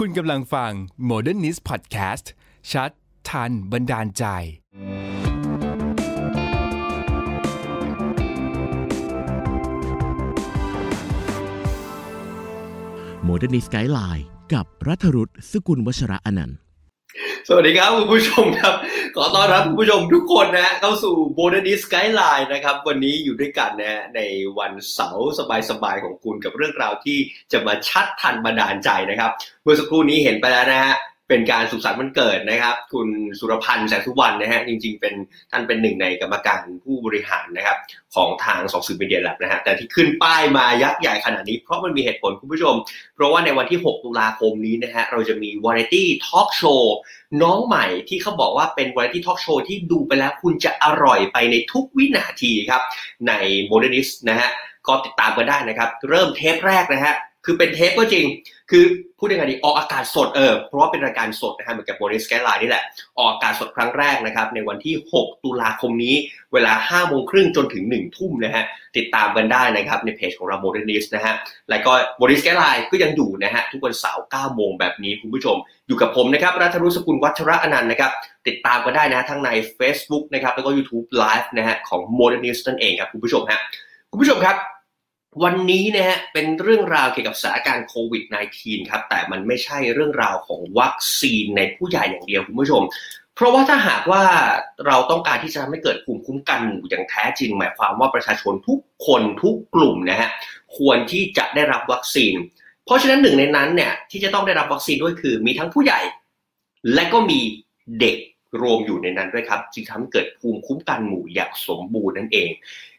[0.00, 0.72] คุณกำลังฟัง
[1.10, 2.26] Modernist Podcast
[2.72, 2.90] ชัด
[3.28, 4.24] ทัน บันดาลใจ
[13.28, 16.63] Modernist Skyline กับรัฐรุษสกุลวัชระอนันต์
[17.48, 18.74] สวัสดีครับคุณผู้ชมครับ
[19.16, 24.20] ขอต้อนรับคุณผู้ชมทุกคนนะเข้าสู่ b o r d e r n i s Guideline นะครับ วันนี้อยู่ด้วยกันนะใน
[24.58, 25.30] วันเสาร์
[25.70, 27.18] สบายๆของคุณกับเรื่องราวที่
[27.52, 29.30] จะมาชัดทันบันดาลใจนะครับ
[29.62, 30.94] เมื่อสักครู่นี้เห็นไปแล้วนะฮะ
[31.28, 33.08] เป็นการสุขสันต์วันเกิดนะครับ คุณ
[33.38, 35.14] สุรพันธ์แสงสุวรรณนะฮะจริง ๆ เป็น
[35.50, 37.76] ท่านเป็นหนึ่งในกรรมการผู้บริหารนะครับ
[38.14, 42.74] ของทางสองสื่อมีเดียแลบนะฮะแต่ที่ขึ้นป้ายมายักษ์ใหญ่ขนาดนี้เพราะมันมีเหตุผลคุณผู้ชม
[43.14, 46.82] เพราะว่าในวันที่ 6 ตุลาคมนี้นะฮะเราจะมี Variety Talk Show
[47.42, 52.82] น้องใหม่ที่เขาบอกว่าเป็น Variety Talk Show ที่ดูไปแล้วคุณจะอร่อยไปในทุกวินาทีครับ
[53.28, 53.32] ใน
[53.70, 54.50] Modernist นะฮะ
[54.86, 58.26] ก็ติดตามกันได้นะครับ เริ่มเทปแรกนะฮะ คือเป็นเทปก็จริง
[58.70, 58.84] คือ
[59.18, 62.84] พูดยังไงดีออกอากาศสดเออเพราะว่าเป็นรายการสดนะฮะเหมือนกับโมเดลสแกนไลน์นี่แหละ
[63.18, 66.14] ออกอากาศสดครั้งแรกนะครับ ในวันที่ 6 ตุลาคมนี้
[66.52, 68.64] เวลา5โมงครึ่งจนถึง 1 ทุ่มนะฮะ
[68.96, 71.34] ติดตามกันได้นะครับ ในเพจของเราโมเดนิสนะฮะ
[71.70, 78.12] แล้วก็โมเดลสแกนไลน์ก็ยังอยู่นะฮะทุกวันเสาร์9โมงแบบนี้คุณผู้ชม อยู่กับผมนะครับรัฐรุสกุลวัชระอนันต์นะครับ
[78.46, 83.60] ติดตามกันได้นะทั้งใน Facebook นะครับแล้วก็ YouTube Live นะฮะของ Modernist นั่นเองครับคุณผู้ชมฮะ
[84.10, 84.56] คุณผู้ชมครับ
[85.42, 88.24] วันนี้นะฮะเป็นเรื่องราวเกี่ยวกับสถานการณ์โควิด
[88.56, 92.82] -19 ครับแต่มันไม่ใช่เรื่องราวของวัคซีนในผู้ใหญ่อย่างเดียวคุณผู้ชม
[93.34, 94.22] เพราะว่าถ้าหากว่า
[94.86, 100.30] เราต้องการที่จะทำให้เกิดภูมิคุ้มกันหมู่อย่างแท้จริง หมายความว่าประชาชนทุกคนทุกกลุ่มนะฮะ
[100.76, 102.34] ควรที่จะได้รับวัคซีน
[102.84, 106.00] เพราะฉะนั้นหนึ่งในนั้นเนี่ยที่จะต้องได้รับวัคซีนด้วยคือ มีทั้งผู้ใหญ่
[106.94, 107.40] และก็มี
[108.00, 108.16] เด็ก
[108.60, 112.50] รวมอยู่ในนั้นด้วยครับจึงทำให้เกิดภูมิคุ้มกันหมู่อย่างสมบูรณ์นั่นเอง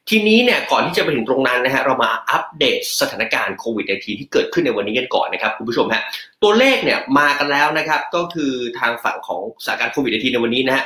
[0.09, 6.01] ทีนี้เนี่ยก่อนที่จะไปถึงตรงนั้นนะฮะเรามาอัปเดตสถานการณ์โควิด -19 ที่เกิดขึ้นในวันนี้กันก่อนนะครับคุณผู้ชมฮะ
[6.43, 10.83] ตัวเลขเนี่ยมากันแล้วนะครับก็คือทางฝั่งของสถานการณ์โควิด -19 ในวันนี้นะฮะ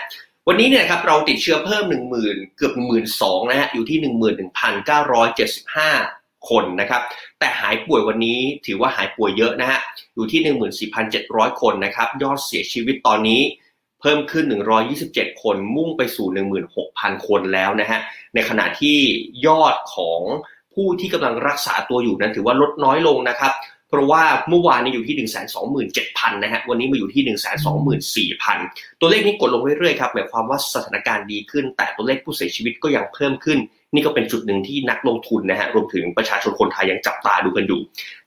[0.47, 3.97] วันนี้เนี่ยครับเราติดเชื้อเพิ่ม 1 0,000 เกือบ 1 2 0 0 0นะฮะอยู่ที่
[5.63, 7.01] 11,975 คนนะครับ
[7.39, 9.79] แต่หายป่วยวันนี้ถือว่าหายป่วยเยอะนะฮะ
[10.15, 10.87] อยู่ที่
[11.21, 13.41] 14,700 คนนะครับยอดเสียชีวิตตอนนี้
[14.01, 14.45] เพิ่มขึ้น
[14.93, 16.27] 127 คน มุ่งไปสู่
[16.77, 17.99] 16,000 คนแล้วนะฮะ
[18.35, 18.97] ในขณะที่
[19.47, 20.21] ยอดของ
[20.73, 23.53] ผู้ที่กำลังรักษาตัวอยู่นั้นถือว่าลดน้อยลงนะครับ
[23.89, 25.27] เพราะว่าเมื่อวานนี้อยู่ที่
[25.79, 27.23] 127,000 นะฮะ วันนี้มาอยู่ที่
[28.37, 33.59] 124,000 ตัวเลขนี้กดลงเรื่อยๆ ครับ หมายความว่าสถานการณ์ดีขึ้น แต่ตัวเลขผู้เสียชีวิตก็ยังเพิ่มขึ้น
[33.93, 37.81] นี่ก็เป็นจุดหนึ่งที่นักลงทุนนะฮะ รวมถึงประชาชนคนไทยยังจับตาดูกันอยู่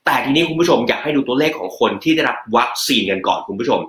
[0.05, 3.79] แต่ทีนี้คุณผู้ชมอยากให้ดูตัวเลขของคนที่ได้รับวัคซีนกันก่อนคุณผู้ชม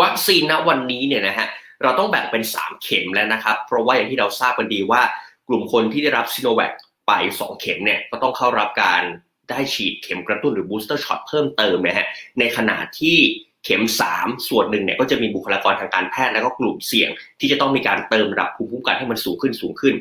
[0.00, 1.48] วัคซีนณวันนี้เนี่ยนะฮะ
[1.82, 5.02] เราต้องแบ่งเป็น 3 เข็มแล้วนะครับ เพราะว่าอย่างที่เราทราบกันดีว่า
[5.48, 6.72] กลุ่มคนที่ได้รับซีโนแวค
[7.06, 9.02] ไป 2 เข็มเนี่ยก็ต้องเข้ารับการ
[9.50, 12.06] ได้ฉีดเข็มกระตุ้นหรือ booster shot เพิ่มเติมนะฮะ
[12.38, 13.16] ในขณะที่
[13.64, 13.82] เข็ม
[14.14, 19.94] 3 ส่วนหนึ่งเนี่ยก็จะมีบุคลากรทางการแพทย์และก็กลุ่มเสี่ยง ที่จะต้องมีการเติมระดับภูมิคุ้มกันให้มันสูงขึ้นสูงขึ้น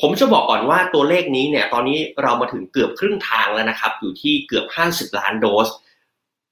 [0.00, 5.68] ผมจะบอกก่อนว่าตัวเลขนี้เนี่ยตอนนี้เรามาถึงเกือบครึ่งทางแล้วนะครับอยู่ที่เกือบ 50 ล้านโดส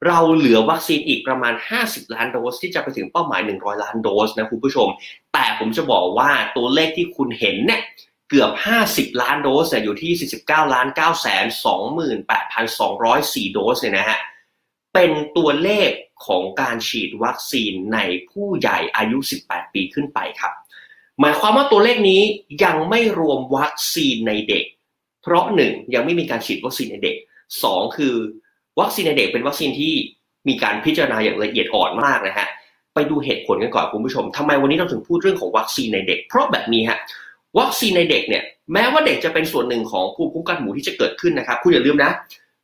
[0.07, 4.89] เราเหลือวัคซีนอีกประมาณ 50 ล้านโดสที่จะไปถึงเป้าหมาย 100 ล้านโดสนะคุณผู้ชม
[5.33, 7.81] แต่ผมจะบอกว่าตัวเลขที่คุณเห็นเนี่ย
[8.29, 8.51] เกือบ
[8.87, 11.45] 50 ล้านโดสเนี่ยอยู่ที่ 49 ล้าน9แสน
[12.51, 14.19] 28,204 โดสเนี่ยนะฮะ
[14.95, 15.91] เป็นตัวเลข
[16.27, 17.99] ของการฉีดวัคซีนใน
[18.31, 20.53] ผู้ใหญ่อายุ 18 ปีขึ้นไปครับ
[21.21, 22.23] หมายความว่าตัวเลขนี้
[22.65, 24.65] ยังไม่รวมวัคซีนในเด็ก
[25.23, 27.17] เพราะหนึ่งยังไม่มีการฉีดวัคซีนในเด็ก
[27.63, 28.15] สองคือ
[28.81, 29.93] วัคซีนในเด็กเป็นวัคซีนที่
[30.49, 32.47] มีการพิจารณาอย่างละเอียดอ่อนมากนะฮะ
[32.95, 36.99] ไปดูเหตุผลกันก่อนคุณผู้ชมทำไมวันนี้เราถึงพูดเรื่องของวัคซีนในเด็ก เพราะแบบนี้ฮะ
[37.59, 38.43] วัคซีนในเด็กเนี่ย
[38.73, 42.11] แม้ว่าเด็กจะเป็นส่วนหนึ่งของภูมิคุ้มกันหมู่ที่จะเกิดขึ้นนะครับคุณอย่าลืมนะ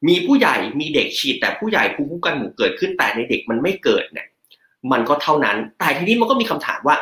[0.09, 4.27] มีผู้ใหญ่มีเด็กฉีดแต่ผู้ใหญ่ภูมิคุ้มกันหมู่เกิดขึ้นแต่ในเด็กมันไม่เกิดเนี่ย
[4.93, 6.97] มันก็เท่านั้น แต่ทีนี้มันก็มีคำถามว่า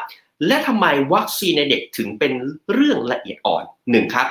[0.47, 2.33] และทำไมวัคซีนในเด็กถึงเป็น
[2.73, 4.29] เรื่องละเอียดอ่อนหนึ่งครับ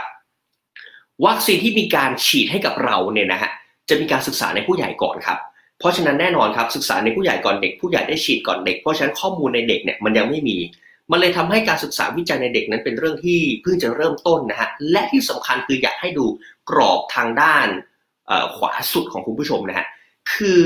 [1.26, 3.52] วัคซีนที่มีการฉีดให้กับเราเนี่ยนะฮะ
[3.90, 5.40] จะมีการศึกษาในผู้ใหญ่ก่อนครับ
[5.80, 10.58] เพราะฉะนั้นแน่นอนครับศึกษาในผู้ใหญ่ก่อนเด็ก ผู้ใหญ่ได้ฉีดก่อนเด็ก เพราะฉะนั้นข้อมูลในเด็กเนี่ยมันยังไม่มี
[11.12, 16.26] มันเลยทำให้การศึกษาวิจัยในเด็กนั้นเป็นเรื่องที่เพิ่งจะเริ่มต้นนะฮะและที่สำคัญคืออยากให้ดู
[16.70, 17.68] กรอบทางด้าน
[18.56, 19.88] ขวาสุดของคุณผู้ชมนะฮะ
[20.34, 20.64] คือ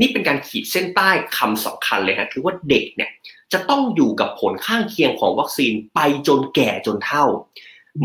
[0.00, 3.10] นี่เป็นการขีดเส้นใต้คำสำคัญเลยฮะคือว่าเด็กเนี่ย
[3.52, 7.24] จะต้องอยู่กับผลข้างเคียงของวัคซีนไปจนแก่จนเฒ่า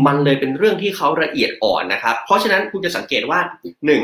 [0.06, 3.38] มันเลยเป็นเรื่องที่เขาละเอียดอ่อนนะครับ เพราะฉะนั้นคุณจะสังเกตว่า
[3.86, 4.02] หนึ่ง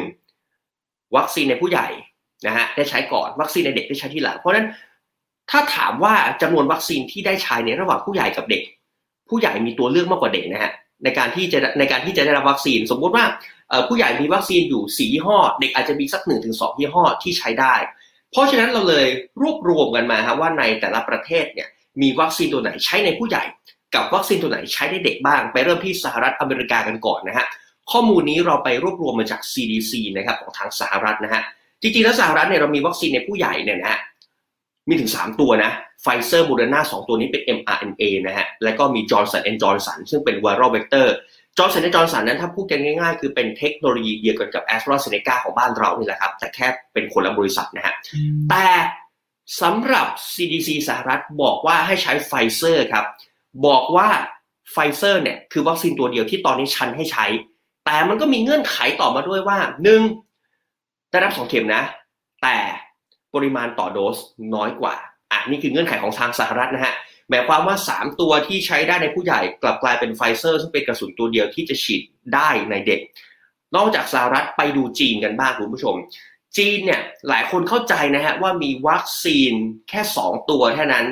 [1.17, 1.89] วัคซีนในผู้ใหญ่
[2.47, 4.67] นะฮะได้ใช้ก่อนวัคซีนในเด็กได้ใช้ที่หลัง เพราะฉะนั้น
[5.51, 8.63] ถ้าถามว่าจำนวนวัคซีนที่ได้ใช้ในระหว่างผู้ใหญ่กับเด็ก
[9.29, 10.73] ผู้ใหญ่มีตัวเลือกมากกว่าเด็กนะฮะ
[11.05, 13.25] ในการที่จะในการที่จะได้รับวัคซีน สมมุติว่า
[13.89, 17.75] ผู้ใหญ่มีวัคซีนอยู่สี่ยี่ห้อ เด็กอาจจะมีสักหนึ่งถึงสองยี่ห้อที่ใช้ได้
[18.31, 19.07] เพราะฉะนั้นเราเลย
[19.43, 21.69] รวบรวมกันมาครับว่าในแต่ละประเทศเนี่ย
[22.01, 23.45] มีวัคซีนตัวไหนใช้ในผู้ใหญ่
[23.97, 27.47] กับวัคซีนตัวไหนใช้ในเด็กบ้าง ไปเริ่มที่สหรัฐอเมริกากันก่อนนะฮะ
[27.93, 31.43] ข้อมูลนี้เราไปรวบรวมมาจาก CDC นะครับของทางสหรัฐนะฮะ
[31.83, 34.01] จริงๆแล้วสหรัฐเนี่ยเรามีวัคซีนในผู้ใหญ่เนี่ยนะฮะ
[34.89, 35.71] มีถึง 3 ตัวนะ
[36.03, 41.07] ไฟเซอร์โมเดอร์นาสองตัวนี้เป็น mRNA นะฮะแล้วก็มี Johnson Johnson ซึ่งเป็น viral vector
[41.59, 47.95] Johnson Johnson นั้นถ้าพูดกันง่ายๆ คือเป็นเทคโนโลยีเดียวกันกับแอสตราเซเนกาของบ้านเรานี่แหละครับ แต่แค่เป็นคนละบริษัทนะฮะ
[48.51, 48.67] แต่
[49.63, 53.05] สำหรับ CDC สหรัฐบอกว่าให้ใช้ไฟเซอร์ครับ
[53.67, 54.09] บอกว่า
[54.73, 57.27] ไฟเซอร์เนี่ยคือวัคซีนตัวเดียวที่ตอนนี้ฉันให้ใช้
[57.85, 60.03] แต่มันก็มีเงื่อนไขต่อมาด้วยว่าหนึ่ง
[61.11, 61.83] ได้รับสองเข็มนะ
[62.43, 62.57] แต่
[63.35, 64.17] ปริมาณต่อโดส
[64.55, 64.95] น้อยกว่า
[65.33, 66.95] อะนี่คือเงื่อนไขของทางสหรัฐนะฮะ
[67.29, 72.03] หมายความว่า 3 ตัวที่ใช้ได้ในผู้ใหญ่กลับกลายเป็นไฟเซอร์ซึ่งเป็นกระสุนตัวเดียวที่จะฉีด
[72.35, 73.01] ได้ในเด็ก
[73.77, 75.95] นอกจากสหรัฐไปดูจีนกันบ้างคุณผู้ชม
[76.57, 79.53] จีนเนี่ยหลายคนเข้าใจนะฮะว่ามีวัคซีน
[79.89, 81.07] แค่ 2 ตัวเท่านั้น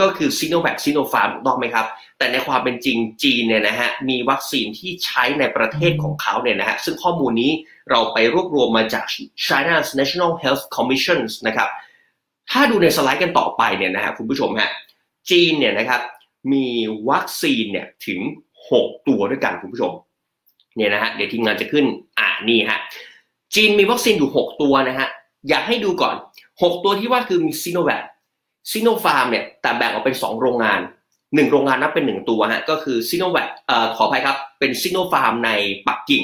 [0.00, 1.86] ก็คือซีโนแวคซีโนฟาร์มถูกต้องไหมครับ
[2.18, 7.50] แต่ในความเป็นจริงจีนเนี่ยนะฮะมีวัคซีนที่ใช้ในประเทศของเขาเนี่ยนะฮะซึ่งข้อมูลนี้
[7.90, 9.04] เราไปรวบรวมมาจาก
[9.46, 11.68] China's National Health Commission นะครับ
[12.50, 14.70] ถ้าดูในสไลด์กันต่อไปเนี่ยนะฮะคุณผู้ชมฮะ
[15.30, 16.00] จีนเนี่ยนะครับ
[16.52, 16.66] มี
[17.10, 18.20] วัคซีนเนี่ยถึง
[18.68, 19.92] 6 ตัวด้วยกันคุณผู้ชม
[20.76, 21.84] เนี่ยนะฮะเดี๋ยวทีมงานจะขึ้น
[22.18, 22.78] อ่านี่ฮะ
[23.54, 25.08] จีนมีวัคซีนอยู่ 6 ตัวนะฮะ
[25.48, 26.16] อยากให้ดูก่อน
[26.50, 28.04] 6 ตัวที่ว่าคือมีซีโนแวค
[28.70, 30.80] ซีโนฟาร์มเนี่ยแต่แบ่งออกเป็น 2 โรงงาน
[31.16, 35.50] 1 โรงงานนับเป็น 1 ตัวฮะก็คือซีโนแวคเอ่อขออภัยครับเป็นซีโนฟาร์มใน
[35.86, 36.22] ปักกิ่ง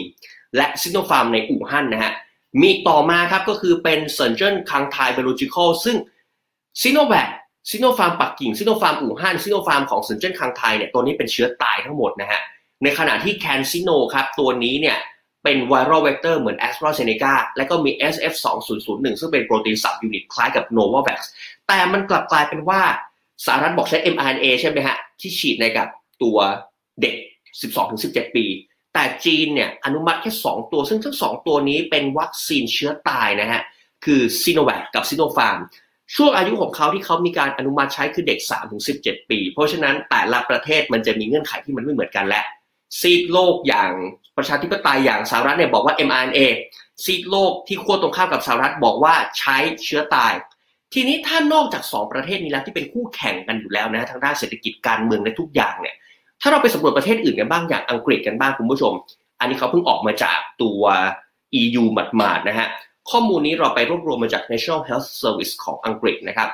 [0.57, 2.13] และซีโนฟาร์มในอู่ฮั่นนะฮะ
[2.63, 5.97] มีต่อมาครับก็คือเป็นเซินเจิ้นคังไท Biological ซึ่ง
[6.83, 7.29] ซีโนแวค
[7.71, 12.41] ซิโนฟาร์มปักกิ่งซิโนฟาร์มอู่ฮั่นซิโนฟาร์มของเซินเจิ้นคังไทเนี่ยตัวนี้เป็นเชื้อตายทั้งหมดนะฮะ
[12.83, 14.99] ในขณะที่แคนซิโนครับตัวนี้เนี่ย
[15.45, 21.19] เป็น viral vector เหมือนแอสตราเซเนกาและก็มี ZF2001 ซึ่งเป็นโปรตีน subunit คล้ายกับ Novavax
[21.69, 22.81] แต่มันกลับกลายเป็นว่า
[23.47, 25.89] สหรัฐบอกใช้ mRNA ใช่ไหมฮะ ที่ฉีดในกับ
[26.23, 26.39] ตัว
[27.01, 27.15] เด็ก
[27.77, 28.47] 12-17 ปี
[28.95, 33.63] แต่จีนเนี่ยอนุมัติแค่ 2 ตัว ซึ่งทั้ง 2 ตัวนี้เป็นวัคซีนเชื้อตายนะฮะ
[34.05, 35.59] คือซีโนแวคกับซีโนฟาร์ม
[36.17, 38.39] ช่วงอายุของเขาที่เขามีการอนุมัติใช้คือเด็ก
[38.85, 42.45] 3-17 ปี เพราะฉะนั้นแต่ละประเทศมันจะมีเงื่อนไขที่มันไม่เหมือนกันและ
[43.01, 43.93] ซีดโลกอย่าง
[44.37, 46.41] ประชาธิปไตยอย่างสหรัฐเนี่ยบอกว่า mRNA
[47.05, 50.33] ซีดโลกที่ขั้วตรงข้ามกับสหรัฐบอกว่าใช้เชื้อตาย
[50.95, 55.95] ทีนี้ถ้านอกจาก2ประเทศนี้แล้วที่เป็นคู่แข่งกันอยู่แล้วนะทางด้านเศรษฐกิจการเมืองและทุกอย่างเนี่ย
[56.41, 58.93] ถ้าเราไปสำรวจประเทศอื่นกันบ้างอย่างอังกฤษกันบ้างคุณผู้ชม
[59.41, 60.83] อันนี้เขาเพิ่งออกมาจากตัว
[61.61, 61.85] EU
[62.17, 62.69] หมาดๆนะฮะ
[63.11, 66.49] ข้อมูลนี้เราไปรวบรวมมาจาก National Health Service ของอังกฤษนะครับ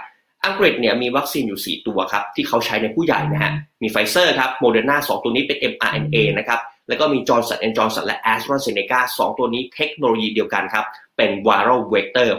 [0.46, 3.52] อังกฤษเนี่ยมีวัคซีนอยู่ 4 ตัวครับ ที่เขาใช้ในผู้ใหญ่นะฮะ
[3.82, 10.84] มีไฟเซอร์ครับโมเดอร์นา2ตัวนี้เป็น mRNA นะครับ แล้วก็มี Johnson Johnson และ AstraZeneca 2ตัวนี้เทคโนโลยีเดียวกันครับ
[11.16, 12.31] เป็น viral vector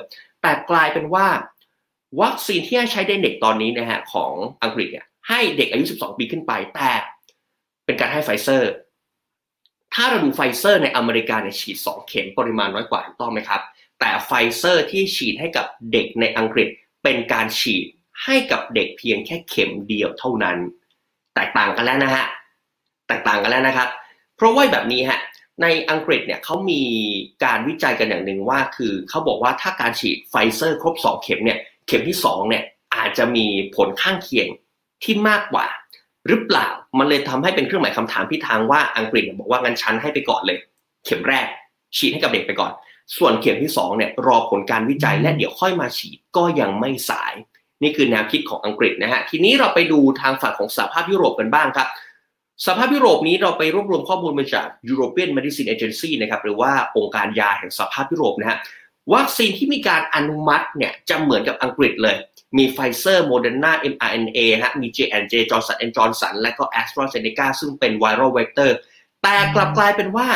[0.41, 1.27] แต่กลายเป็นว่า
[2.21, 4.31] วัคซีนที่ให้ใช้ในเด็กตอนนี้นะฮะของ
[4.63, 6.91] อังกฤษเนี่ยให้เด็กอายุ 12 ปีขึ้นไป แต่
[7.85, 8.71] เป็นการให้ไฟเซอร์
[9.93, 13.61] ถ้าเราดูไฟเซอร์ในอเมริกาเนี่ยฉีด 2 เข็มปริมาณน้อยกว่าถูกต้องไหมครับ
[13.99, 16.69] แต่ไฟเซอร์ที่ฉีดให้กับเด็กในอังกฤษ
[17.03, 17.85] เป็นการฉีด
[18.23, 20.57] ให้กับเด็กเพียงแค่เข็มเดียวเท่านั้น
[21.35, 22.25] แตกต่างกันแล้วนะฮะ
[23.07, 23.89] แตกต่างกันแล้วนะครับ
[24.35, 25.19] เพราะว่าแบบนี้ฮะ
[25.61, 26.81] ในอังกฤษเนี่ยเขามี
[27.43, 32.63] การวิจัยกันอย่างหนึ่งว่า คือเขาบอกว่าถ้าการฉีดไฟเซอร์ครบ 2 เข็มเนี่ยเข็มที่2เนี่ย
[32.95, 33.45] อาจจะมี
[33.75, 34.47] ผลข้างเคียง
[35.03, 35.65] ที่มากกว่า
[36.27, 36.67] หรือเปล่า
[36.99, 40.57] มันเลยทำให้เป็นเครื่องหมายคำถามที่ทางว่าอังกฤษบอกว่างั้นชั้นให้ไปก่อนเลย
[41.05, 41.47] เข็มแรก
[41.97, 42.71] ฉีดให้กับเด็กไปก่อน
[43.17, 47.33] ส่วนเข็มที่2เนี่ยรอผลการวิจัยและเดี๋ยวค่อยมาฉีดก็ยังไม่สาย
[47.81, 51.87] นี่คือแนวคิดของอังกฤษนะฮะทีนี้เราไปดูทางฝั่งของสหภาพยุโรปกันบ้างครับ
[52.65, 58.57] สหภาพยุโรปนี้เราไปรวบรวมข้อมูลมาจาก European Medicine Agency นะครับหรือว่าองค์การยาแห่งสหภาพยุโรปนะฮะ
[59.13, 62.15] วัคซีนที่มีการอนุมัติเนี่ยจะเหมือนกับอังกฤษเลย
[62.57, 68.71] มีไฟเซอร์โมเดอร์นา mRNA ฮะมี J&J Johnson Johnson และก็ AstraZeneca ซึ่งเป็น viral vector
[69.23, 70.27] แต่กลับกลายเป็นว่า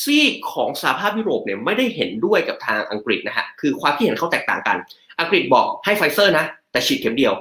[0.00, 4.76] ซีกของสหภาพยุโรปเนี่ยไม่ได้เห็นด้วยกับทางอังกฤษนะฮะคือความคิดเห็นเขาแตกต่างกัน
[5.20, 7.32] อังกฤษบอกให้ไฟเซอร์นะแต่ฉีดเข็มเดียว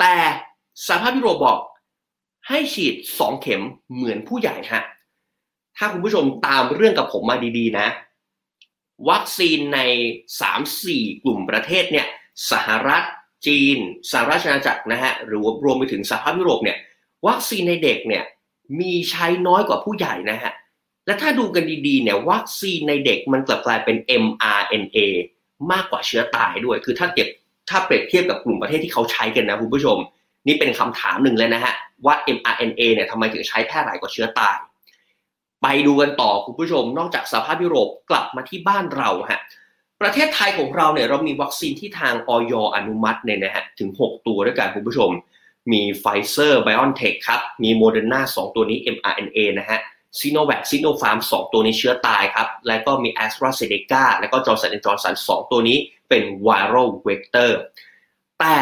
[0.00, 0.14] แต่
[0.86, 1.58] สหภาพยุโรปบอก
[2.48, 3.62] ให้ฉีดสองเข็ม
[3.94, 4.82] เหมือนผู้ใหญ่ฮะ
[5.76, 7.88] ถ้าคุณผู้ชมตามเรื่องกับผมมาดีๆนะ
[9.10, 9.80] วัคซีนใน
[10.52, 12.06] 3-4 กลุ่มประเทศเนี่ย
[12.50, 13.02] สหรัฐ
[13.46, 13.78] จีน
[14.10, 16.78] สหราชอาณาจักรนะฮะหรือรวมไปถึงสหภาพยุโรปเนี่ย
[17.26, 18.24] วัคซีนในเด็กเนี่ย
[18.80, 20.52] มีใช้น้อยกว่าผู้ใหญ่นะฮะ
[21.06, 24.98] และถ้าดูกันดีๆเนี่ยวัคซีนในเด็กมันกลับกลายเป็น mRNA
[25.72, 27.28] มากกว่าเชื้อตายด้วย คือถ้าเก็บ
[27.70, 29.98] ถ้าเปรียบเทียบกับกลุ่มประเทศที่เขาใช้กันนะคุณผู้ชม
[30.46, 31.74] นี่เป็นคำถามหนึ่งเลยนะฮะ
[32.06, 34.56] ว่า mRNA เนี่ยทำไมถึงใช้แพร่หลายกว่าเชื้อตาย
[35.62, 39.40] ไปดูกันต่อคุณผู้ชม นอกจากสภาพยุโรปกลับมาที่บ้านเราฮะ
[40.02, 42.54] ประเทศไทยของเราเนี่ยเรามีวัคซีนที่ทางอย.
[42.76, 45.10] อนุมัติเนี่ยนะฮะถึง 6 ตัวด้วยกันคุณผู้ชม
[45.72, 49.80] มีไฟเซอร์ไบออนเทคครับมีโมเดอร์นา2ตัวนี้ mRNA นะฮะ
[50.20, 57.58] ซีโนแวคซีโนฟาร์ม2ตัวนี้เชื้อตายครับ แล้วก็มีแอสตราเซเนกาแล้วก็ Johnson Johnson 2ตัวนี้เป็น viral vector
[58.40, 58.56] แต่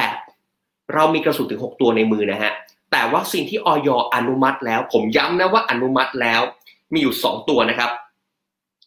[0.95, 2.53] เรามีกระสุนถึง 6 ตัวในมือนะฮะ
[2.91, 3.89] แต่วัคซีนที่อย.
[4.15, 6.41] อนุมัติแล้ว ผมย้ำนะว่าอนุมัติแล้ว
[6.93, 7.91] มีอยู่ 2 ตัวนะครับ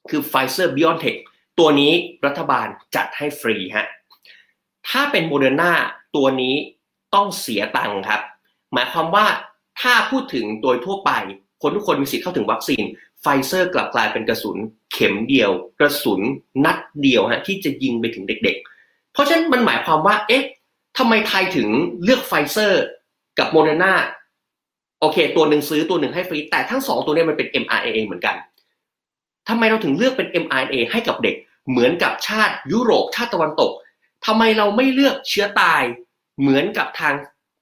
[0.10, 1.18] คือ Pfizer BioNTech
[1.60, 1.92] ตัวนี้
[2.26, 3.88] รัฐบาลจัดให้ฟรีฮะ
[4.90, 5.72] ถ้าเป็นโมเดอร์นา
[6.16, 6.56] ตัวนี้
[7.16, 8.22] ต้องเสียตังค์ครับ
[8.74, 9.26] หมายความว่า
[9.82, 11.12] ถ้าพูดถึงโดยทั่วไป
[11.62, 12.84] คนทุกคนมีสิทธิ์เข้าถึงวัคซีน
[13.22, 14.58] ไฟเซอร์กลับกลายเป็นกระสุน
[14.94, 16.22] เข็มเดียว กระสุน
[16.66, 20.44] นัดเดียวฮะที่จะยิงไปถึงเด็ก ๆ เพราะฉะนั้นมันหมายความว่า เอ๊ะ
[20.98, 21.70] ทำไมไทยถึง
[22.04, 22.84] เลือกไฟเซอร์
[23.40, 23.94] กับโมเดอร์นา
[25.00, 28.36] โอเค ตัวหนึ่งซื้อตัวหนึ่งให้ฟรี แต่ทั้งสองตัวนี้มันเป็น mRNA เหมือนกัน
[29.50, 31.36] ทำไมเราถึงเลือกเป็น mRNA ให้กับเด็ก
[31.70, 33.72] เหมือนกับชาติยุโรปชาติตะวันตก
[34.26, 35.84] ทำไมเราไม่เลือกเชื้อตาย
[36.40, 37.14] เหมือนกับทาง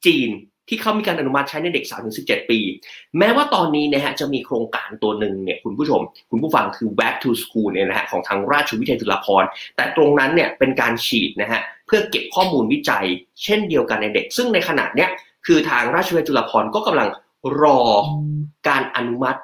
[0.06, 0.30] จีน
[0.70, 1.86] ที่เขามีการอนุมัติใช้ในเด็ก
[2.18, 2.60] 3-17 ปี
[3.18, 13.06] แม้ว่าตอนนี้นะฮะจะมีโครงการตัวหนึ่งเนี่ยคุณผู้ชม คุณผู้ฟังคือ back to school เนี่ยนะฮะของทางราชวิทยาลัยจุฬาภรณ์แต่ตรงนั้นเนี่ยเป็นการฉีดนะฮะเพื่อเก็บข้อมูลวิจัย
[13.44, 15.10] เช่นเดียวกันในเด็ก ซึ่งในขณะเนี้ย
[15.48, 17.10] คือทางราชวิทยาลัยจุฬาภรณ์ก็กำลัง
[17.62, 17.80] รอ
[18.68, 19.40] การอนุมัติ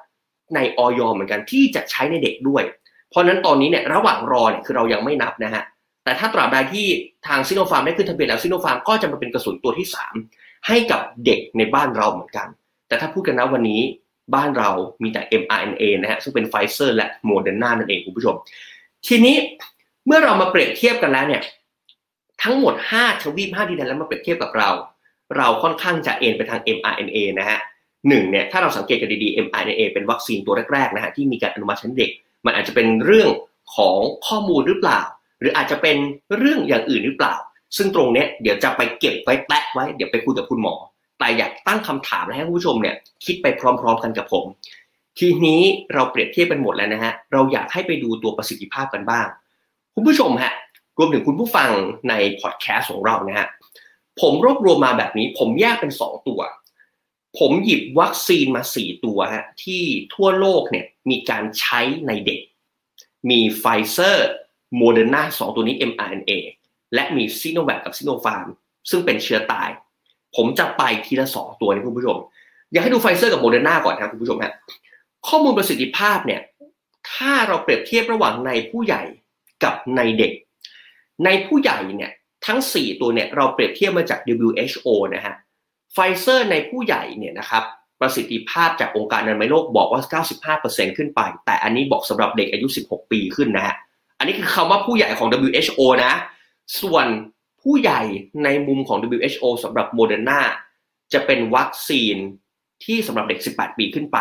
[0.55, 2.63] ในออยเหมือนกันที่จะใช้ในเด็กด้วย
[3.09, 5.63] เพราะนั้นตอนนี้เนี่ยระหว่างรอเนี่ยคือเรายังไม่นับนะฮะ
[6.03, 6.87] แต่ถ้าตราบใดที่
[7.27, 12.47] ทางซิโนฟาร์มได้ขึ้นทะเบียนแล้วซิโนฟาร์มก็จะมาเป็นกระสุนตัวที่3 ให้กับเด็กในบ้านเราเหมือนกัน
[12.87, 13.81] แต่ถ้าพูดกันนะวันนี้
[14.35, 14.69] บ้านเรา
[15.03, 18.35] มีแต่ mRNA นะฮะซึ่งเป็นไฟเซอร์และโมเดอร์นานั่นเองคุณผู้ชม
[19.07, 19.35] ทีนี้
[20.05, 21.41] เมื่อเรามาเปรียบเทียบกันแล้วเนี่ย
[22.43, 24.69] ทั้งหมด 5 ทวีป5ดินแดนแล้วมาเปรียบเทียบกับเรา
[25.37, 27.59] เราค่อนข้างจะเอนไปทาง mRNA นะฮะ
[28.07, 32.09] หนึ่งเนี่ยถ้าเราสังเกตกันดีๆ mRNA เป็นวัคซีนตัวแรกๆนะฮะที่มีการอนุมัติใช้ในเด็ก
[32.45, 33.29] มันอาจจะเป็นเรื่อง
[33.75, 35.01] ของข้อมูลหรือเปล่า
[35.39, 35.97] หรืออาจจะเป็น
[36.37, 37.35] เรื่องอย่างอื่นหรือเปล่า
[37.77, 40.75] ซึ่งตรงเนี้ยเดี๋ยวจะไปเก็บไว้แปะไว้เดี๋ยวไปคุยกับคุณหมอ
[41.19, 44.45] แต่อยากตั้งคำถามและให้คุณผู้ชมเนี่ยคิดไปพร้อม ๆ กันกับผม
[45.19, 45.61] ทีนี้
[45.93, 49.27] เราเปรียบเทียบกันหมดแล้วนะฮะเราอยากให้ไปดูตัวประสิทธิภาพกันบ้าง
[49.95, 50.53] คุณผู้ชมฮะ
[50.97, 51.69] รวมถึงคุณผู้ฟัง
[52.09, 53.47] ในพอดแคสต์ของเรานะฮะ
[54.21, 56.41] ผมรวบรวมมาแบบนี้ ผมแยกเป็น 2 ตัว
[57.39, 62.39] ผมหยิบวัคซีนมา 4 ตัวฮะที่ทั่วโลกเนี่ยมีการใช้ในเด็ก
[63.29, 64.29] มีไฟเซอร์
[64.77, 66.31] โมเดอร์นา 2 ตัวนี้ mRNA
[66.93, 68.47] และมีซีโนแวคกับซีโนฟาร์ม
[68.89, 69.69] ซึ่งเป็นเชื้อตาย
[70.35, 72.17] ผมจะไปทีละ2ตัวนี้คุณผู้ชม
[72.71, 74.53] อยากให้ดูไฟเซอร์กับโมเดอร์นาก่อนครับคุณผู้ชมฮะ
[75.27, 76.41] ข้อมูลประสิทธิภาพเนี่ย
[77.11, 79.03] ถ้าเราเปรียบเทียบระหว่างในผู้ใหญ่
[79.63, 80.31] กับในเด็ก
[81.25, 82.11] ในผู้ใหญ่เนี่ย
[82.45, 85.35] ทั้ง 4 ตัวเนี่ยเราเปรียบเทียบมาจาก WHO นะฮะ
[85.93, 87.63] ไฟเซอร์ในผู้ใหญ่เนี่ยนะครับ
[87.99, 90.23] ประสิทธิภาพจากองค์การอนามัยโลกบอกว่า
[90.63, 93.75] 95%ขึ้นไป แต่อันนี้บอกสำหรับเด็กอายุ 16 ปีขึ้นนะฮะ
[94.19, 96.13] อันนี้คือคำว่าผู้ใหญ่ของ WHO นะ
[96.79, 97.07] ส่วน
[97.61, 98.01] ผู้ใหญ่
[98.43, 100.41] ในมุมของ WHO สำหรับโมเดอร์นา
[101.13, 102.15] จะเป็นวัคซีน
[102.85, 104.17] ที่สำหรับเด็ก 18 ปีขึ้นไป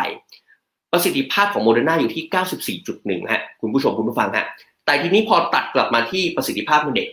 [0.92, 2.76] ประสิทธิภาพของโมเดอร์นาอยู่ที่
[3.20, 4.46] 94.1 ฮะ คุณผู้ชมคุณผู้ฟังฮะ
[4.84, 7.08] แต่ทีนี้พอตัดกลับมาที่ประสิทธิภาพในเด็ก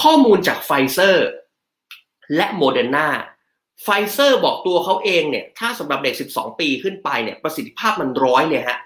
[0.00, 1.26] ข้อมูลจากไฟเซอร์
[2.36, 3.06] และโมเดอร์นา
[3.82, 8.78] ไฟเซอร์บอกตัวเขาเองเนี่ย ถ้าสำหรับเด็ก 12 ปีขึ้นไปเนี่ย ประสิทธิภาพมันร้อยเลยฮะ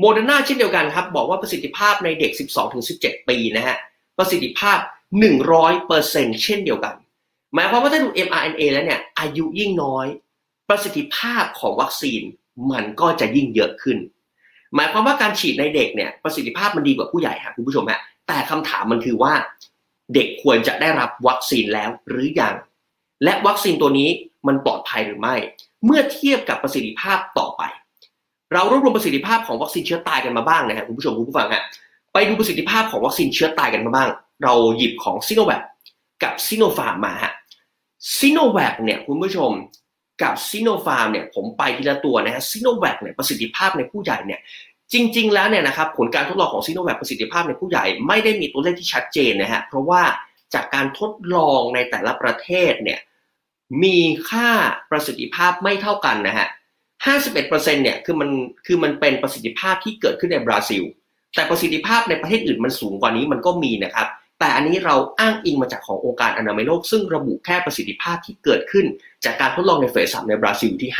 [0.00, 2.32] โมเดอร์นาเช่นเดียวกันครับ บอกว่าประสิทธิภาพในเด็ก
[2.80, 3.76] 12-17 ปีนะฮะ
[4.20, 4.78] ประสิทธิภาพ
[5.60, 6.94] 100%เช่นเดียวกัน
[7.54, 10.06] หมายความว่าถ้าดู mRNA แล้วเนี่ยอายุยิ่งน้อย
[10.68, 12.22] ประสิทธิภาพของวัคซีน
[12.72, 13.98] มันก็จะยิ่งเยอะขึ้น
[14.74, 19.32] หมายความว่าการฉีดในเด็กเนี่ยประสิทธิภาพมันดีกว่าผู้ใหญ่ครับคุณผู้ชมฮะแต่คำถามมันคือว่า
[20.14, 22.54] เด็กควรจะได้รับวัคซีนแล้วหรือยัง
[23.24, 24.08] และวัคซีนตัวนี้
[24.46, 25.36] มันปลอดภัยหรือไม่
[25.84, 27.62] เมื่อเทียบกับประสิทธิภาพต่อไป
[28.52, 31.62] เรารวบรวมประสิทธิภาพของวัคซีนเชื้อตายกันมาบ้างนะครับคุณผู้ชมคุณผู้ฟังฮะ
[32.12, 34.08] ไปดูประสิทธิภาพของวัคซีนเชื้อตายกันมาบ้าง
[34.42, 35.62] เราหยิบของซิโนแวค
[36.22, 37.32] กับซิโนฟาร์มมาฮะ
[38.18, 39.50] ซิโนแวคเนี่ยคุณผู้ชม
[40.22, 44.40] กับซิโนฟาร์มเนี่ยผมไปทีละตัวนะฮะซิโนแวคเนี่ยประสิทธิภาพในผู้ใหญ่เนี่ย
[44.92, 50.02] จริง ๆ แล้วเนี่ยนะครับผลการทดลองของซิโนแวคประสิทธิภาพในผู้ใหญ่ไม่ได้มีตัวเลขที่ชัดเจนนะฮะเพราะว่า
[50.54, 53.00] จากการทดลองในแต่ละประเทศเนี่ย
[53.82, 53.98] มี
[54.30, 54.48] ค่า
[54.90, 56.48] ประสิทธิภาพไม่เท่ากันนะฮะ
[57.14, 58.30] 51%เนี่ยคือมัน
[58.66, 60.82] คือมันเป็นประสิทธิภาพที่เกิดขึ้นในบราซิล
[61.34, 64.08] แต่ประสิทธิภาพในประเทศอื่นมันสูงกว่านี้มันก็มีนะครับ
[64.38, 68.86] แต่อันนี้เราอ้างอิงมาจากขององค์การอนามัยโลก ซึ่งระบุแค่ประสิทธิภาพที่เกิดขึ้น
[69.24, 70.90] จากการทดลองในเฟสสามในบราซิลที่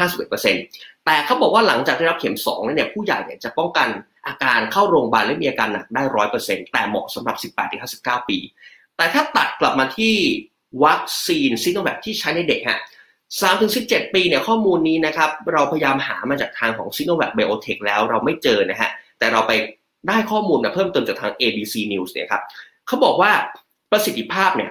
[0.49, 3.88] 51%แต่เขาบอกว่าหลังจากได้รับเข็ม2เนี่ยผู้ใหญ่เนี่ยจะป้องกัน
[4.26, 6.02] อาการเข้าโรงพยาบาลและมีอาการหนักได้
[6.38, 7.37] 100%แต่เหมาะสำหรับ
[7.88, 8.38] 18-59 ปี
[8.96, 10.14] แต่ถ้าตัดกลับมาที่
[10.84, 12.80] วัคซีนซิโนแวคที่ใช้ในเด็กฮะ
[13.40, 19.52] สามถึงสิบเจ็ดปีเนี่ยข้อมูลนี้นะครับเราพยายามหามาจากทางของซิโนแวคไบโอเทคแล้วเราไม่เจอนะฮะแต่เราไป
[20.09, 22.42] ได้ข้อมูลมาเพิ่มเติมจากทาง ABC News เนี่ยครับ
[22.87, 23.33] เขาบอกว่า
[23.90, 24.71] ประสิทธิภาพเนี่ย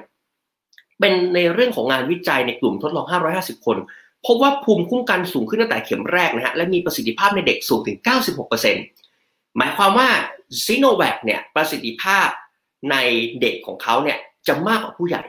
[0.99, 3.05] เป็นในเรื่องของงานวิจัยในกลุ่มทดลอง
[3.35, 3.77] 550 คน
[4.25, 7.97] พบว่าภูมิคุ้มกันสูงขึ้นตั้งแต่เข็มแรกนะฮะและมีประสิทธิภาพในเด็กสูงถึง
[8.77, 10.09] 96%หมายความว่า
[10.65, 12.27] ซีโนแวคเนี่ยประสิทธิภาพ
[12.91, 12.95] ใน
[13.41, 14.17] เด็กของเขาเนี่ย
[14.47, 15.23] จะมากกว่าผู้ใหญ่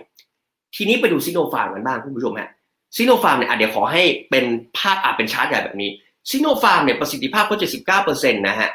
[0.76, 2.50] ทีนี้ไปดูซีโนฟาร์มกันบ้างคุณผู้ชมฮะ
[2.97, 4.45] ซีโนฟาร์มเนี่ยเดี๋ยวขอให้เป็น
[4.78, 5.90] ภาพอะเป็นชาร์ตใหญ่แบบนี้
[6.30, 7.57] ซีโนฟาร์มเนี่ยประสิทธิภาพก็
[7.99, 8.71] 79%นะฮะ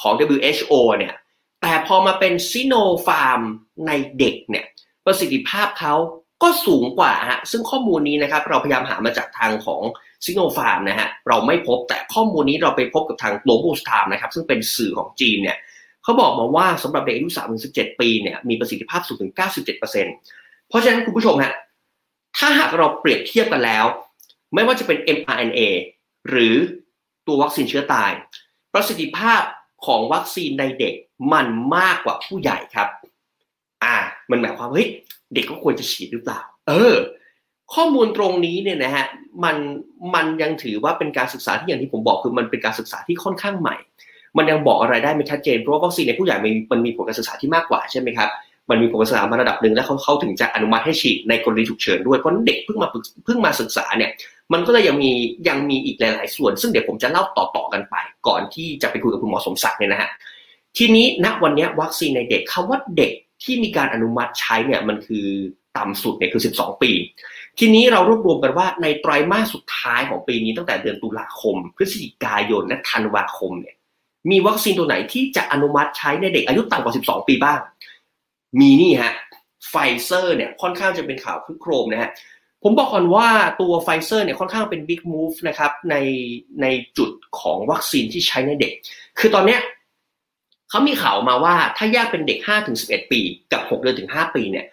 [0.00, 1.14] ของ WHO เนี่ย
[1.62, 2.74] แต่พอมาเป็นซีโน
[3.06, 3.40] ฟาร์ม
[3.86, 4.64] ในเด็กเนี่ย
[5.06, 5.94] ประสิทธิภาพเขา
[6.42, 9.82] ก็สูงกว่าฮะ ซึ่งข้อมูลนี้นะครับเราพยายามหามาจากทางของ
[10.24, 15.58] ซิโนฟาร์มนะฮะ เราไม่พบแต่ข้อมูลนี้เราไปพบกับทาง Global Star นะครับ ซึ่งเป็นสื่อของจีนเนี่ย
[16.02, 17.28] เขาบอกมาว่าสำหรับเด็กอายุ
[17.64, 19.32] 3-17 ปีเนี่ยมีประสิทธิภาพสูงถึง
[19.76, 19.80] 97%
[20.68, 21.54] เพราะฉะนั้นคุณผู้ชมฮะ
[22.38, 23.84] ถ้าหากเราเปรียบเทียบกันแล้ว
[24.54, 25.60] ไม่ว่าจะเป็น mRNA
[26.28, 26.54] หรือ
[27.26, 28.12] ตัววัคซีนเชื้อตาย
[28.74, 29.42] ประสิทธิภาพ
[29.86, 30.94] ของวัคซีนในเด็ก
[31.32, 31.46] มัน
[31.76, 32.88] มากกว่าผู้ใหญ่ครับ
[33.84, 33.96] อ่า
[34.30, 34.88] มันหมายความเฮ้ย
[35.34, 36.96] เด็กก็ควรจะฉีดหรือเปล่า เออ
[37.74, 39.06] ข้อมูลตรงนี้เนี่ยนะฮะ
[39.44, 39.56] มัน
[40.14, 43.76] มันยังถือว่าเป็นการศึกษาที่อย่างที่ผมบอกคือมันเป็นการศึกษาที่ค่อนข้างใหม่
[44.36, 48.28] มันยังบอกอะไรได้ไม่ชัดเจนเพราะว่าวัคซีนในผู้ใหญ่มันมันมีผลการศึกษาที่มากกว่าใช่ไหมครับ
[48.70, 52.88] มันมีผลการศึกษามาระดับหนึ่งแล้วเขาเขาถึงจะอนุมัติให้ฉีดในกรณีฉุกเฉินด้วยเพราะเด็กเพิ่งมา
[53.24, 54.10] เพิ่งมาศึกษาเนี่ย
[54.52, 55.12] มันก็เลยยังมี
[55.48, 57.94] ยังมีอีกหลาย ๆ ส่วน ซึ่งเดี๋ยวผมจะเล่าต่อ ๆ กันไป
[58.26, 60.10] ก่อนที่จะไปคุยกับคุณหมอสมศักดิ์เนี่ยนะฮะ
[60.78, 65.26] ทีนี้ณวันนี้วัคซีนในเด็กคาว่าเด็กที่มีการอนุมัติใช้เนี่ยมันคือ
[65.78, 66.92] ต่ำสุดเนี่ยคือ 12 ปี
[67.58, 73.76] ทีนี้เรารวบรวมกันว่าในไตรมาสสุดท้ายของปีนี้ตั้งแต่เดือนตุลาคม พฤศจิกายนและธันวาคมเนี่ย
[74.30, 77.58] มีวัคซีนตัวไหนที่จะอนุมัติใช้ในเด็กอายุต่ำกว่า 12 ปีบ้าง
[78.60, 79.12] มีนี่ฮะ
[79.68, 82.10] ไฟเซอร์เนี่ยค่อนข้างจะเป็นข่าวครึกโครมนะฮะ
[82.62, 83.28] ผมบอกก่อนว่า
[83.60, 85.96] ตัวไฟเซอร์เนี่ยค่อนข้างเป็น big move นะครับใน
[86.62, 86.66] ใน
[86.98, 88.72] จุดของวัคซีนที่ใช้ในเด็ก
[89.18, 89.60] คือตอนเนี้ย
[90.70, 92.38] เขามีข่าวมาว่าถ้าแยกเป็นเด็ก
[92.76, 93.20] 5-11 ปี
[93.52, 94.66] กับ 6 เดือนถึง 5 ปีเนี่ย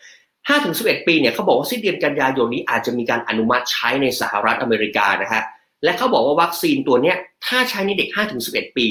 [0.50, 5.44] 5-11 ปีเนี่ยเขาบอกว่าสิ้นเดือนกันยายนนี้อาจจะมีการอนุมัติใช้ในสหรัฐอเมริกานะฮะ
[5.84, 8.10] และเขาบอกว่าวัคซีนตัวเนี้ยถ้าใช้ในเด็ก
[8.44, 8.88] 5-11 ปี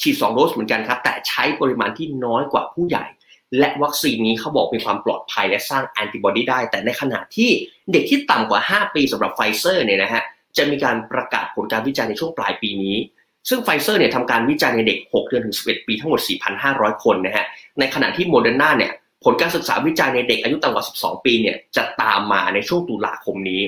[0.00, 3.04] ฉีด 2 โดสเหมือนกันครับ แต่ใช้ปริมาณที่น้อยกว่าผู้ใหญ่
[3.58, 7.50] และวัคซีนนี้เขาบอกมีความปลอดภัยและสร้างแอนติบอดีได้ แต่ในขณะที่
[7.92, 10.22] เด็กที่ต่ำกว่า 5 ปีสำหรับไฟเซอร์เนี่ยนะฮะ
[10.56, 12.96] จะมีการประกาศผลการวิจัยในช่วงปลายปีนี้
[13.48, 16.20] ซึ่งไฟเซอร์เนี่ยทำการวิจัยในเด็ก 6 เดือนถึง 11 ปีทั้งหมด
[16.62, 17.46] 4,500 คนนะฮะ
[17.78, 18.92] ในขณะที่โมเดอร์นาเนี่ย
[19.24, 23.62] ผลการศึกษาวิจัยในเด็กอายุต่ำกว่า 12 ปีเนี่ยจะตามมาในช่วงตุลาคมนี้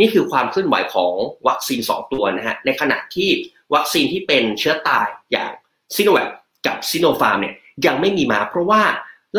[0.00, 1.12] นี่คือความเคลื่อนไหวของ
[1.48, 3.30] วัคซีน 2 ตัวนะฮะในขณะที่
[3.74, 5.50] วัคซีนที่เป็นเชื้อตายอย่าง
[5.96, 6.28] ซิโนแวค
[6.66, 7.54] กับซิโนฟาร์มเนี่ย
[7.86, 8.82] ยังไม่มีมาเพราะว่า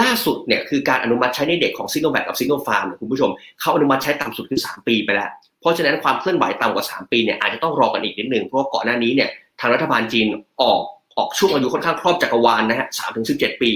[0.02, 3.30] ล่าสุดเนี่ยคือการอนุมัติใช้ในเด็กของซิโนแวคกับซิโนฟาร์มเนี่ยคุณผู้ชม
[3.60, 5.30] เขาอนุมัติใช้ต่ำสุดคือ 3 ปีไปแล้ว
[5.62, 9.30] เพราะฉะนั้นความเคลื่อนไหวต่ำกว่า 3 ปีเนี่ยอาจจะต้องรอกันอีกนิดนึงเพราะว่าก่อนหน้านี้เนี่ย
[9.60, 10.28] ทางรัฐบาลจีน
[10.62, 10.82] ออก
[11.18, 13.72] ออกช่วงอายุค่อนข้างครอบจักรวาลนะฮะ3ถึง17ปี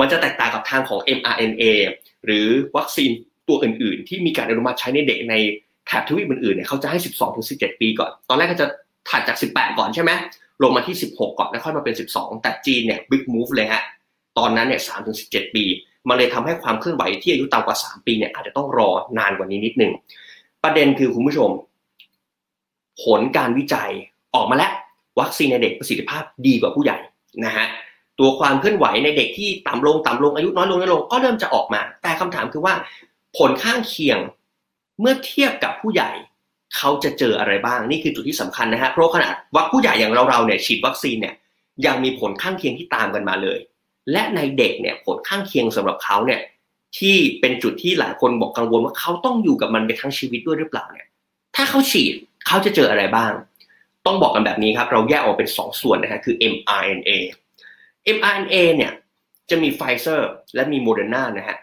[0.00, 1.62] มันจะแตกต่างกับทางของ mRNA
[2.24, 3.10] หรือวัคซีน
[3.48, 5.34] ตัวอื่น ๆ ที่มีการอนุมัติใช้ในเด็กใน
[5.86, 8.66] แถบทวีปอื่นๆเนี่ยเขาจะให้12ถึง17ปีก่อน ตอนแรกก็จะ
[9.08, 10.10] ถัดจาก18ก่อนใช่ไหม
[10.62, 13.82] ลงมาที่16ก่อนแล้วค่อยมาเป็น12แต่จีนเนี่ยบิ๊กมูฟเลยฮะ
[14.38, 15.64] ตอนนั้นเนี่ย3ถึง17ปี
[16.08, 19.92] มันเลยทำให้ความเคลื่อนไหวที่อายุต่ำกว่า 3 ปีเนี่ยอาจจะต้องรอนานกว่านี้นิดนึง
[20.64, 21.50] ประเด็นคือคุณผู้ชม
[23.02, 23.90] ผลการวิจัย
[24.34, 24.72] ออกมาแล้ว
[25.20, 26.98] วัคซีนในเด็กประสิทธิภาพดีกว่าผู้ใหญ่
[27.44, 27.66] นะฮะ
[28.18, 32.74] ตัวความเคลื่อนไหวในเด็กที่ต่ำลงต่ำลงอายุน้อยลงน้อยลงก็เริ่มจะออกมา แต่คำถามคือว่า
[33.38, 34.18] ผลข้างเคียง
[35.00, 36.10] เมื่อเทียบกับผู้ใหญ่
[36.76, 41.34] เขาจะเจออะไรบ้างนี่คือจุดที่สำคัญนะฮะเพราะขนาดว่าผู้ใหญ่อย่างเราเราเนี่ยฉีดวัคซีนเนี่ย
[41.86, 43.58] ยังมีผลข้างเคียงที่ตามกันมาเลย
[44.12, 46.40] และในเด็กเนี่ยผลข้างเคียงสำหรับเขาเนี่ย
[46.98, 51.08] ที่เป็นจุดที่หลายคนบอกกังวลว่าเขาต้องอยู่กับมันไปทั้งชีวิตด้วยหรือเปล่าเนี่ย
[51.56, 52.14] ถ้าเขาฉีด
[52.46, 53.32] เขาจะเจออะไรบ้าง
[54.06, 57.10] ต้องบอกกันแบบนี้ครับ เราแยกออกเป็น 2 ส่วนนะฮะคือ mRNA
[58.16, 58.92] mRNA เนี่ย
[59.50, 61.56] จะมีไฟเซอร์และมีโมเดอร์นานะฮะ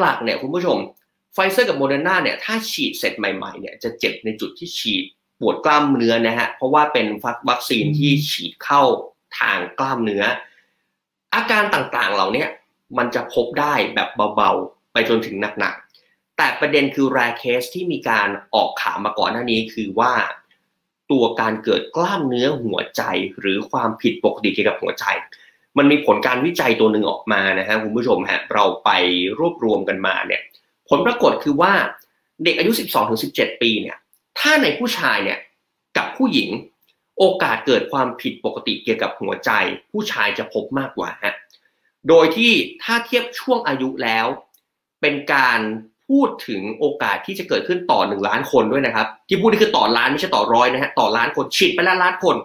[0.00, 0.78] หลักๆเนี่ยคุณผู้ชม
[1.34, 5.04] ไฟเซอร์กับโมเดอร์นาเนี่ยถ้าฉีดเสร็จใหม่ๆเนี่ยจะเจ็บในจุดที่ฉีด
[5.40, 7.06] ปวดกล้ามเนื้อนะฮะเพราะว่าเป็น
[7.48, 8.82] วัคซีนที่ฉีดเข้า
[9.38, 10.24] ทางกล้ามเนื้อ
[11.34, 12.46] อาการต่างๆเหล่านี้
[12.98, 20.12] มันจะพบได้แบบเบาๆ ไปจนถึงหนักๆ แต่ประเด็นคือ rare case ที่มีการออกข่าวมาก่อนหน้านี้คือว่า
[21.10, 23.02] ตัวการเกิดกล้ามเนื้อหัวใจ
[23.40, 25.04] หรือความผิดปกติเกี่ยวกับหัวใจ
[25.78, 28.90] มันมีผลการวิจัยตัวหนึ่งออกมานะฮะคุณผู้ชมฮะเราไป
[29.38, 30.40] รวบรวมกันมาเนี่ย
[30.88, 31.72] ผลปรากฏคือว่า
[32.44, 32.72] เด็กอายุ
[33.16, 33.96] 12-17 ปีเนี่ย
[34.38, 35.38] ถ้าในผู้ชายเนี่ย
[35.96, 36.48] กับผู้หญิง
[37.18, 39.50] โอกาสเกิดความผิดปกติเกี่ยวกับหัวใจ
[39.92, 41.34] ผู้ชายจะพบมากกว่าฮะ
[42.08, 44.26] โดยที่ถ้าเทียบช่วงอายุแล้ว
[45.00, 45.60] เป็นการ
[46.08, 52.36] พูดถึงโอกาสที่จะเกิดขึ้นต่อหนึ่งล้านคนด้วยนะครับ ที่พูดนี่คือต่อล้านไม่ใช่ต่อร้อยนะฮะต่อล้านคนฉีดไปแล้วล้านคน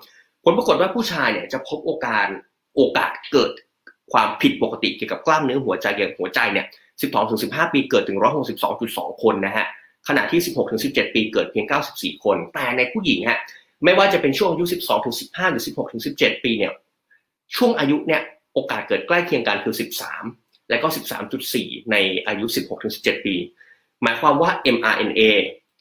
[0.44, 2.28] ผลปรากฏว่าผู้ชายเนี่ยจะพบโอกาส
[2.76, 3.52] โอกาสเกิด
[4.12, 6.66] ความผิดปกติเกี่ยวกับกล้ามเนื้อหัวใจเกี่ยวกับหัวใจเนี่ย
[7.20, 8.20] 12-15 ปีเกิดถึง
[8.70, 9.66] 162.2 คนนะฮะ
[10.08, 10.42] ขณะที่
[10.78, 13.40] 16-17 ปีเกิดเพียง 94 คน แต่ในผู้หญิงฮะ
[13.84, 14.66] ไม่ว่าจะเป็นช่วงอายุ
[15.10, 15.64] 12-15 หรือ
[16.04, 16.74] 16-17 ปีเนี่ย
[17.56, 18.22] ช่วงอายุเนี่ย
[18.54, 19.76] โอกาสเกิดใกล้เคียงกันคือ
[20.20, 20.88] 13 และก็
[21.40, 21.96] 13.4 ใน
[22.28, 22.46] อายุ
[22.86, 23.36] 16-17 ปี
[24.02, 25.22] หมายความว่า mRNA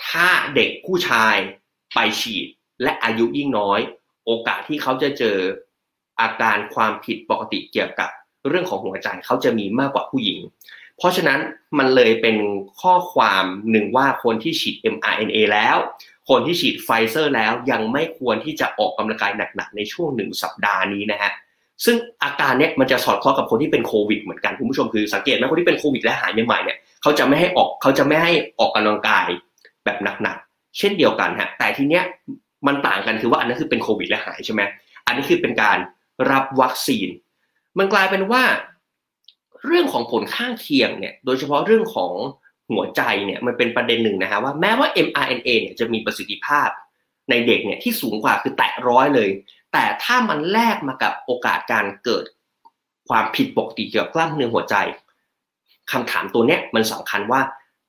[0.06, 1.37] ถ้าเด็กผู้ชาย
[1.94, 2.46] ไปฉีด
[2.82, 3.80] และอายุยิ่งน้อย
[4.26, 5.37] โอกาสที่เขาจะเจอ
[6.20, 8.11] อาการความผิดปกติเกี่ยวกับ
[8.48, 10.38] เรื่องของหัวใจเขาจะมีมากกว่าผู้หญิง
[10.98, 11.40] เพราะฉะนั้น
[11.78, 12.37] มันเลยเป็น
[12.80, 15.76] ข้อความหนึ่งว่าคนที่ฉีด mRNA แล้ว
[16.30, 21.32] คนที่ฉีดไฟเซอร์แล้วยังไม่ควรที่จะออกกำลังกายหนักๆในช่วงหนึ่งสัปดาห์นี้นะฮะ
[21.84, 29.28] ซึ่งอาการเนี้ยมันจะสอดคล้องกับคนที่เป็นโควิดเหมือนกันคุณผู้ชมคือสังเกตไหมคนที่เป็นโควิดและหายใหม่ๆเนี่ยเขาจะไม่ให้ออกเขาจะไม่ให้ออกกำลังกาย
[29.84, 32.04] แบบหนักๆเช่นเดียวกันฮะแต่ทีเนี้ย
[32.66, 34.62] มันต่างกันคือว่าอันนั้นคือเป็นโควิดและหายใช่ไหม
[35.06, 35.78] อันนี้คือเป็นการ
[36.30, 37.08] รับวัคซีน
[37.78, 38.42] มันกลายเป็นว่า
[39.66, 42.12] เรื่องของผลข้างเคียงเนี่ยโดยเฉพาะเรื่องของ
[42.70, 46.68] หัวใจเนี่ยมันเป็นประเด็นหนึ่งนะฮะว่าแม้ว่า mRNA เนี่ยจะมีประสิทธิภาพ
[47.31, 49.31] ในเด็กเนี่ยที่สูงกว่าคือแตะร้อยเลย
[49.72, 52.24] แต่ถ้ามันแลกมากับโอกาสการเกิด
[53.09, 54.76] ความผิดปกติเกี่ยวกับกล้ามเนื้อหัวใจ
[55.92, 57.40] คำถามตัวเนี้ยมันสำคัญว่า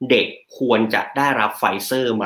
[0.10, 2.26] เด็กควรจะได้รับไฟเซอร์ไหม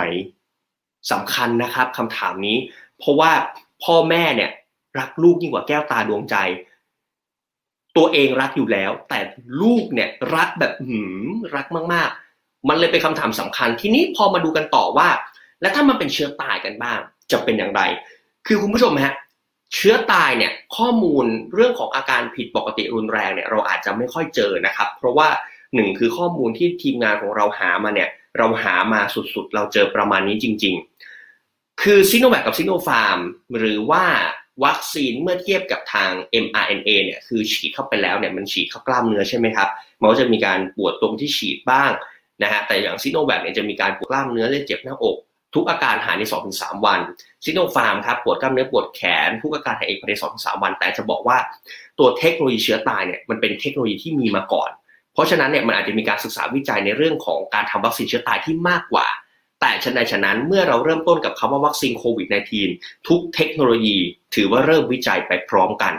[1.12, 2.58] สำคัญนะครับคำถามนี้
[3.00, 3.32] เพราะว่า
[3.84, 4.52] พ่อแม่เนี่ย
[5.00, 6.36] รักลูกยิ่งกว่าแก้วตาดวงใจ
[7.98, 9.20] ตัวเองรักอยู่แล้ว แต่
[9.62, 12.10] ลูกเนี่ยรักแบบหืมรักมาก
[12.70, 15.10] มันเลยเป็นคำถามสำคัญ ทีนี้พอมาดูกันต่อว่า
[15.62, 17.00] แล้วถ้ามันเป็นเชื้อตายกันบ้าง
[17.32, 17.82] จะเป็นอย่างไร
[18.48, 19.14] คือคุณผู้ชมฮะ
[19.76, 25.28] เชื้อตายเนี่ยข้อมูลเรื่องของอาการผิดปกติรุนแรงเนี่ยเราอาจจะไม่ค่อยเจอนะครับ เพราะว่า
[25.76, 30.76] หนึ่งคือข้อมูลที่ทีมงานของเราหามาเนี่ยเราหามาสุดๆ เราเจอประมาณนี้จริง
[31.28, 33.20] ๆ คือซิโนแวคกับซิโนฟาร์ม
[33.58, 34.06] หรือว่า
[34.66, 36.12] วัคซีนเมื่อเทียบกับทาง
[36.44, 39.70] mRNA เนี่ยคือฉีดเข้าไปแล้วเนี่ยมันฉีดเข้ากล้ามเนื้อใช่ไหมครับ
[40.00, 41.92] มันก็จะมีการปวดตรงที่ฉีดบ้าง
[42.44, 45.18] นะฮะแต่อย่างซิโนแวคเนี่ยจะมีการปวดกล้ามเนื้อและเจ็บหน้าอก
[45.56, 46.24] ทุกอาการหายใน
[46.54, 47.00] 2-3 วัน
[47.46, 51.38] ซิโนฟาร์มครับปวดกล้ามเนื้อปวดแขน ทุกอาการหายเองภายใน 2-3 วัน แต่จะบอกว่า
[52.00, 54.70] ตัวเทคโนโลยีเชื้อตายเนี่ยมันเป็นเทคโนโลยีที่มีมาก่อน
[55.14, 59.08] เพราะฉะนั้นเนี่ยมันอาจจะมีการศึกษาวิจัยในเรื่องของการทำวัคซีนเชื้อตายที่มากกว่า
[59.62, 62.28] แต่ฉะนั้นฉะนั้นเมื่อเราเริ่มต้นกับคำว่าวัคซีนโควิด
[62.68, 63.98] -19 ทุกเทคโนโลยี
[64.36, 65.94] ถือว่าเริ่มวิจัยไปพร้อมกัน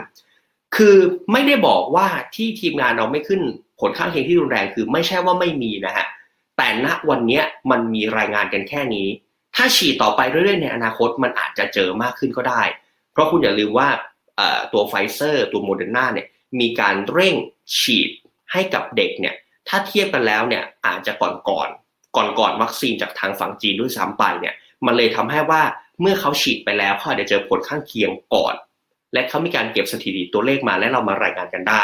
[0.75, 0.97] คือ
[1.31, 3.41] ไม่ได้บอกว่าที่ทีมงานเราไม่ขึ้น
[3.79, 6.07] ผลข้างเคียงที่รุนแรงคือไม่ใช่ว่าไม่มีนะฮะ
[6.57, 9.07] แต่ณวันนี้มันมีรายงานกันแค่นี้
[9.55, 12.63] ถ้าฉีดต่อไปเรื่อยๆในอนาคตมันอาจจะเจอมากขึ้นก็ได้
[13.11, 13.89] เพราะคุณอย่าลืมว่า
[14.73, 16.27] ตัวไฟเซอร์ตัวโมเดอร์นาเนี่ย
[16.59, 17.35] มีการเร่ง
[17.79, 18.09] ฉีด
[18.51, 19.35] ให้กับเด็กเนี่ย
[19.67, 21.69] ถ้าเทียบกันแล้วเนี่ยอาจจะก่อนก่อน
[22.15, 24.53] ก่อนก่อนวัคซีนจากทางฝั่งจีนด้วยซ้ำไปเนี่ย
[24.85, 25.61] มันเลยทำให้ว่า
[26.01, 28.53] เมื่อเขาฉีดไปแล้วเขาอาจจะเจอผลข้างเคียงก่อน
[29.13, 31.83] และเขามีการเก็บสถิติตัวเลขมาและเรามารายงานกันได้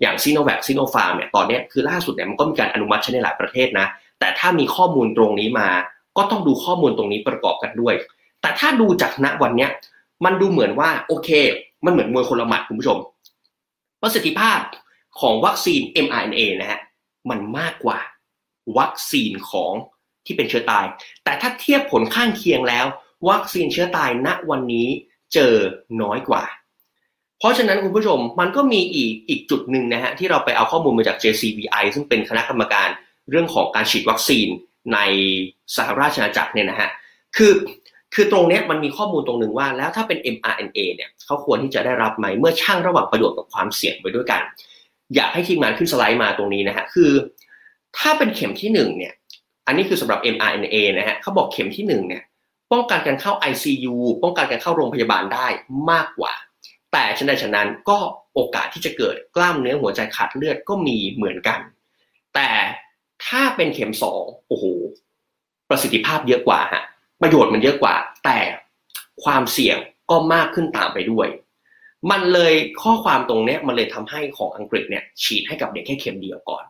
[0.00, 3.86] อย่างซีโนแวคซีโนฟาร์มเนี่ยตอนนี้คือล่าสุดเนี่ยมันก็มีการอนุมัติใช้ในหลายประเทศนะ
[4.20, 5.68] แต่ถ้ามีข้อมูลตรงนี้มา
[6.16, 7.94] ก็ต้องดูข้อมูลตรงนี้ประกอบกันด้วย
[8.40, 9.70] แต่ถ้าดูจากณวันเนี้ย
[10.24, 11.28] มันดูเหมือนว่าโอเค
[11.84, 12.98] มันเหมือนมวยคนละหมัดคุณผู้ชม
[14.02, 14.60] ประสิทธิภาพ
[15.20, 16.80] ของวัคซีน mRNA นะฮะ
[17.30, 17.98] มันมากกว่า
[18.78, 19.72] วัคซีนของ
[20.26, 20.84] ที่เป็นเชื้อตาย
[21.24, 22.86] แต่ถ้าเทียบผลข้างเคียงแล้ว
[23.28, 24.88] วัคซีนเชื้อตายณวันนี้
[25.34, 25.54] เจอ
[26.02, 26.42] น้อยกว่า
[27.38, 32.88] เพราะฉะนั้นคุณผู้ชมมันก็มีอีกอีกจุดหนึ่งนะฮะที่เราไปเอาข้อมูลมาจาก JCVI ซึ่งเป็นคณะกรรมการ
[33.30, 34.48] เรื่องของการฉีดวัคซีน
[34.94, 34.98] ใน
[35.76, 36.90] สหราชอาณาจักรเนี่ยนะฮะ
[37.36, 37.52] คือ
[38.14, 44.42] คือตรงนี้มันมีข้อมูลตรงหนึ่งว่าแล้วถ้าเป็น mRNA เนี่ยเขาควรที่จะได้รับไหมเมื่อช่างระหว่างประโยชน์กับความเสี่ยงไปด้วยกัน
[45.14, 47.10] อยากให้ทีมงานขึ้นสไลด์มาตรงนี้นะฮะคือ
[47.98, 49.12] ถ้าเป็นเข็มที่หนึ่งเนี่ย
[49.66, 52.22] อันนี้คือสำหรับ mRNA นะฮะเขาบอกเข็มที่หนึ่งเนี่ย
[52.72, 55.46] ป้องกันการเข้า ICU ป้องกันการเข้าโรงพยาบาลได้
[55.90, 56.32] มากกว่า
[56.92, 57.98] แต่ฉะนั้นฉะนั้นก็
[58.34, 61.60] โอกาสที่จะเกิดกล้ามเนื้อหัวใจขาดเลือดก็มีเหมือนกัน
[62.34, 62.48] แต่
[63.26, 64.64] ถ้าเป็นเข็มสองโอ้โห
[65.68, 66.82] ประสิทธิภาพเยอะกว่าฮะ
[67.20, 68.38] ประโยชน์มันเยอะกว่า แต่
[69.24, 69.76] ความเสี่ยง
[70.10, 71.28] ก็มากขึ้นตามไปด้วย
[72.10, 76.64] มันเลยข้อความตรงนี้มันเลยทำให้ของอังกฤษเนี่ยฉีดให้กับเด็กแค่เข็มเดียวก่อน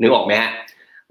[0.00, 0.50] นึกออกไหมฮะ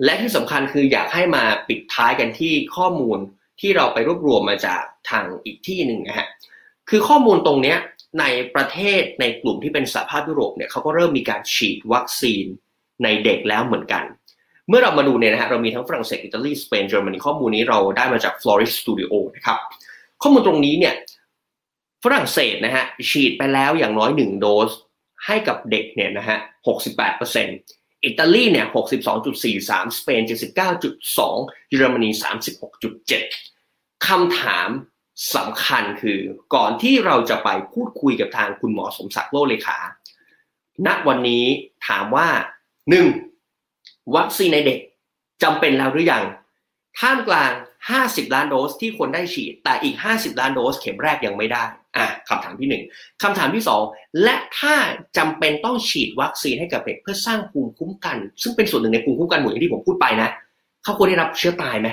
[0.03, 3.17] และที่สำคัญคืออยากให้มาปิดท้ายกันที่ข้อมูล
[3.59, 6.27] ที่เราไปรวบรวมมาจากทางอีกที่หนึ่งนะฮะ
[6.89, 7.77] คือข้อมูลตรงเนี้ย
[8.19, 12.45] ในประเทศในกลุ่มที่เป็นสหภาพยุโรปเนี่ยเขาก็เริ่มมีการฉีดวัคซีน
[13.03, 14.03] ในเด็กแล้วเหมือนกัน
[14.69, 19.57] เมื่อเรามาดูเนี่ยนะฮะเรามีทั้งฝรั่งเศสอิตาลีสเปนเยอรมนีข้อมูลนี้เราได้มาจาก Floris Studio นะครับ
[20.21, 20.93] ข้อมูลตรงนี้เนี่ย
[22.03, 24.71] ฝรั่งเศสนะฮะฉีดไปแล้วอย่างน้อยหนึ่งโดส
[25.25, 26.37] ให้กับเด็กเนี่ยนะฮะ
[26.97, 27.19] 68%
[28.01, 30.21] เอิตาลีเนี่ย62.43 สเปน
[30.95, 32.09] 79.2 เยอรมนี
[33.27, 34.69] 36.7 คำถาม
[35.35, 36.19] สำคัญคือ
[36.55, 39.77] ก่อนที่เราจะไปพูดคุยกับทางคุณหมอสมศักดิ์โลเลขา
[40.85, 41.45] ณ วันนี้
[41.87, 42.27] ถามว่า
[42.89, 43.07] หนึ่ง
[44.15, 44.79] วัคซีนในเด็ก
[45.43, 46.23] จำเป็นแล้วหรือยัง
[46.99, 47.51] ท่ามกลาง
[47.93, 51.63] 50 ล้านโดสที่คนได้ฉีด แต่อีก 50 ล้านโดสเข็มแรกยังไม่ได้
[51.97, 52.83] อะคำถามที่หนึ่ง
[53.23, 53.81] คำถามที่สอง
[54.23, 54.75] และถ้า
[55.17, 60.29] จำเป็นต้องฉีดวัคซีนให้กับเด็กเพื่อสร้างภูมิคุ้มกัน ซึ่งเป็นส่วนหนึ่งในภูมิคุ้มกันหมู่อย่างที่ผมพูดไปนะ
[60.83, 61.89] เขาควรได้รับเชื้อตายไหม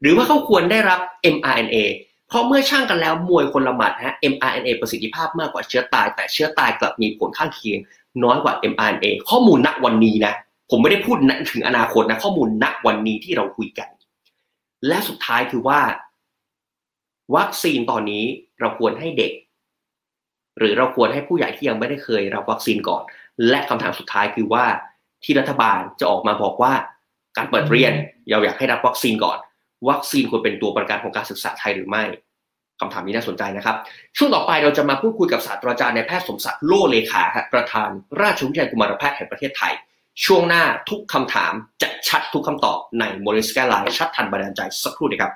[0.00, 1.00] หรือว่าเขาควรได้รับ
[1.34, 1.76] mRNA
[2.28, 7.78] เพราะเมื่อช่างกันแล้วมวยคนละหมัดฮะ mRNA ประสิทธิภาพมากกว่าเชื้อตาย แต่เชื้อตายกลับมีผลข้างเคียง
[8.24, 10.34] น้อยกว่า mRNA ข้อมูลณวันนี้นะ
[10.70, 11.16] ผมไม่ได้พูด
[11.52, 13.88] ถึงอนาคตนะข้อมูลณวันนี้ที่เราคุยกัน
[14.86, 15.80] และสุดท้ายคือว่า
[17.36, 18.24] วัคซีนตอนนี้
[18.60, 19.32] เราควรให้เด็ก
[20.58, 23.02] หรือเราควรให้ผู้ใหญ่ที่ยังไม่ได้เคยรับวัคซีนก่อน
[23.48, 24.64] และคำถามสุดท้ายคือว่า
[25.24, 26.72] ที่รัฐบาลจะออกมาบอกว่า
[27.36, 27.92] การเปิดเรียน
[28.30, 29.38] เราอยากให้รับวัคซีนก่อน
[29.88, 32.04] วัคซีนควรเป็นตัวประกันของการศึกษาไทยหรือไม่
[32.80, 33.76] คำถามนี้น่าสนใจนะครับ
[34.16, 37.88] ช่วงต่อไปเราจะมาพูดคุยกับศาสตราจารย์ในแพทย์สมศักดิ์โลเลขาประธาน
[38.20, 39.72] ราชวิทยาลัยกุมารแพทย์แห่งประเทศไทย
[40.24, 41.52] ช่วงหน้าทุกคำถาม
[41.82, 45.32] จะชัดทุกคำตอบในโมเดลสกายไลน์ชัดทันบันดาลใจสักครู่ดีครับ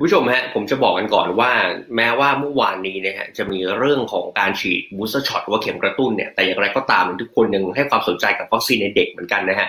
[0.00, 1.50] คุณผู้ชมฮะผมจะบอกกันก่อนว่า
[1.96, 9.68] แม้ว่าเมื่อวานนี้นะฮะจะมีเรื่องของการฉีด booster shot ว่าเข็มกระตุ้นเนี่ยแต่อย่างไรก็ตามทุกคนยังให้ความสนใจกับวัคซีนในเด็กเหมือนกันนะฮะ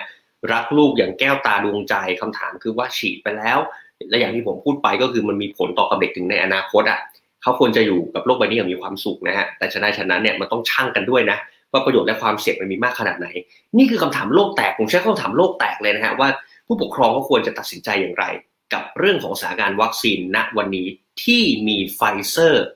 [0.52, 3.58] รักลูกอย่างแก้วตาดวงใจคำถามคือว่าฉีดไปแล้ว
[4.10, 7.00] และอย่างที่ผมพูดไปก็คือมันมีผลต่อกับเด็กถึงในอนาคตอะ
[7.42, 11.38] เขาควรจะอยู่กับโลกใบนี้อย่างมีความสุขนะฮะแต่ชนะฉะนั้นเนี่ยมันต้องชั่งกันด้วยนะ
[11.72, 13.28] ว่าประโยชน์และความเสี่ยงมันมีมากขนาดไหน
[13.78, 16.28] นี่คือคำถามโลกแตกผมใช้คำถามโลกแตกเลยนะฮะว่า
[16.66, 18.24] ผู้ปกครองก็ควรจะตัดสินใจอย่างไร
[18.74, 20.86] กับเรื่องของสถานการณ์วัคซีนณวันนี้
[21.24, 22.66] ที่มีไฟเซอร์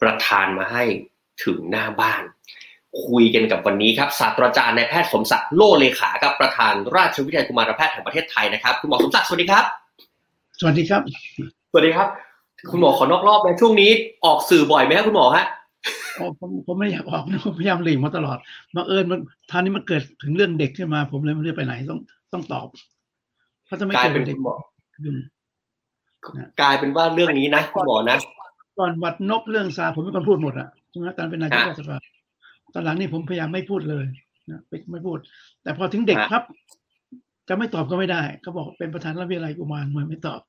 [0.00, 0.84] ประทานมาให้
[1.44, 2.22] ถึงหน้าบ้าน
[3.06, 9.64] คุยกันกับวันนี้ครับศาสตราจารย์นายแพทย์สมศักดิ์โลเลขากับประธานราชวิทยาลัยกุมารแพทย์แห่งประเทศไทยนะครับคุณหมอสมศักดิ์สวัสดีครับ
[10.60, 11.00] สวัสดีครับ
[11.70, 12.08] สวัสดีครับ
[12.70, 13.90] คุณหมอขอนอกรอบนะช่วงนี้
[14.24, 15.46] ออกสื่อบ่อยไหมครับคุณหมอฮะ
[16.18, 16.30] ผม
[16.66, 18.38] ผมไม่อยากออกนะผมพยายามหลีกมาตลอด
[18.76, 19.20] มาเอิญมัน
[19.50, 22.00] ทานนี้มันเกิดถึงเรื่องเด็กขึ้นมา ผมเลยไม่ได้ไปไหนต้อง
[22.32, 22.66] ต้องตอบ
[23.66, 24.77] เพราะถ้าไม่กลายเกิดเป็นเด็กคุณหมอยุ่ง
[26.60, 28.18] กลายเป็นว่าเรื่องนี้นะคุณหมอนะ
[28.78, 31.96] ก่อนหวัดนกเรื่องซาผมเป็นคนพูดหมดอะใช่ไหมตอนเป็นนายกฮะรัฐสภา
[32.72, 34.04] ตอนหลังนี่ผมพยายามไม่พูดเลย
[34.50, 35.18] นะไม่ไม่พูด
[35.62, 36.44] แต่พอถึงเด็กฮะครับ
[37.48, 40.40] จะไม่ตอบก็ไม่ได้เขาบอกเป็นประธานรัฐวิทยาลัยกุมารมันไม่ตอบ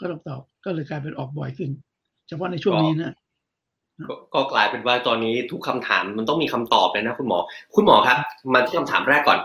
[0.00, 1.70] ก็ต้องตอบก็เลยกลายเป็นออกบ่อยขึ้น
[2.28, 3.14] เฉพาะในช่วงนี้นะ
[4.08, 7.38] ก็ก็กลายเป็นว่าตอนนี้ทุกคำถามมันต้องมีคำตอบเลยนะคุณหมอ
[7.74, 8.18] คุณหมอครับ
[8.54, 9.38] มาที่คำถามแรกก่อน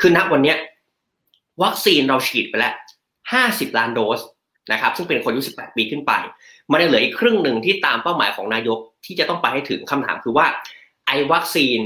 [0.00, 0.56] คือณวันเนี้ย
[1.62, 2.74] วัคซีนเราฉีดไปแล้ว
[3.32, 4.20] 50 ล้านโดส
[4.72, 6.12] นะครับซึ่งเป็นคนอายุ 18 ปีขึ้นไป
[6.70, 10.46] มันยังเหลืออีกครึ่งหนึ่งที่ตามเป้าหมายของนายกที่จะต้องไปให้ถึงคำถามคือว่า
[11.06, 11.78] ไอ้วัคซีน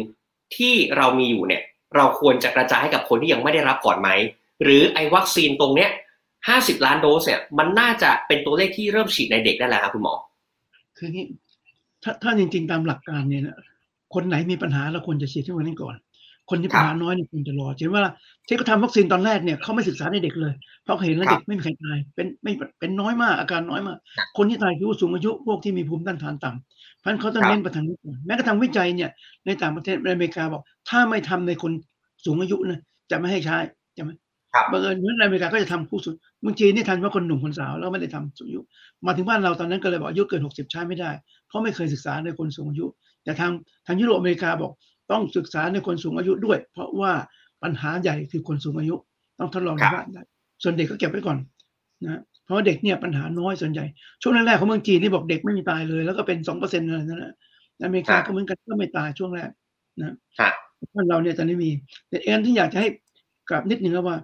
[0.57, 1.63] ที่เรามีอยู่เนี่ย
[1.97, 4.09] เราควรจะกระจายให้กับคนที่ยังไม่ได้รับก่อนไหม
[4.63, 5.91] หรือไอ้วัคซีนตรงเนี้ย
[6.39, 10.15] 50 ล้านโดสเนี่ยมันน่าจะเป็นตัวเลขที่เริ่มฉีดในเด็กได้แล้วครับคุณหมอ
[10.99, 11.25] คืองนี้
[12.03, 13.59] ถ้าถ้าจริงๆตามหลักการเนี่ยนะ
[14.15, 15.97] คนไหนมีปัญหาเราควรจะฉีดที่วันนี้นก่อน
[16.51, 18.05] คนที่ปัญหาน้อยเนี่ยควรจะรอเช่นว่า
[18.47, 20.55] ที่เขาทำวัคซีนตอนแรกเนี่ยเขาไม่ศึกษาในเด็กเลย
[20.85, 29.11] เพราะเขาเห็นแล้วครับเด็กไม่มีใครตายเป็นไม่เป็นน้อยมากอาการน้อยมากครับคนที่ตายคือผู้สูงอายุพวกที่มีภูมิต้านทานต่ำเพราะฉะนั้นเขาต้องครับเน้นไปทางนี้ก่อนแม้กระทั่งวิจัยเนี่ย
[29.47, 31.73] ในต่างประเทศในอเมริกาบอก ถ้าไม่ทำในคน
[32.25, 32.81] สูงอายุนะ
[33.11, 33.59] จะไม่ให้ใช้
[33.95, 34.11] ใช่ไหม
[34.55, 38.61] ครับบังเอิญเหมือนในอเมริกาก็จะทำผู้สูงบางทีนี่ทันว่าคนหนุ่มคนสาวแล้วไม่ได้ทำสูงอายุ
[39.07, 41.11] มาถึงบ้านเราตอนนั้นก็เลยบอกอายุเกิน 60 ใช้ไม่ได้
[41.49, 42.87] เพราะไม่เคยศึกษาในคนสูงอายุ
[43.25, 43.53] แต่ทาง
[43.87, 44.73] ทางยุโรปอเมริกาบอก
[45.11, 47.13] ต้องศึกษาในคนสูงอายุด้วย เพราะว่า
[47.63, 48.95] ปัญหาใหญ่คือคนสูงอายุ
[49.39, 50.23] ต้องทดลองในครับบ้านได้
[50.63, 51.39] ส่วนเด็กก็เก็บไว้ก่อน
[52.05, 53.85] นะเพราะว่าเด็กเนี่ยปัญหาน้อยส่วนใหญ่
[54.23, 57.33] ช่วงแรกๆของเมืองจีนนี่บอกเด็กไม่มีตายเลย แล้วก็เป็นสองเปอร์เซ็นต์อะไรนั่นแหละ
[57.77, 59.51] ในอเมริกาก็เหมือนกันก็ไม่ตายช่วงแรก
[59.99, 60.15] นะฮะ
[60.95, 61.71] บ้านเราเนี่ยตอนนี้มี
[62.09, 62.89] แต่ประเด็นที่อยากจะให้
[63.51, 64.19] กลับนิดนึงครับว่า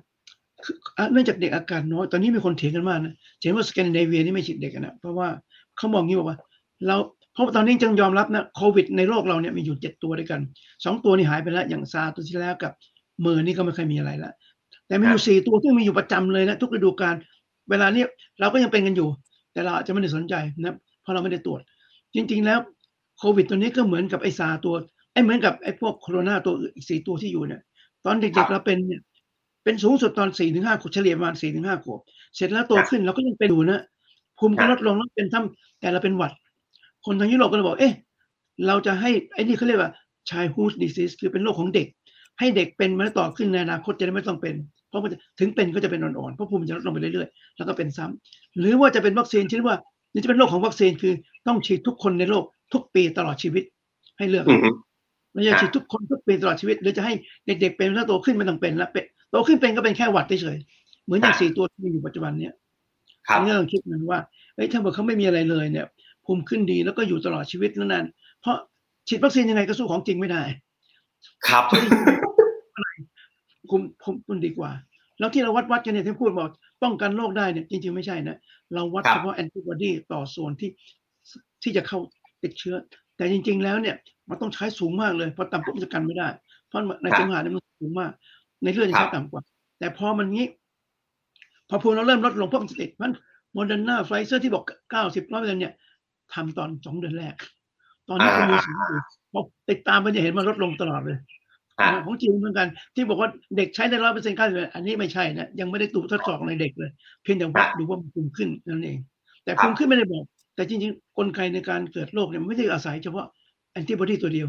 [0.64, 5.28] คืออะเนื่องจากเด็กอาการน้อย ตอนนี้มีคนเถียงกันมากนะเห็นว่าสแกนดิเนเวียนี่ไม่ฉีดเด็กกันนะ เพราะว่า
[5.76, 6.38] เขามองอย่างนี้บอกว่า
[6.86, 10.40] เราเพ ราะว่าตอนนี้จึงยอมรับนะโควิดในโลกเราเนี่ยมีอยู่เจ็ดตัวด้วยกัน
[10.85, 12.72] สองตัวนี่หายไปแล้วอย่าง SARS ตัวที่แล้วกับ
[13.20, 14.33] MERS นี่ก็ไม่ค่อยมีอะไรแล้ว
[14.87, 17.14] แต่มีอยู่สี่ตัวที่มีอยู่ประจำเลยนะทุกฤดูกาล
[17.70, 18.07] เวลาเนี้ย
[18.40, 19.09] เราก็ยังเป็นกันอยู่
[19.53, 21.61] แต่เราอาจจะไม่ได้สนใจนะเพราะเราไม่ได้ตรวจ
[22.14, 22.59] จริง ๆ แล้ว
[23.18, 24.74] โควิดตัวนี้ก็เหมือนกับไอซาตัว
[25.12, 27.61] ไอเหมือนกับไอพวกโคโรนาตัวอื่นอีกสี่ตัวที่อยู่เนี่ย
[28.05, 29.00] ตอนเด็กๆเราเป็นเนี่ย
[29.64, 32.00] เป็นสูงสุดตอนสี่ถึงห้าขวบเฉลี่ยประมาณสี่ถึงห้าขวบ
[32.37, 33.83] เสร็จแล้วโตขึ้นเราก็ยังเป็นอยู่นะ
[34.38, 35.44] ภูมิก็ลดลงแล้วเป็นทั้ง
[35.81, 36.33] แต่เราเป็นหวัด
[37.06, 37.94] คนทางยุโรปก็เลยบอก เอ๊ะ
[38.66, 39.92] เราจะให้ไอ้นี่เขาเรียกว่า
[40.28, 41.86] childhood disease คือเป็นโรคของเด็ก
[42.38, 44.54] ให้เด็กเป็นมาต่อขึ้นในอนาคตจะได้ไม่ต้องเป็น
[44.88, 49.78] เพราะมันจะถึงเป็นก็จะเป็นอ่อนๆเพราะภูมิจะลดลงไปเรื่อยๆ แล้วก็เป็นซ้ำหรือว่าจะเป็นวัคซีนที่เรียกว่า
[50.12, 51.12] นี่จะเป็นโรคของวัคซีนคือ
[51.46, 53.64] ต้องฉีดทุกคนในโลกทุกปีตลอดชีวิต
[54.18, 54.76] ให้เลือกอืม
[55.32, 57.12] เราจะฉีดทุกคนทุกปีตลอดชีวิต หรือจะให้
[57.46, 62.54] เด็กๆเป็นแล้วโตขึ้นไม่ต้องเป็นแล้วเป็นโตขึ้นเป็นก็เป็นแค่หวัดเฉยๆเหมือนอย่างสี่ตัวที่มีอยู่ปัจจุบันเนี้ย
[63.28, 64.20] ครับอันนี้เราคิดมันว่า
[64.54, 65.86] เอ้ยถ้าเกิดเขาไม่มีอะไรเลยเนี่ย
[66.24, 68.06] ภูมิขึ้นดีแล้วก็อยู่ตลอดชีวิตแล้วนั้น
[68.40, 68.56] เพราะ
[69.09, 70.42] ฉีดวัคซีนยังไงก็สู้ของจริงไม่ได้
[71.46, 71.64] ครับ
[73.70, 74.70] ภูมิภูมิมันดีกว่า
[75.18, 76.48] แล้วที่เราวัดวัดกันเนี่ยที่พูดบอก
[76.83, 78.37] ป้องกันโรคได้เนี่ยจริงๆไม่ใช่นะ
[78.74, 80.70] เราวัดครับเฉพาะแอนติบอดีต่อส่วนที่
[81.62, 81.98] ที่จะเข้า
[82.42, 82.76] ติดเชื้อ
[83.16, 83.96] แต่จริง ๆ แล้วเนี่ย
[84.28, 86.28] มันต้องใช้สูงมากเลยเพราะต่ำปุ๊บมันจะกันไม่ได้
[86.68, 88.11] เพราะในครับเสมหะเนี่ยมันสูงมาก
[88.62, 89.42] ในเลือดจะครัใช้ต่ำกว่า
[89.78, 90.46] แต่พอมันงี้
[91.68, 93.12] พอภูมิเราเริ่มลดลงเพราะมันจะติดมัน
[93.52, 95.74] โมเดอร์นาไฟเซอร์ที่บอกเก้าสิบร้อยเปอร์เซ็นต์เนี่ย
[96.34, 97.34] ทำตอนสองเดือนแรก
[98.08, 99.00] ตอนนี้ก็มีสูงอยู่
[99.32, 99.40] พอ
[99.70, 101.18] ติดตามมันจะเห็นมันลดลงตลอดเลย
[101.80, 106.90] อ่าของจีนเหมือนกัน ที่บอกว่าเด็กใช้ได้ร้อยเปอร์เซ็นต์เก้าสิบอันนี้ไม่ใช่นะยังไม่ได้ตูทดสอบในเด็กเลย
[107.22, 108.98] เพียงแต่วัดดูว่ามันภูมิขึ้นนั่นเอง
[109.44, 113.26] แต่ภูมิขึ้นไม่ได้บอก แต่จริงๆ กลไกในการเกิดโรคเนี่ยมันไม่ได้อาศัยเฉพาะ
[113.72, 114.48] แอนติบอดีตัวเดียว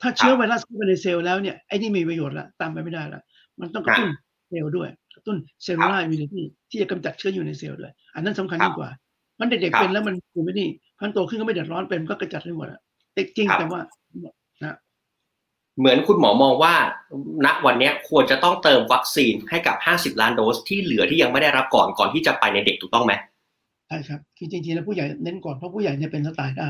[0.00, 3.20] ถ้าเชื้อไวรัสเข้าไปในเซลล์แล้วเนี่ยไอ้นี่มีประโยชน์ละตามไปไม่ได้ละ
[3.60, 4.08] มันต้องกระตุ้น
[4.48, 8.90] เซลล์ด้วยกระตุ้น cellular immunity ที่จะกำจัดเชื้ออยู่ในเซลล์ด้วย อันนั้นสำคัญยิ่งกว่า
[9.42, 10.66] มันเด็กๆเป็นแล้วมันภูมิไม่ดี
[10.98, 12.80] พันโตขึ้นก็ไม่เดือดร้อนเป็นก็กระจัดได้หมดอะ
[13.12, 13.80] แต่จริงแต่ว่า
[15.78, 16.74] เหมือนคุณหมอมองว่า
[17.44, 23.12] ณวันเนี้ยควรจะต้องเติมวัคซีนให้กับ 50 ล้านโดสที่เหลือที่ยังไม่ได้รับก่อนก่อนที่จะไปในเด็กถูกต้องไหม
[23.88, 26.68] ใช่ครับคือจริงๆแล้วผู้ใหญ่เน้นก่อนเพราะผู้ใหญ่เนี่ยเป็นแล้วตายได้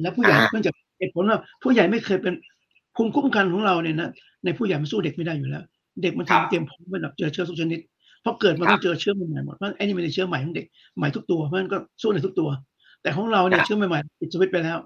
[0.00, 2.34] แล้วผู้ใหญ่อ่าเนื่องจากเหตุผลว่าผู้ใหญ่ไม่เคยเป็น
[2.96, 4.10] ภูมิคุ้มกันของเราเนี่ยนะ
[4.44, 5.64] ในผู้ใหญ่มันสู้เด็กไม่ได้อยู่แล้ว
[6.02, 7.80] เด็กมันครับทำเตรียมพร้อมไว้แบบเจอเชื้อทุกชนิด
[8.22, 12.48] เพราะเกิดมาครัต้อบงเจอเชื้อใหม่ๆหมดเพราะไอ้นี่ไม่ได้เชื้อใหม่ของเด็กใหม่ทุกตัวเพราะฉะนั้นก็สู้ในทุกตัว
[13.02, 14.78] แต่ของเราเนี่ยครับเชื้อใหม่ๆปิดสวิตช์ไปแล้ว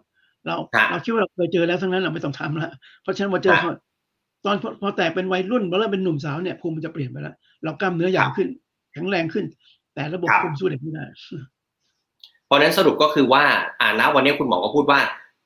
[0.47, 2.71] เราครับเราคิดว่าเราเคยเจอแล้วทั้งนั้นเราไม่ต้องทำละ
[3.03, 3.77] เพราะฉะนั้นพอเจอครับ
[4.45, 8.49] ตอนพอพอแตกเป็นวัยรุ่นพอเริ่มเป็นหนุ่มสาวเนี่ยภูมิมันจะเปลี่ยนไปแล้วเรากล้ามเนื้อใหญ่ครับขึ้น
[8.93, 9.45] แข็งแรงขึ้น
[9.95, 11.05] แต่ระบบครับภูมิสู้เด็กไม่ได้
[12.47, 13.45] เพราะฉะนั้นสรุปก็คือว่า
[13.81, 15.01] อ่านะวันนี้คุณหมอก็พูดว่า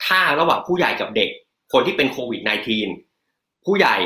[0.07, 1.29] ถ้าระหว่างผู้ใหญ่กับเด็ก
[1.73, 2.41] คนที่เป็นโควิด
[3.05, 3.97] -19 ผู้ใหญ่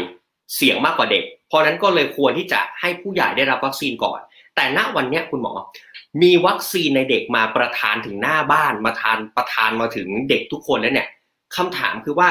[0.56, 4.20] เสี่ยงมากกว่าเด็ก เพราะนั้นก็เลยควรที่จะให้ผู้ใหญ่ได้รับวัคซีนก่อน
[4.56, 5.52] แต่ณวันนี้คุณหมอ
[6.22, 11.08] มีวัคซีนในเด็กมาประทานถึงหน้าบ้านมาทานประทานมาถึงเด็กทุกคนแล้วเนี่ย
[11.56, 12.28] คำถามคือว่า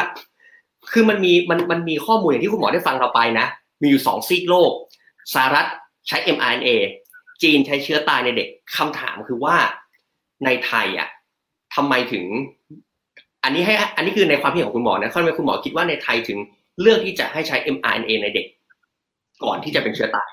[0.91, 3.47] คือมันมีมันมันมีข้อมูลอย่างที่คุณหมอได้ฟังเราไปนะ
[3.81, 4.71] มีอยู่สองซีกโลก
[5.33, 5.65] สหรัฐ
[6.07, 6.69] ใช้ mRNA
[7.41, 9.55] จีนใช้เชื้อตายในเด็กคำถามคือว่า
[10.45, 11.09] ในไทยอะ
[11.75, 12.25] ทำไมถึง
[13.43, 16.39] อันนี้ให้อันนี้คือในความคิดของคุณหมอนะทำไมคุณหมอคิดว่าในไทยถึง
[16.81, 18.45] เลือกที่จะให้ใช้ mRNA ในเด็ก
[19.43, 20.29] ก่อนที่จะเป็นเชื้อตาย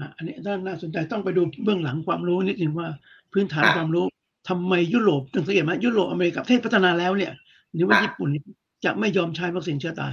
[0.00, 0.34] อะอันนี้
[0.66, 2.88] น่าสนใจต้องไปดูเบื้องหลังความรู้นิดนึงว่า
[3.32, 4.04] พื้นฐานอะความรู้
[4.48, 7.32] ทำไมยุโรปต้องสังเกตไหมยุโรปอเมริกาประเทศพัฒนาแล้วเนี่ย
[7.74, 8.44] หรือว่าอะญี่ปุ่นเนี่ย
[8.84, 10.12] จะไม่ยอมใช้วัคซีนเชื้อตาย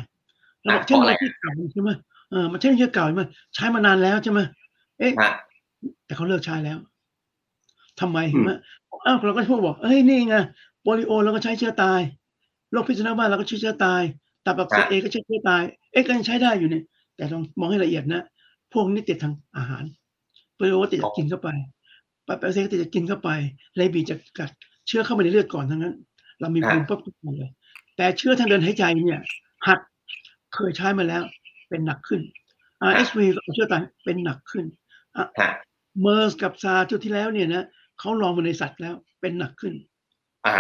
[0.63, 1.89] เราบอกอะเช่นเพราะอะไรเราที่เก่าใช่ไหม
[2.32, 3.24] เออมันใช่เชื้อเก่าใช่ไหม
[3.56, 4.39] ใช้มานานแล้วใช่ไหม
[5.00, 5.32] เอ๊ะฮะ
[6.06, 6.78] แต่เขาเลิกใช้แล้ว
[8.00, 8.52] ทำไมอืมเห็นไหม
[9.06, 10.36] อ้าวเราก็พูดบอกเอ้ยนี่ไง
[10.82, 12.02] โปลิโอเราก็ใช้เชื้อตาย
[12.72, 14.02] โรคพิษสุนัขบ้าเราก็ใช้เชื้อตาย
[14.46, 16.84] ตับอักเสบเอก็ใช้เชื้อตาย เอ๊ะก็ยังใช้ได้อยู่เนี่ย
[17.22, 18.24] แต่ต้องมองให้ละเอียดนะ
[18.74, 19.84] พวกนี้ติดทางอาหาร
[20.56, 21.50] โปลิโอติดจากกินเข้าไป
[22.28, 23.30] ปาปาเซก็ติดจากกินเข้าไป
[23.76, 24.52] เลบีจากกัด
[24.88, 25.96] เชื้อเข้ามาในเลือดก่อนทั้งนั้น
[26.40, 27.52] เรามีภูมิปุ๊บทุกคนเลย
[27.96, 29.22] แต่เชื้อทางเดินหายใจเนี่ย
[29.68, 29.80] หัด
[30.56, 31.24] เคยใช้มาแล้ว
[31.70, 32.22] เป็นหนักขึ้น
[32.90, 34.66] RSV กับเชื้อตายเป็นหนักขึ้น
[35.18, 35.28] ฮะ
[36.02, 37.66] เมอร์สกับซาร์ชุดที่แล้วเนี่ยนะ
[38.00, 39.74] เขาลองมาในสัตว์แล้วเป็นหนักขึ้น
[40.46, 40.56] อ่า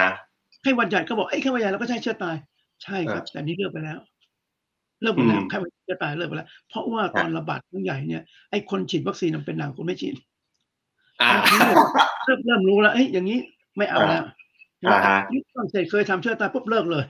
[0.61, 2.35] ไข้หวัดใหญ่ก็บอกไอ้ยไข้หวัดใหญ่เราก็ใช้เชื้อตาย
[2.83, 3.99] ใช่ครับ แต่นี่เลิกไปแล้ว
[5.01, 10.15] เลิกไปแล้วอืมไข้หวัดเชื้อตายเลิกไปแล้ว เพราะว่าตอนระบาดครั้งใหญ่เนี่ยไอ้คนฉีดวัคซีนมันเป็นหนักคนไม่ฉีด
[11.21, 11.29] อ่า
[12.25, 13.39] เริ่มเริ่มรู้แล้วเอ้ยอย่างนี้
[13.77, 14.23] ไม่เอาแล้ว
[14.85, 17.05] อ่าฮะนี่ฝรั่งเศสเคยทำเชื้อตายปุ๊บเลิกเลย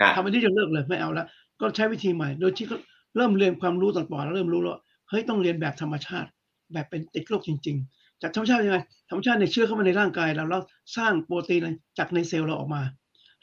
[0.00, 1.26] อ่าทำอันนี้จะเลิกเลยไม่เอาแล้ว
[1.60, 2.76] ก็ใช้วิธีใหม่ โดยที่ก็
[3.16, 4.78] เริ่มเรียนความรู้ต่างๆแล้วเริ่มรู้แล้ว
[5.08, 6.28] เฮ้ยต้องเรียนแบบธรรมชาติ
[6.72, 8.78] แบบเป็นติดโรคจริง ๆ จากธรรมชาติยังไง
[9.08, 10.62] ธรรมชาติในยเชื้อเข้ามาในร่างกายเราแล้ว
[10.96, 12.82] สร้างโปรตีนอะไรจากในเซลล์เราออกมา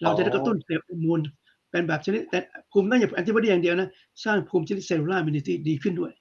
[0.01, 1.21] เราจะได้กระตุ้นเซลล์อิมมูน
[1.71, 2.39] เป็นแบบชนิดแต่
[2.71, 3.89] ภูมิไม่ใช่แอนติบอดีอย่างเดียวนะ
[4.23, 6.11] สร้างภูมิชนิดเซลลูลาร์มินิตี้ดีขึ้นด้วย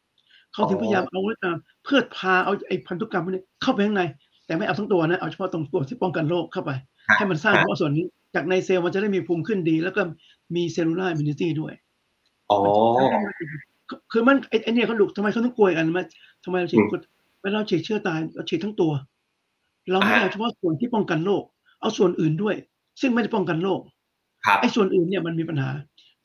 [0.52, 4.02] เขาถึงพยายามเอาไว้ตามเพื่อพาเอาไอ้พันธุกรรมพวกนี้เข้าไปข้างใน
[4.46, 6.70] แต่ไม่เอาทั้งตัวนะ เอาเฉพาะตรงตัวที่ป้องกันโรคเข้าไป
[7.16, 10.02] ให้มันสร้างเฉพาะส่วนนี้ จากในเซลล์มันจะได้มีภูมิขึ้นดี แล้วก็
[10.56, 11.72] มี cellular immunity ด้วย
[12.50, 12.58] อ๋อ
[14.12, 16.02] คือมันไอ้ไอ้เนี่ยเขาดุทำไมเขาต้องกลัวกันมา
[16.44, 17.00] ทำไมเราฉีดอืมกด
[17.42, 18.92] เวลาเราฉีดเชื้อตายเราฉีดทั้งตัว
[19.90, 21.42] เราไม่อ่าเอาเฉพาะส่วนที่ป้องกันโรค
[21.80, 22.54] เอาส่วนอื่นด้วย
[23.00, 23.99] ซึ่งไม่ได้ป้องกันโรคครับ
[24.60, 25.70] ไอ้ส่วนอื่นเนี่ยมันมีปัญหา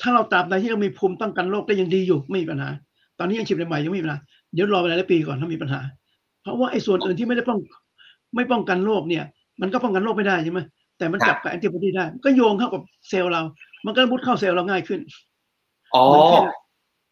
[0.02, 2.70] ถ้าเราตราบใดที่เรามีภูมิต้านกันโรคได้ยังดีอยู่ไม่มีปัญหา
[3.20, 4.20] ตอนนี้ยังฉีดใหม่ๆยังไม่มีปัญหา
[4.54, 5.80] เดี๋ยวรอเวลาหลายปีก่อนถ้ามีปัญหา
[6.42, 7.60] เพราะว่าไอ้ส่วนอื่นที่ไม่ได้ป้อง
[8.36, 9.24] ไม่ป้องกันโรคเนี่ย
[9.62, 10.60] มันก็ป้องกันโรคไม่ได้ใช่ไหม
[10.98, 13.42] แต่มันจับกับแอนติบอดีได้มันก็โยงเข้ากับเซลล์เรา
[13.86, 15.00] มันก็มุดเข้าเซลล์เราง่ายขึ้น
[15.96, 16.40] อ๋อเหมือนไข้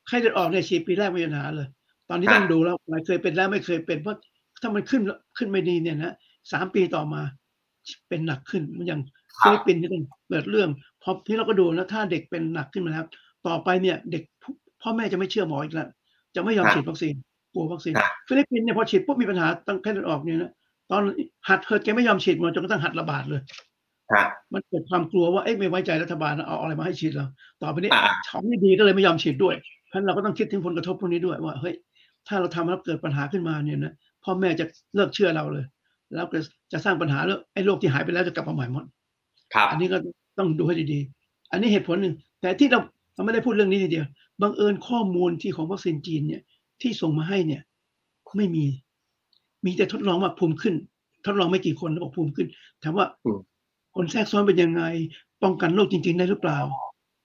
[0.07, 1.67] ไข้เลือดออกเนี่ยฉีดปีแรกไม่มีปัญหาเลย
[2.09, 2.75] ตอนนี้ครับต้องดูแล้ว
[3.07, 4.17] เคยเป็นแล้วไม่เคยเป็นเพราะ
[4.61, 5.01] ถ้ามันขึ้น
[5.37, 6.15] ขึ้นไม่ดีเนี่ยนะ
[6.51, 7.21] สามปีต่อมา
[8.09, 10.69] เป็นหนักขึ้นมันอย่างครับ ฟิลิปปินส์ที่เป็นเกิดเรื่อง
[11.03, 13.05] พอที่เราก็ดูแล้วถ้าเด็กเป็นหนักขึ้นมาแล้ว
[13.47, 14.23] ต่อไปเนี่ยเด็ก
[14.81, 15.87] พ่อแม่จะไม่เชื่อหมออีกแล้ว
[16.35, 17.15] จะไม่ยอมครับฉีดวัคซีน
[17.53, 20.51] กลัววัคซีนครับฟิลิปปินส์เนี่ยพอฉีดปุ๊บมีปัญหาตั้งแค่เลือดออกเนี่ยนะ
[20.91, 21.01] ตอน
[21.47, 23.41] หัดเฮิร์ตแกไม่ยอมฉีดมาจนกระทั่งหัดระบาดเลย
[24.11, 27.25] ครับมันเกิดความกลัวว่าเอ๊ะไม่ไว้ใจรัฐบาลนะเอาอะไรมาให้ฉีดเรา
[27.61, 29.55] ต่อไปนี้อ่าของไม่ดีก็เลยไม่ยอมฉีดด้วย
[29.89, 31.73] เพราะฉะนั้นเราก็ต้องคิดถึงผลกระทบพวกนี้ด้วยว่าเฮ้ย
[32.27, 34.65] ถ้าเราทำแล้วเกิดปัญหาขึ้นมาเนี่ยนะพ่อแม่จะ
[34.95, 35.65] เลิกเชื่อเราเลย
[36.15, 36.37] แล้วก็
[36.71, 38.85] จะสร้างปัญหาแล้วไอ้โรคที่หายไปแล้วจะกลับมาใหม่หมด
[39.53, 39.97] ครับ อันนี้ก็
[40.37, 42.79] ต้องดูให้ดีๆ อันนี้เหตุผลหนึ่ง แต่ที่เรา
[43.15, 44.05] เราไม่ได้พูดเรื่องนี้ทีเดียว
[44.41, 46.41] บังเอิญข้อมูลที่ของวัคซีนจีนเนี่ย
[46.81, 47.61] ที่ส่งมาให้เนี่ย
[48.37, 48.65] ไม่มี
[49.65, 50.75] มีแต่ทดลองว่าภูมิขึ้น
[51.25, 52.47] ทดลองไม่กี่คนแล้วบอกภูมิขึ้น
[52.83, 53.39] ถามว่าอืม
[53.95, 54.83] คนแทรกซ้อนเป็นยังไง
[55.43, 56.59] ป้องกันโรคจริง ๆ ได้หรือเปล่า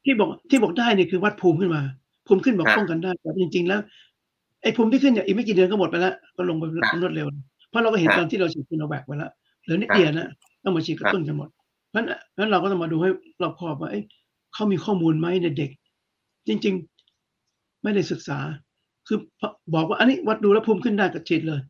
[0.04, 1.82] ที่บอกที่บอกได้เนี่ยคือวัดภูมิขึ้นมา
[2.26, 3.80] ภูมิขึ้นบอกครับป้องกันได้ แต่จริง ๆ แล้ว
[4.62, 7.26] ไอ้ภูมิที่ขึ้นเนี่ยอีกไม่กี่เดือนก็หมดไปแล้ว ก็ลงไปครับรวดเร็ว
[7.70, 9.30] เพราะเราก็เห็นครับตอนที่เราฉีดซิโนแวคไปแล้ว
[9.62, 10.28] เหลือนิดเดียวนะ
[10.64, 11.48] ต้องมาฉีดกระตุ้นกันหมด
[11.90, 13.10] เพราะฉะนั้นเพราะฉะนั้นเราก็ต้องมาดูให้
[13.42, 14.04] รอบคอบว่าเอ้ย
[14.54, 15.70] เขามีข้อมูลไหมในเด็ก
[16.48, 16.74] จริง
[17.28, 18.38] ๆ ไม่ได้ศึกษา
[19.06, 19.18] คือ
[19.74, 21.60] บอกว่าอันนี้วัดดูแล้วภูมิขึ้นได้ก็ฉีดเลย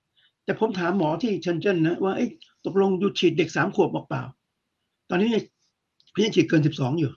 [0.45, 2.29] แต่ผมถามหมอที่เชนเจนนะว่าเอ้ย
[2.65, 4.23] ตกลงอยู่ฉีดเด็กสามขวบบอกเปล่า
[5.11, 5.43] ตอนนี้ยัง
[6.11, 7.11] เขายังฉีดเกินสิบสองอยู่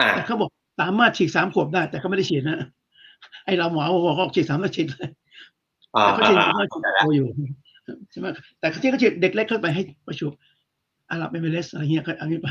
[0.00, 0.50] อ่าแต่เขาบอก
[0.80, 2.58] สามารถฉีดสามขวบได้ แต่เขาไม่ได้ฉีดนะ
[3.44, 5.08] ไอเราหมอบอกเขาฉีดสามารถฉีดเลย
[5.96, 7.28] อ่าแต่เขาฉีดอ่าเขาฉีดโตอยู่
[8.10, 8.26] ใช่ไหม
[8.60, 10.30] แต่เขาที่เขาฉีดเด็กเล็กเข้าไปให้ประชุม
[11.10, 12.48] อาหรับเอมิเรสอะไรเงี้ยเขาเอางี้ไป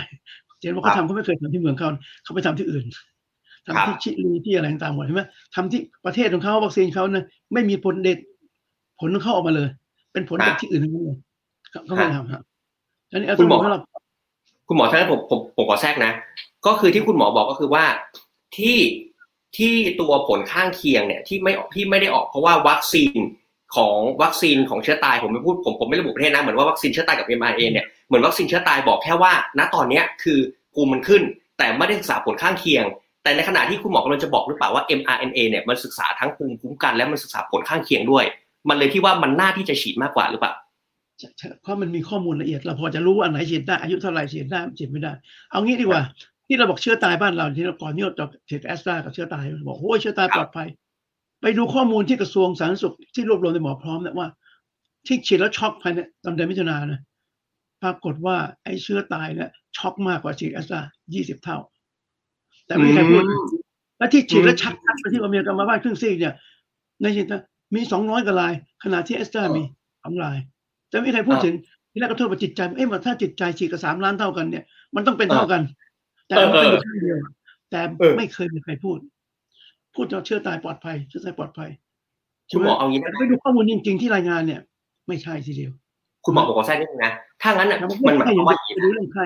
[0.60, 1.90] เจนว่าเขาทำเขาไม่เคยทำที่เมืองเขา
[2.24, 2.86] เขาไปทำที่อื่น
[3.66, 5.22] ทำที่ชิลีที่อะไรต่างๆหมดใช่ไหม
[5.56, 8.18] ทำที่ประเทศของเขาวัคซีนเขานะไม่มีผลเด็ด
[9.00, 9.68] ผลของเขาออกมาเลย
[10.14, 11.18] เป็นผลจากที่อื่นทั้งนั้นเลย
[11.72, 12.42] เขาเขาไม่ทำครับ
[13.12, 13.80] อันนี้เอาคุต้อณงหมอดูให้เรา
[14.68, 16.12] คุณหมอท่านผมผมผมขอแทรกนะ
[16.66, 17.86] ก็คือที่คุณหมอบอกก็คือว่า
[18.58, 18.78] ที่
[19.58, 23.18] ที่ตัวผลข้างเคียงเนี่ยที่ไม่ที่ไม่ได้ออกเพราะว่าวัคซีน
[23.76, 30.40] ของวัคซีนของเชื้อตายผมไม่พูดผมผมไม่ระบุประเทศนะเหมือนว่าวัคซีนเชื้อตายกับ mRNA เนี่ย เหมือนวัคซีนเชื้อตายบอกแค่ว่า ณตอนเนี้ยคือ
[30.74, 31.22] ภูมิมันขึ้น
[31.58, 32.86] แต่ไม่ได้ศึกษาผลข้างเคียง
[33.24, 38.26] แต่ในขณะที่คุณหมอกำลังจะบอกหรือเปล่าว่า mRNA เนี่ยมันศึกษาทั้งภูมิคุ้มกันและมันศึกษาผลข้างเคียงด้วย
[38.70, 40.54] มันเลยที่ว่ามันน่าที่จะฉีดมากกว่าหรือเปล่า
[41.20, 45.12] ใช่ใช่เพราะมันมีข้อมูลละเอียดเราพอจะรู้ว่าอันไหนฉีดได้อายุเท่าไหร่ฉีดได้ฉีดไม่ได้
[45.52, 46.02] เอางี้ดีกว่า
[46.48, 50.68] ที่เราบอกเชื้อตายบ้านเราที่เราก่อนที่เราจะฉีดแอสตรากับเชื้อตายบอกโอ้ยเชื้อตายครับปลอดภัย
[51.42, 54.28] ไปดูข้อมูลที่กระทรวงสาธารณสุขที่รวบรวมในหมอพร้อมเนี่ยว่า
[55.08, 57.00] ที่ฉีดแล้วช็อกภายในตอนเดือนมิถุนายนนะ
[57.84, 60.82] ปรากฏว่าไอ้เชื้อตายเนี่ยช็อกมากกว่าฉีดแอสตรา
[61.14, 61.58] 20เท่า
[62.66, 63.46] แต่ไม่มีใครพูดอืม
[63.98, 66.34] แล้วที่ฉีดแล้วอืมชักชักไปที่อเมริกาอัมพาตครึ่งซีกเนี่ย
[67.02, 67.44] ในฉีดนะ
[67.76, 68.54] มีสองร้อยกว่าราย
[68.84, 69.64] ขณะที่แอสตรามี
[70.04, 70.38] สองราย
[70.92, 71.56] จะไม่มีใครพูดถึง
[71.92, 74.64] ที่แรกก็โทษว่าจิตใจเอ๊ะว่าถ้าจิตใจฉีดกับสามล้านเท่ากันเนี่ย
[74.96, 75.62] มันต้องเป็นเท่ากัน
[76.28, 77.18] แต่มันเป็นอยู่ข้างเดียว
[77.70, 78.98] แต่เออไม่เคยมีใครพูด
[79.94, 81.70] พูดจะเชื่อตายปลอดภัยเชื่อตายปลอดภัย
[82.50, 84.62] คุณหมอเอางี้แต่นะไปดูข้อมูลจริง ๆที่รายงานเนี่ย
[85.08, 85.72] ไม่ใช่ทีเดียว
[86.26, 89.26] คุณหมอบอกขอแทรกนิดนึงนะ ถ้างั้นอะแต่มันมันไม่หมายใช่ความว่าไปดูเรื่องไข้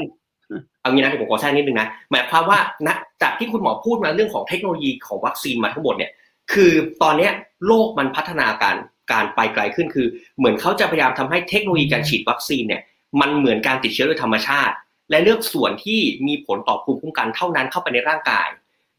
[0.81, 2.89] เอางี้นะผมขอแทรกนิดนึงนะ หมายความว่าณ
[3.21, 6.11] จากที่คุณหมอพูดมาเรื่องของเทคโนโลยีของวัคซีนมาทั้งหมดเนี่ย
[6.53, 6.71] คือ
[7.03, 7.31] ตอนเนี้ย
[7.67, 8.75] โลกมันพัฒนาการ
[9.11, 12.81] การไปไกลขึ้นคือ เหมือนเขาจะพยายามทำให้เทคโนโลยีการฉีดวัคซีนเนี่ย
[13.21, 14.75] มันเหมือนการติดเชื้อโดยธรรมชาติ
[15.09, 18.47] และเลือกส่วนที่มีผลต่อภูมิคุ้มกันเท่านั้นเข้าไปในร่างกาย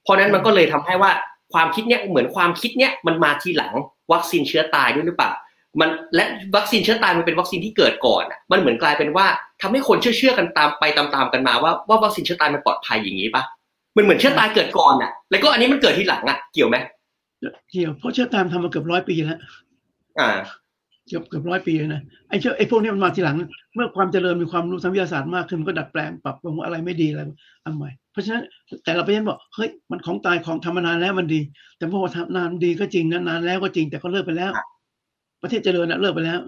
[0.03, 1.13] เพราะฉะนั้นมันก็เลยทำให้ว่า
[1.53, 3.73] ความคิดเนี้ยเหมือนความคิดเนี้ยมันมาทีหลัง
[4.13, 5.31] วัคซีนเชื้อตายด้วยหรือเปล่า
[5.81, 6.25] มันและ
[6.57, 9.27] วัคซีนเชื้อตายมันเป็นวัคซีนที่เกิดก่อนอะมันเหมือนกลายเป็นว่า
[9.63, 13.43] ทำให้คนเชื่อเชื่อๆกันตามไปตามๆกันมาว่าว่าวัคซีนเชื้อตายมันปลอดภัยอย่างนี้ปะ
[13.97, 16.77] มันเหมือนเชื้อตายเกิดก่อนอะ แล้วก็อันนี้มันเกิดทีหลังอะเกี่ยวไหม
[17.71, 19.39] เกี่ยวเพราะเชื้อตายมันทำมาเกือบร้อยปีแล้ว
[20.21, 20.31] อ่า
[21.09, 23.37] เกือบเกือบร้อยปีแล้วนะไอ้เชื้อไอ้พวกนี้มันมาทีหลัง
[23.75, 27.21] เมื่อความเจริญมีความรู้ทางวิทยาศาสตร์มากขึ้นมันก็ดัดแปลงปรับปรุงอะไรไม่ดีอะไร
[27.65, 28.43] อันใหม่ เพราะฉะนั้น
[28.85, 31.41] แต่เราไปยันบอกเฮ้ยมันของตายของทำมานานแล้วมันดี
[31.79, 34.53] แต่พอทำนานดีก็จริงนะนานแล้วก็จริงแต่ก็เลิกไปแล้ว
[35.45, 36.41] ประเทศเจริญนะเลิกไปแล้ว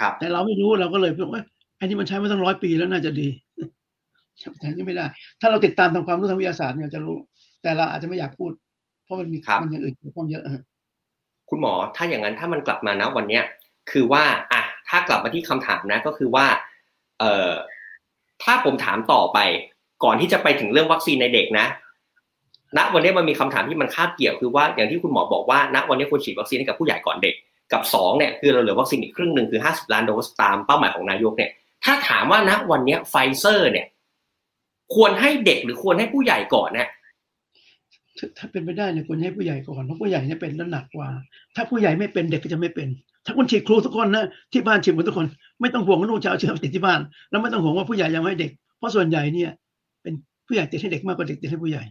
[0.00, 1.42] ครับ แต่เราไม่รู้เราก็เลยบอกว่า
[1.76, 3.28] ไอ้นี่มันใช้มาตั้งร้อยปีแล้วน่าจะดี
[4.58, 5.06] แต่นี่ไม่ได้
[5.40, 7.18] ถ้าเราติดตามทางความรู้ทางวิทยาศาสตร์เนี่ยจะรู้
[7.62, 8.50] แต่เราอาจจะไม่อยากพูด
[9.04, 10.62] เพราะมันมีครับมันอย่างอื่นเกี่ยวข้องเยอะฮะ
[11.50, 13.44] คุณหมอถ้าอย่างนั้นถ้ามันกลับมานะวันเนี้ย
[13.90, 16.46] คือว่าอะถ้ากลับมาที่คำถามนะ ก็คือว่า
[17.18, 17.52] เอ่อ
[18.42, 19.38] ถ้าผมถามต่อไป
[20.04, 21.66] ก่อนที่จะไปถึงเรื่องวัคซีนในเด็กนะ
[22.76, 27.34] ณวันนี้มันมีคำถามที่มันคาบเกี่ยวคือว่าอย่างที่คุณหมอบอกว่าณวันนี้ควรฉีดวัคซีนให้กับผู้ใหญ่ก่อนเด็ก
[27.72, 31.50] กับสองเนี่ยคือเราเหลือวัคซีนอีกครึ่งหนึ่งคือห้าสิบล้านโดสตามเป้าหมายของนายกเนี่ย
[31.84, 33.86] ถ้าถามว่าณวันนี้ไฟเซอร์เนี่ย
[34.94, 36.88] ควรให้เด็กหรือควรให้ผู้ใหญ่ก่อนเนี่ย
[38.38, 41.08] ถ้าเป็นไปได้เนี่ยควรให้ผู้ใหญ่ก่อนเพราะผู้ใหญ่เนี่ยเป็นแล้วหนักกว่า
[41.54, 42.88] ถ้าผู้ใหญ่ไม่เป็นเด็กก็จะไม่เป็น
[43.24, 45.26] ถ้าคุณฉีดครูทุกคนนะที่บ้านฉีดหมดทุกคน
[45.60, 47.00] ไม่ต้องห่วงว่าลูกจะเอาเชื้อติดที่บ้าน
[47.30, 49.50] แล้วไม่ต้องห่วงว่าผู้ใหญ่ยังไม่เด็ก เพราะส่วนใหญ่เนี่ย
[50.02, 50.14] เป็น
[50.46, 51.84] ผู้ใหญ่ติดให้เด็กมากกว่าเด็กติดให้ผู้ใหญ่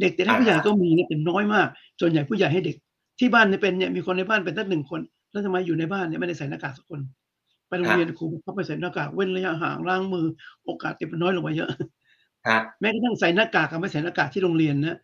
[0.00, 1.66] เด็กติดให้ผู้ใหญ่ก็มีนะเป็นน้อยมาก
[2.00, 2.76] ส่วนใหญ่ผู้ใหญ่ให้เด็ก
[3.18, 5.00] ที่บ้านเนี่ยเป็นเนี่ยมีคนในบ้านเป็นตั้งหนึ่งคน
[5.30, 7.00] แล้วทำไมอยู่ในบ้านเนี่ยไม่ได้ใส่หน้ากากสักคน
[7.68, 10.26] ไปโรงเรียนครูเขาไปใส่หน้ากากเว้นระยะห่างล้างมือ
[10.64, 11.70] โอกาสติดมันน้อยลงไปเยอะ
[12.48, 14.98] ฮะแม้กระทั่งใส่หน้ากากกับไม่ใส่หน้ากากที่โรงเรียนนะ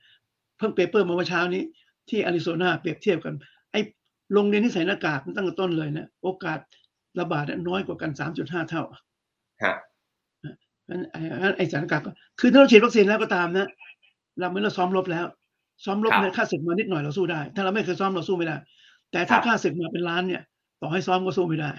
[0.59, 1.63] เพิ่ง paper มาเมื่อเช้านี้
[2.09, 3.35] ที่อาริโซนาเปรียบเทียบกัน
[3.73, 3.81] ไอ้
[4.35, 6.59] โรงเรียนที่ใส่หน้ากากตั้งแต่ต้นเลยนะโอกาส
[7.21, 8.11] ระบาดเนี่ยน้อยกว่ากัน
[8.41, 8.83] 3.5เท่า
[9.63, 9.75] ฮะ
[10.89, 13.69] งั้นไอ้งั้นไอ้ใส่หน้ากากก็คือถ้าเราฉีดวัคซีนแล้วก็ตามนะ
[14.41, 15.27] เราไม่เราซ้อมรบแล้ว
[15.85, 18.57] ซ้อมรบครับเนี่ยค่าศึกมานิดหน่อยเราสู้ได้ ถ้าเราไม่เคยซ้อมเราสู้ไม่ได้
[19.12, 20.43] แต่ถ้าครับค่าศึกมาเป็นล้านเนี่ย
[20.80, 21.70] ต่อให้ซ้อมก็สู้ไม่ได้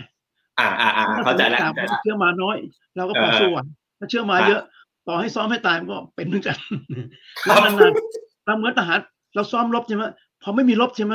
[0.59, 2.57] อ่าอ่าอ่าเข้าใจแล้วถ้เข้าใจแล้วเชื้อมาน้อย
[2.95, 3.57] เราก็พอเออสู้ไหว
[3.99, 4.61] ถ้าเชื้อมาครับเยอะ
[5.07, 6.57] ต่อให้ซ้อมให้ตายมันก็เป็นเหมือนกัน
[7.45, 8.99] ครัแล้วบนานๆเราเหมือนทหาร
[9.35, 10.03] เราซ้อมรบใช่ไหม
[10.43, 11.13] พอไม่มีรบใช่ไหม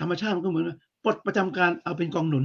[0.00, 2.44] ธรรมชาติมันก็เหมือนกันปลดประจำการเอาเป็นกองหนุน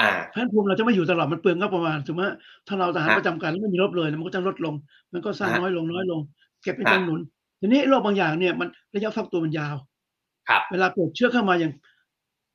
[0.00, 2.22] อ่าเพราะฉะนั้นภูมิเราจะไม่อยู่ตลอดมันเปลืองก็ประมาณถูกไหม
[2.66, 4.74] ถ้าเราทหารฮะประจำการแล้วไม่มีรบเลย มันก็จะลดลง
[5.12, 6.20] มันก็สร้างฮะน้อยลงน้อยลง
[6.62, 7.20] เก็บเป็นฮะกองหนุน
[7.60, 9.76] ทีนี้โรคบางอย่างเนี่ยมันระยะฟักตัวมันยาว
[10.48, 11.72] ครับเวลาเกิดเชื้อเข้ามาอย่าง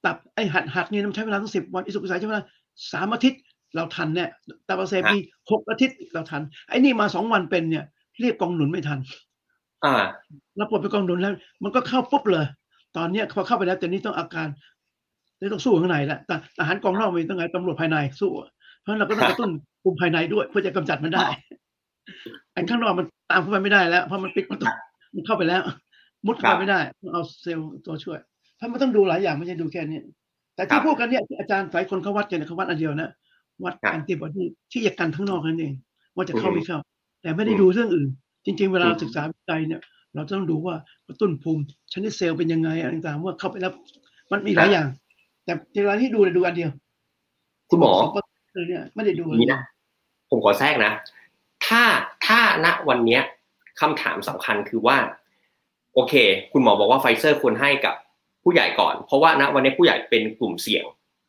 [0.05, 2.43] ตับไอหัดหัดนี่มันใช้เวลาตั้งสิบวันอิสุกอิสัยใช้เวลา
[2.91, 3.41] สามอาทิตย์
[3.75, 4.29] เราทันเนี่ย
[4.67, 5.19] ตับอักเสบมี
[5.51, 7.83] หกอาทิตย์เราทัน ไอ้นี่มาสองวันเป็นเนี่ย
[8.19, 8.99] เรียกกองหนุนไม่ทัน
[9.85, 10.03] อ่า
[10.57, 11.33] เราปลดเป็นกองหนุนแล้ว
[11.63, 12.45] มันก็เข้าปุ๊บเลย
[12.97, 14.47] ตอนเนี้ยพอเข้าไปแล้วแต่นี้ต้องอาการ
[15.39, 18.31] นี่ต้องสู้ข้างในแหละแต่ทหารกองนอกมีต้องไงตำรวจภายในสู้
[18.81, 19.49] เพราะฉะนั้นเราก็ต้องกระตุ้น
[19.83, 21.25] ภูมิภายในด้วย เพื่อจะกำจัดมันได้
[22.53, 24.67] ไอ้ข้างนอกมันตามเข้าไปไม่ได้แล้ว เพราะมันปิดประตู
[25.15, 25.61] มันเข้าไปแล้ว
[26.25, 28.19] มุดเข้าครัไปบไม่ได้ต้องเอาเซลล์ตัวช่วย
[28.55, 29.99] เพราะมันต้องดูหลายอย่างไม่ใช่ดูแค่นี้
[30.55, 33.09] แต่ครัที่บพูดกันเนี่ยที่อาจารย์หลายคนเขาวัดกันเนี่ยเขาวัดอันเดียวนะ
[33.63, 35.73] วัดครับแอนติบอดีที่จะกันข้างนอกนั่นเอง
[36.15, 36.77] ว่าจะเข้าอืมไม่เข้า
[37.21, 38.09] แต่ไม่ได้อืมดูเรื่องอื่น
[38.45, 39.81] จริง ๆ เวลาเราอืมศึกษาวิจัยเนี่ย
[40.15, 40.75] เราต้องดูว่า
[41.07, 41.63] กระตุ้นภูมิ
[41.93, 43.73] ชนิดเซลล์เป็นยังไงอะไรต่างๆว่าเข้าไปแล้ว
[44.31, 44.87] มันมีหลายอย่าง
[45.45, 45.53] แต่
[45.83, 46.71] เวลาที่ดูเนี่ยดูอันเดียว
[47.69, 49.61] คุณหมอสงเปอร์เซ็นต์เนี่ยไม่ได้ดูอันนี่เดียวนะ
[50.29, 50.91] ผมขอแทรกนะ
[51.67, 51.83] ถ้า
[52.27, 53.21] ถ้าณวันเนี้ย
[53.81, 54.97] คำถามสำคัญคือว่า
[55.93, 56.13] โอเค
[56.51, 57.95] คุณหมอบอกว่าไฟเซอร์ควรให้กับ
[58.43, 60.83] ผู้ใหญ่ก่อน เพราะว่าณวันนี้ผู้ใหญ่เป็นกลุ่มเสี่ยง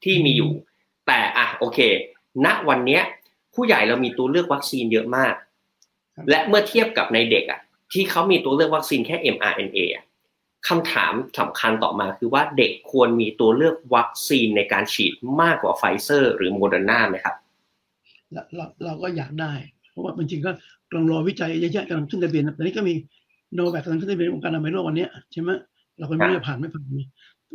[0.04, 0.52] ที่มีอยู่
[1.06, 1.78] แต่อะโอเค
[2.44, 3.02] ณวันเนี้ย
[3.54, 5.34] ผู้ใหญ่เรามีตัวเลือกวัคซีนเยอะมาก
[6.30, 7.60] และเมื่อเทียบกับในเด็กอะ
[7.92, 10.04] ที่เขามีตัวเลือกวัคซีนแค่ mRNA อะ
[10.68, 17.36] คำถามสำคัญต่อมาคือว่าเด็กควรมีตัวเลือกวัคซีนในการฉีดมากกว่าไฟเซอร์ หรือโมเดอร์นาไหมครับ
[18.32, 19.52] เราเราเราก็อยากได้
[19.90, 20.50] เพราะว่าจริงๆก็
[20.88, 22.94] กำลังรอวิจัยเยอะแยะกำลังขึ้นทะเบียนตอนนี้ก็ซิ
[23.54, 25.50] โนแวคกำลังขึ้นทะเบียนองค์การอนามัยโลกวันเนี้ยใช่ไหม
[25.98, 27.08] เราก็ไม่รู้จะผ่านไม่ผ่านนะ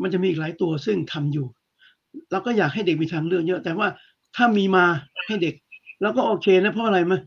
[0.04, 1.46] มันจะมีอีกหลายตัวซึ่งทำอยู่
[2.32, 3.88] เราก็อยากให้เด็กมีทางเลือกเยอะ แต่ว่า
[4.36, 4.86] ถ้ามีมา
[5.26, 5.56] ให้เด็ก
[6.02, 7.22] แล้วก็โอเคนะเพราะอะไรมั้ย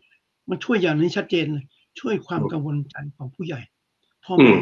[0.50, 1.64] มันช่วยอย่างนี้ชัดเจนเลย
[2.00, 3.60] ช่วยความกังวลใจของผู้ใหญ่
[4.24, 4.60] พ่ออืแม่ม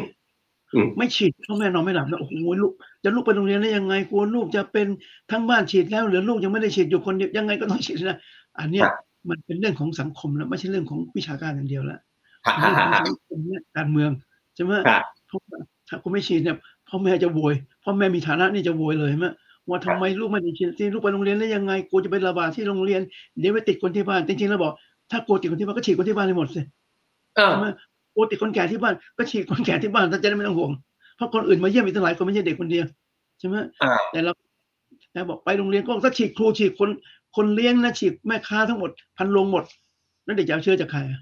[0.73, 2.73] อืมไม่ฉีดพ่อแม่นอนไม่หลับแล้วโอ้โหลูก
[3.03, 4.87] จะลูกไปโรงเรียนได้ยังไงกลัวลูกจะเป็น
[5.31, 8.19] ทั้งบ้านฉีดแล้วหรือลูกยังไม่ได้ฉีดอยู่คนเดียวยังไงก็ต้องฉีดนะ
[8.59, 8.93] อันเนี้ยครับ
[9.29, 11.99] มันเป็นเรื่องของสังคมแล้วไม่ใช่เรื่องของวิชาการอย่างเดียวแล้ว
[12.45, 14.11] ฮ่าเรื่ฮ่าองฮ่าของฮ่าสังคมเนี่ยการเมือง
[14.55, 16.57] ใช่ไหมครับเพราะว่าถ้าคุณไม่ฉีดเนี่ย
[16.89, 17.53] พ่อแม่จะโวย
[17.83, 19.27] พ่อแม่มีฐานะนี่จะโวยเลยใช่ไหม
[19.69, 23.01] ว่าทำไมลูกไม่ได้ฉีดที่ลูกไปโรงเรียนได้ยังไงกลัวจะไประบาดที่โรงเรียน
[23.39, 24.73] เดี๋ยวไปติดคนที่บ้านจริงๆแล้วบอก
[25.11, 26.61] ถ้ากลัวติดคนที่บ้านก็ฉีดคนที่บ้านให้หมดสิ
[27.35, 27.67] เออใช่ไหม
[28.13, 30.71] กลัวติดคนแก่ที่บ้านก็ฉีดคนแก่ที่บ้านท่านจะได้ไม่ต้องห่วง
[31.15, 32.85] เพราะคนอื่นมาเยี่ยมอีกตั้งหลายคนไม่ใช่เด็กคนเดียว
[33.39, 34.31] ใช่ไหมอ่าแต่เรา
[35.11, 36.89] แต่บอกไปโรงเรียนก็ถ้าฉีดครูฉีดคน
[37.35, 39.63] คนเลี้ยงนะฉีดแม่ค้าทั้งหมด พันลงหมด
[40.25, 41.21] แล้วเด็กจะเอาเชื้อจากใครอะ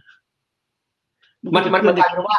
[1.55, 2.37] มันมันมันกลายเป็นว่า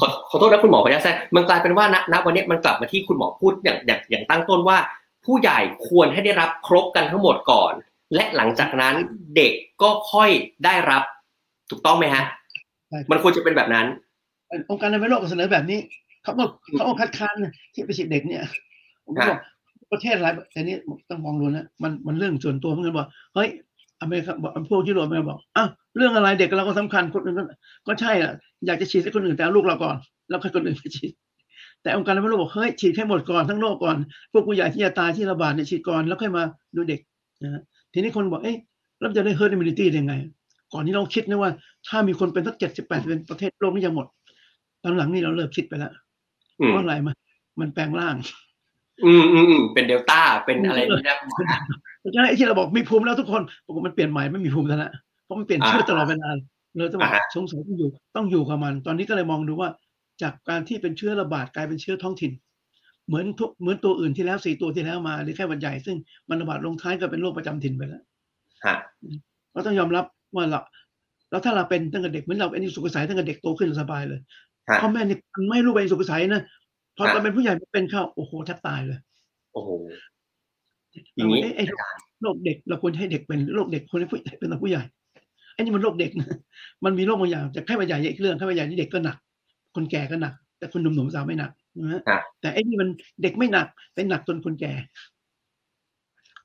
[0.00, 4.78] ขอขอโทษนะคุณหมอขออนุญาตแทรกมันกลายเป็นว่าณณวันนี้มันกลับมาที่คุณหมอพูดอย่างอย่างอย่างตั้งต้นว่า
[5.24, 5.58] ผู้ใหญ่
[5.88, 7.72] ควรให้ได้รับครบกันทั้งหมดก่อน
[8.14, 8.94] และหลังจากนั้น
[9.36, 9.52] เด็ก
[9.82, 10.30] ก็ค่อย
[10.64, 11.02] ได้รับ
[11.70, 12.24] ถูกต้องไหมฮะ
[12.88, 13.86] ใช่มันควรจะเป็นแบบนั้น
[14.70, 15.78] องค์การอนามัยโลกก็เสนอแบบนี้
[16.22, 18.42] เขาบอกเขาเอาคัดค้านนะที่ไปฉีดเด็กเนี่ย
[19.04, 19.38] ผมก็บอก
[19.92, 20.76] ประเทศอะไรแต่นี้
[21.10, 23.48] ต้องมองดูนะมันมันเรื่องส่วนตัวเหมือนกันบอกเฮ้ย
[24.00, 27.42] อเมริกาบอกพวกยุโรปอเมริกาบอกอ้าวเรื่องอะไรเด็กเราก็สำคัญคนอื่นก็
[27.86, 28.32] ก็ใช่อะ
[28.66, 29.96] อยากจะฉีดให้คนอื่นแต่เอาลูกเราก่อน
[30.28, 31.12] แล้วค่อยคนอื่นไปฉีด
[31.82, 33.96] แต่องค์การอนามัยโลกบอกเฮ้ยฉีดให้หมดก่อนทั้งโลกก่อน
[34.32, 36.42] พวกผู้ใหญ่ที่จะตายที่ระบาดเนี่ยฉีดก่อนแล้วค่อยมา
[36.76, 37.00] ดูเด็ก
[37.42, 37.62] นะฮะ
[37.92, 38.56] ทีนี้คนบอกเอ๊ะ
[38.98, 40.14] แล้วจะได้ herd immunity ได้ไง
[40.72, 41.50] ก่อนที่เราคิดนะว่า
[41.88, 44.06] ถ้ามีคนเป็นสักเจ็ดสิบแปดเป็นประเทศโลกนี้จะหมด
[44.82, 45.92] ตอนหลังนี่เราเลิกคิดไปแล้ว
[46.60, 47.14] อืมเพราะอะไรมัน
[47.60, 48.14] มันแปลงร่าง
[49.04, 51.58] อืมอืมอืมเป็นเดลต้าเป็นอะไรนี่นะคุณหมอนะ
[52.00, 54.90] เพราะฉะนั้นไอ้ที่เราบอกมีภูมิแล้วทุกคนปรากฏมันเปลี่ยนใหม่ไม่มีภูมิแล้วนะ
[55.24, 56.28] เพราะมันเปลี่ยนชื่ออ่าตลอดเวลา
[56.76, 59.68] เลยต้องบอกอ่าฮะสงสัยต้องอยู่ต้องอยู่กับมัน ตอนนี้ก็เลยมองดูว่า
[60.22, 62.32] จากการที่เป็นเชื้อระบาดกลายเป็นเชื้อท้องถิ่น
[63.06, 65.96] เหมือนทุกเหมือนตัวอื่นที่แล้วสี่ตัวที่แล้วมาหรือแค่หวัดใหญ่ซึ่ง
[66.28, 68.02] มันระบาดลงท้ายก็เป็นโรคประจำถิ่นไปแล้ว
[68.64, 68.76] ฮะ
[69.54, 70.60] ก็ต้องยอมรับว่าเรา
[71.30, 74.20] แล้วถ้าเราเป็นตั้งแต่เด็กเหมือนเราเป็นสุขใสตั้งแต่เด็กโตขึ้นสบายเลย
[74.68, 75.18] ฮะพ่อแม่นี่
[75.50, 76.42] ไม่รู้เป็นสุขใสนะ
[76.96, 78.98] พอฮะตอนเป็นผู้ใหญ่เป็นเข้าโอ้โหแทบตายเลย
[79.52, 79.70] โอ้โห
[81.16, 81.64] อย่างนี้ไอ้ไอ้
[82.22, 84.82] โรคเด็กเราควรให้เด็กเป็นโรคเด็กควรให้ผู้เป็นแต่ผู้ใหญ่
[85.54, 86.38] ไอ้นี่มันโรคเด็กนะ
[86.84, 89.16] มันมีโรคบางอย่างแต่ไข้หวัดใหญ่อีกเรื่องไข้หวัดใหญ่นี่เด็กก็หนัก
[89.74, 92.88] คนแก่ก็หนัก แต่คนหนุ่มๆสาวไม่หนักนะฮะฮะแต่ไอ้นี่มัน
[93.22, 94.72] เด็กไม่หนักเป็นหนักจนคนแก่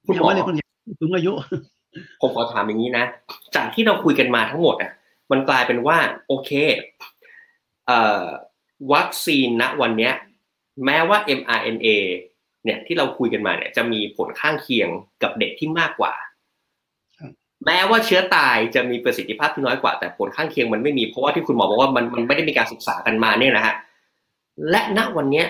[0.06, 0.66] คุณอย่าหมอว่าเลยคนแก่
[1.00, 1.32] สูงอายุ
[2.22, 3.06] ผมขอถามอย่างนี้นะ
[3.56, 4.91] จากที่เราคุยกันมาทั้งหมดอะ
[5.32, 5.97] มันกลายเป็นว่า
[6.28, 6.52] โอเค
[7.88, 8.26] เอ่อ
[8.93, 10.14] วัคซีนณวันเนี้ย
[10.86, 11.88] แม้ว่า mRNA
[12.63, 14.89] เนี่ยที่เราคุยกันมาเนี่ยจะมีผลข้างเคียง
[15.23, 16.13] กับเด็กที่มากกว่า
[17.19, 17.32] ครับ
[17.65, 23.75] แม้ว่าเชื้อตายจะมีประสิทธิภาพที่น้อยกว่าแต่ผลข้างเคียงมันไม่มีเพราะว่าที่คุณหมอบอกว่ามันมันไม่ได้มีการศึกษากันมาเนี่ยนะฮะ
[24.69, 25.47] และณวันเนี้ย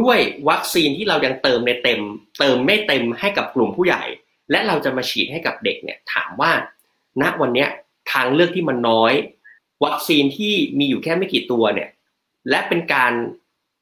[0.00, 0.18] ด้วย
[0.48, 2.00] วัคซีนที่เรายังเติมในเต็ม
[2.38, 4.02] เติมไม่เต็มให้กับกลุ่มผู้ใหญ่
[4.50, 6.50] และเราจะมาฉีดให้กับเด็กเนี่ยถามว่า
[7.22, 7.68] ณวันเนี้ย
[8.12, 9.12] ทางเลือกที่มันน้อย
[9.84, 11.88] วัคซีนที่มีอยู่แค่ไม่กี่ตัวเนี่ย
[12.50, 13.12] และเป็นการ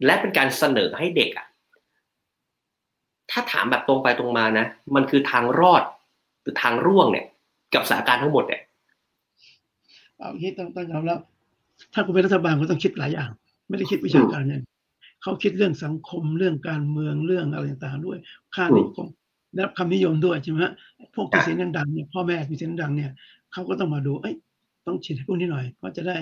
[0.04, 1.46] และเป็นการเสนอให้เด็กอะ
[3.30, 5.82] ถ้าถามแบบตรงไปตรงมานะ มันคือทางรอด
[6.42, 7.26] หรือทางร่วงเนี่ย
[7.74, 8.60] กับสถานการณ์ทั้งหมดเนี่ย
[10.16, 11.18] เอาอย่างนี้ต้องต้องยอมรับ
[11.94, 13.30] ถ้าคุณเป็นรัฐบาลคุณต้องคิดหลายอย่าง
[13.68, 14.62] ไม่ได้คิดวิชาการเนี่ย
[15.22, 18.18] เขาคิดเรื่องสังคมเรื่องการเมืองเรื่องอะไรต่างๆด้วย
[18.54, 19.06] ค่านิยม
[19.54, 20.58] ได้รับคำนิยมด้วยใช่ไหม
[21.14, 23.10] พวกที่เสียงดังๆเนี่ยพ่อแม่มีเสียงดังเนี่ย
[23.52, 24.34] เขาก็ต้องมาดูเอ้ย
[24.86, 26.16] ต้องฉีดให้พวกนี้หน่อยก็จะได้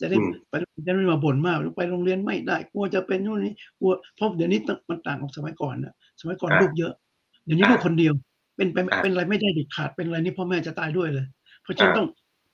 [0.00, 0.52] จะได้อืมไป
[0.86, 6.92] จะไม่มาบ่นมากไปโรงเรียนไม่ได้กลัวจะเป็นนู่นนี่กลัวเพราะเดี๋ยวนี้ต้องมันต่างกับสมัยก่อนนะสมัยก่อนอ่าลูกเยอะ
[7.44, 8.12] เดี๋ยวนี้ลูกอ่าคนเดียว
[8.56, 11.26] เป็นเป็นอ่าเป็นอะไรไม่ได้เด็ดขาดเป็นอะไรนี่พ่อแม่จะตายด้วยเลย
[11.62, 12.06] เพราะฉะนั้นอ่าต้อง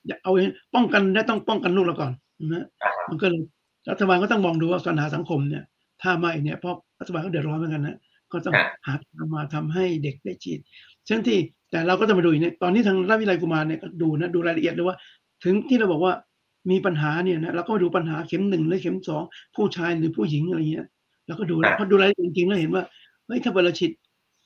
[0.07, 0.31] อย่าเอา
[0.75, 2.11] ป้องกันได้ต้องป้องกันลูกเราก่อน
[2.47, 3.41] นะอ่ามันก็เลย
[3.91, 5.63] รัฐบาลก็ต้องมองดูว่าปัญหาสังคมเนี่ย
[6.01, 7.97] ถ้าไม่เนี่ยเพราะรัฐบาลก็เดือดร้อนเหมือนกันนะ
[8.31, 10.59] ก็ต้องอ่าหาทางมาทำให้เด็กได้ฉีด
[11.07, 11.37] เช่นที่
[11.71, 14.97] แต่เราก็ต้องมาดูอีกเนี่ยตอนนี้ทางราชวิทยาลัยกุมารเนี่ยก็ดูนะดูรายละเอียดเลยว่า
[15.43, 16.13] ถึงที่เราบอกว่า
[16.69, 19.23] มีปัญหาเนี่ยนะเราก็มาดูปัญหาเข็มหนึ่งหรือเข็มสอง
[19.55, 20.87] ผู้ชายหรือผู้หญิงอะไรเงี้ย
[21.27, 22.83] เราก็ดูแล้วอ่าพอดูรายละเอียดจริงๆแล้วเห็นว่า
[23.25, 23.91] เฮ้ยถ้าเวลาฉีด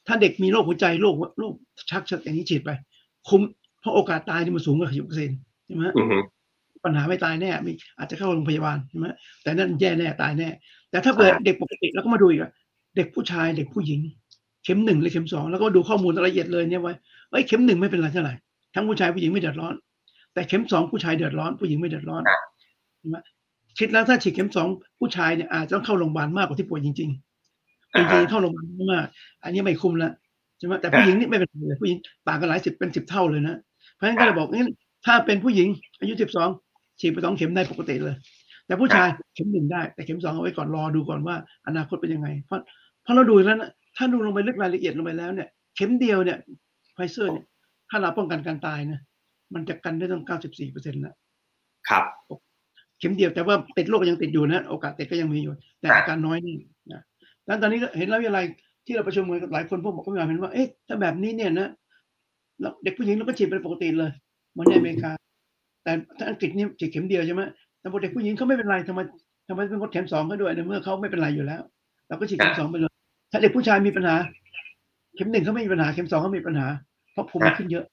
[0.07, 1.53] ถ้าเด็กมีโรคหัวใจโรคโรค
[1.89, 2.70] ชักชักอย่างนี้ฉีดไป
[3.30, 3.41] คุ้ม
[3.82, 6.18] เพราะโอกาสตายนี่มันสูงกว่าสิบเปอร์เซ็นต์ใช่ไหมอือฮึ
[6.84, 9.07] ปัญหาไม่ตายแน่มีอาจจะเข้าโรงพยาบาลใช่ไหม
[9.43, 10.49] แต่นั่นแย่แน่ตายแน่
[10.89, 12.51] แต่ถ้าเกิดเด็กปกติแล้วก็มาดูอีกอะ
[12.95, 13.99] เด็กผู้ชายเด็กผู้หญิง
[14.63, 16.93] เข็มหนึ่งหรือเข็มสองแล้วก็ดูข้อมูลละเอียดเลยเนี่ยไว้
[17.32, 18.34] เอ้ยเข็มหนึ่งไม่เป็นไรเท่าไหร่
[18.76, 19.76] ทั้งผู้ชายผู้หญิงไม่เดือดร้อน
[20.36, 22.24] แต่เข็มสองผู้ชายเดือดร้อน ผู้หญิงไม่เดือดร้อน
[23.00, 23.18] ใช่ไหม
[23.80, 24.68] คิดแล้วถ้าฉีดเข็มสอง
[25.00, 29.06] ผู้ชายเนี่ยอาจจะต้องเข้าโรงพยาบาลมากกว่าที่ป่วยจริงๆจริงๆเข้าโรงพยาบาลมาก
[29.44, 30.12] อันนี้ไม่คุ้มละ
[30.58, 33.56] ใช่ไหมแต่ผู้หญิงนี่ไม่เป็นไรเลยผู้หญิงต่างกันหลายสิบเป็นสิบเท่าเลยนะ
[33.94, 34.72] เพราะฉะนั้นก็เลยบอกงั้น
[35.06, 35.68] ถ้าเป็นผู้หญิง
[36.00, 36.50] อายุสิบสอง
[37.00, 38.16] ฉีดไปสองเข็มได้ปกติเลย
[38.66, 41.36] แต่ผู้ชายเข็มหนึ่งได้ แต่เข็มสองเอาไว้ก่อนรอดูก่อนว่า
[41.68, 42.60] อนาคตเป็นยังไง เพราะ
[43.04, 46.38] เพราะเราดูแล้วนะถ้าดูลงไปลึกรายละเอียดลงไปแล้วเนี่ย เข็มเดียวเนี่ย
[46.94, 47.46] ไฟเซอร์เนี่ย
[47.90, 49.00] ถ้าเราป้องกันการตายนะ
[49.54, 51.14] มันจะกันได้ตั้งเก้าสิบสี่เปอร์เซ็นต์ละ
[51.89, 52.04] ครับ
[53.00, 56.56] เข็มเดียวแต่ว่าติดโรคยังติดอยู่นะ โอกาสติดก็ยังมีอยู่ แต่อาการน้อยนี่
[56.91, 57.02] นะ
[57.46, 58.41] แล้วตอนนี้ก็เห็นแล้วอะไร
[58.86, 61.70] ที่เราประชุมกันกับหลายคนพวกบอกก็มีความเห็นว่า เอ๊ะถ้าแบบนี้เนี่ยนะ
[62.60, 64.12] แล้วเด็กผู้หญิงเราก็ฉีดเป็นปกติเลย
[64.52, 65.12] เหมือนในอเมริกา
[65.84, 67.41] แต่ถ้าอังกฤษนี่ฉีดเข็มเดียวใช่ไหม
[67.80, 69.00] แต่พอเด็กผู้หญิงเขาไม่เป็นไรทำไม
[69.48, 71.62] ทำไมเป็นงดเข็มสองเขาด้วยในเมื่อเขาไม่เป็นไรอยู่แล้ว
[72.08, 72.91] เราก็ฉีดเข็มสองไปเลย
[73.32, 74.16] ถ้าเด็กผู้ชายมีปัญหา
[75.16, 76.68] เข็มหนึ่งเขาไม่มีปัญหาเข็มสองเขามีปัญหา
[77.12, 77.86] เพราะภูมิมันขึ้นเยอะ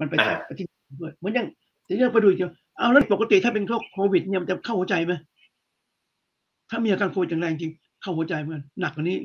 [0.00, 0.66] มันไปอ่าไปที่
[1.00, 1.46] ด้วยเหมือนอย่าง
[1.86, 5.12] ทีนี้เราไปดูอีกเดียวเอาแล้วปกติถ้าเป็นโควิดเนี่ยมันจะเข้าหัวใจไหม
[6.70, 7.72] ถ้ามีอาการโควิดอย่างแรงจริง
[8.02, 9.18] เข้าหัวใจเหมือนกันหนักกว่านี้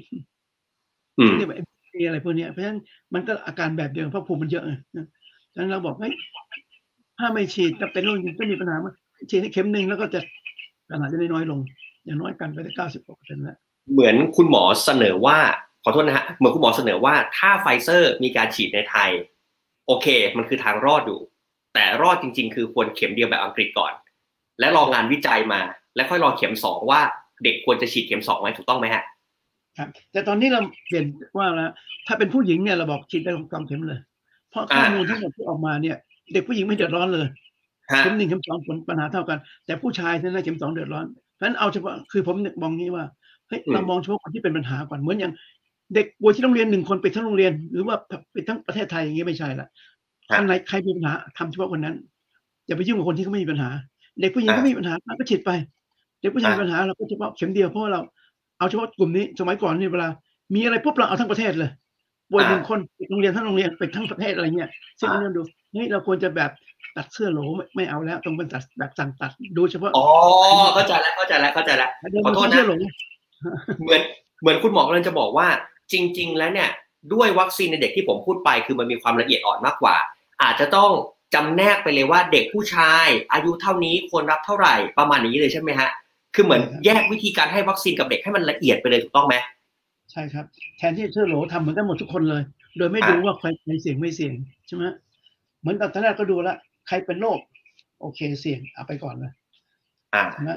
[1.19, 2.79] อืมเรียกว่า MPA อะไรพวกเนี้ยเพราะฉะนั้น
[3.13, 5.05] มันก็อาการแบบเดียวเพราะภูมิมันเยอะไงนะ
[5.53, 6.13] ฉะนั้นเราบอกเฮ้ย
[7.17, 8.91] ถ้าไม่ฉีดจะเป็นโรคจริงก็มีปัญหามา
[9.29, 10.19] ฉีดให้เข็มหนึ่งแล้วก็จะ
[10.89, 11.59] ปัญหาจะได้น้อยลง
[12.05, 13.57] อย่างน้อยกันไปได้เก้าสิบกว่าเปอร์เซ็นต์แล้ว
[13.93, 15.37] เหมือนคุณหมอเสนอว่า
[15.83, 19.09] ขอโทษนะฮะเหมือนคุณหมอเสนอว่าถ้าไฟเซอร์มีการฉีดในไทย
[19.87, 20.07] โอเค
[20.37, 21.19] มันคือทางรอดอยู่
[21.73, 23.93] แต่รอดจริง ๆ คือควรเข็มเดียวแบบอังกฤษก่อน
[24.59, 25.61] และรองานวิจัยมา
[25.95, 27.01] แล้วค่อยรอเข็มสองว่า
[27.43, 29.03] เด็กควรจะฉีดเข็มสองไหมถูกต้องไหมฮะ
[29.77, 31.05] ครับ แต่ตอนนี้เราเปลี่ยน
[31.37, 31.71] ว่าแล้ว
[32.07, 33.99] ถ้าเป็นผู้หญิงเนี่ยเราบอกฉีดได้สองเข็มเลย
[34.49, 35.97] เพราะข้อมูลทั้งหมดที่ออกมาเนี่ย
[36.33, 37.27] เด็กผู้หญิงไม่เดือดร้อนเลย
[37.91, 41.05] ฮะเข็มหนึ่งเข็มสองผลปัญหาเท่ากัน แต่ผู้ชายเนี่ยนะเข็มสองเดือดร้อน
[41.35, 43.05] เพราะฉะนั้นเอาเฉพาะคือผมมองงี้ว่า
[43.47, 45.33] เฮ้ยอืมเรามองเฉพาะคนที่เป็นปัญหาก่อนเหมือนอย่าง
[45.95, 47.95] เด็กป่วยที่โรงเรียนหนึ่งคนปิดทั้งโรงเรียน หรือว่า
[48.35, 49.67] ปิดทั้งประเทศไทยอย่างนี้ไม่ใช่ละ
[50.39, 51.95] คนไหนใครมีปัญหาทำเฉพาะคนนั้น
[52.67, 53.69] อย่าไปยุ่งกับคนที่เขาไม่มีปัญหา
[54.19, 55.51] เด็กผู้หญิงก็ไม่มีปัญหาก็ฉีดไป
[56.21, 58.01] เด็กผู้ชายมีปัญหาเราก็เฉพาะเข็มเดียวเพราะว่าเรา
[58.57, 60.07] เอาเฉพาะกลุ่มนี้สมัยก่อนเนี่ยเวลา
[60.55, 61.71] มีอะไรปุ๊บเราเอาทั้งประเทศเลย
[62.31, 64.69] ป่วยหนึ่งคนปิดโรงเรียนทั้งโรงเรียนปิดทั้งประเทศอะไรเงี้ย
[64.99, 66.51] ซึ่งอันนี้ดูเฮ้ยเราควรจะแบบ
[66.95, 70.05] ตัดเสื้อโหลไม่ไม่เอาแล้วต้องเป็นตัดแบบสั่งตัดดูเฉพาะอ๋อ
[70.73, 72.73] เข้าใจแล้วเข้าใจแล้วเข้าใจแล้วเดินขอโทษนะเสื้อโหล
[73.83, 74.01] เหมือน
[74.41, 75.47] เหมือนคุณหมอกำลังจะบอกว่า
[75.93, 76.69] จริง ๆ แล้วเนี่ย
[77.13, 79.95] ด้วยวัคซีนในเด็กที่ผมพูดไปคือมันมีความละเอียดอ่อนมากกว่า
[80.41, 80.91] อาจจะต้อง
[81.33, 85.89] จำแนกไปเลยว่าเด็กผู้ชาย อายุเท่านี้ควรรับเท่าไหร่ประมาณนี้เลยใช่ไหมฮะ
[86.35, 89.35] คือเหมือนแยกวิธีการให้วัคซีนกับเด็กให้มันละเอียดไปเลยถูกต้องไหม
[90.11, 90.45] ใช่ครับ
[90.77, 92.41] แทนที่เชื่อโหลทำเหมือนกันหมดทุกคนเลย
[92.77, 94.33] โดยไม่ดูว่าใครใครเสี่ยงไม่เสี่ยง
[94.67, 94.83] ใช่ไหม
[95.61, 97.39] เหมือนกับตอนแรกก็ดูแล้วใครเป็นโรค
[98.01, 99.31] โอเคเสี่ยงเอาไปก่อนเลย
[100.13, 100.51] อ่าใช่ไหม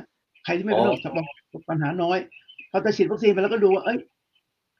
[0.44, 0.98] ใครที่ไม่เป็นโรค
[1.68, 2.18] ปัญหาน้อย
[2.70, 3.98] พอจะฉีดวัคซีนไปแล้วก็ดูว่าเอ้ย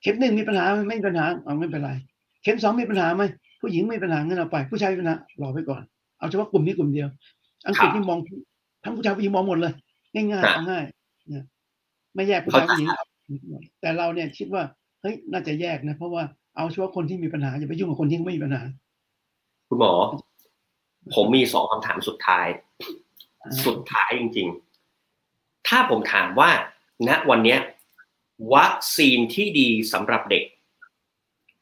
[0.02, 1.90] เข็มหนึ่งมีปัญหาไหมไม่มีปัญหาเอาไม่เป็นไร
[2.42, 3.24] เข็มสองมีปัญหาไหม
[3.64, 5.82] ผู้หญิงไม่มีปัญหางั้นเอาไป ผู้ชายมีปัญหารอไปก่อน
[6.18, 7.08] เอาเฉพาะกลุ่มนี้กลุ่มเดียว
[7.66, 8.18] อังกฤษนี่มอง
[8.84, 9.72] ทั้งผู้ชายผู้หญิงมองหมดเลย
[10.14, 10.84] ง่ายๆเอาง่าย
[11.28, 11.44] เนี่ย
[12.14, 12.88] ไม่แยกผู้ชายผู้หญิง
[13.80, 14.62] แต่เราเนี่ยคิดว่า
[15.00, 16.22] เฮ้ยน่าจะแยกนะเพราะว่า
[16.56, 18.62] เอาเฉพาะคนที่มีปัญหาอย่าไปยุ่งกับคนที่ไม่มีปัญหา
[19.68, 19.92] คุณหมอ
[21.14, 22.46] ผมมีสองคำถามสุดท้าย
[23.66, 24.48] สุดท้ายจริง
[25.06, 26.50] ๆ ถ้าผมถามว่า
[27.08, 27.60] ณวันเนี้ย
[28.54, 30.44] วัคซีนที่ดีสำหรับเด็ก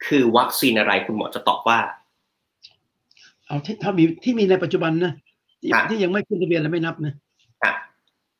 [0.07, 1.79] คือวัคซีนอะไรคุณหมอจะตอบว่า
[3.47, 5.13] เอาที่ถ้ามีที่มีในปัจจุบันนะ
[5.61, 7.13] ที่ครับที่ยังไม่ขึ้นทะเบียนแล้วไม่นับนะ
[7.61, 7.75] ครับ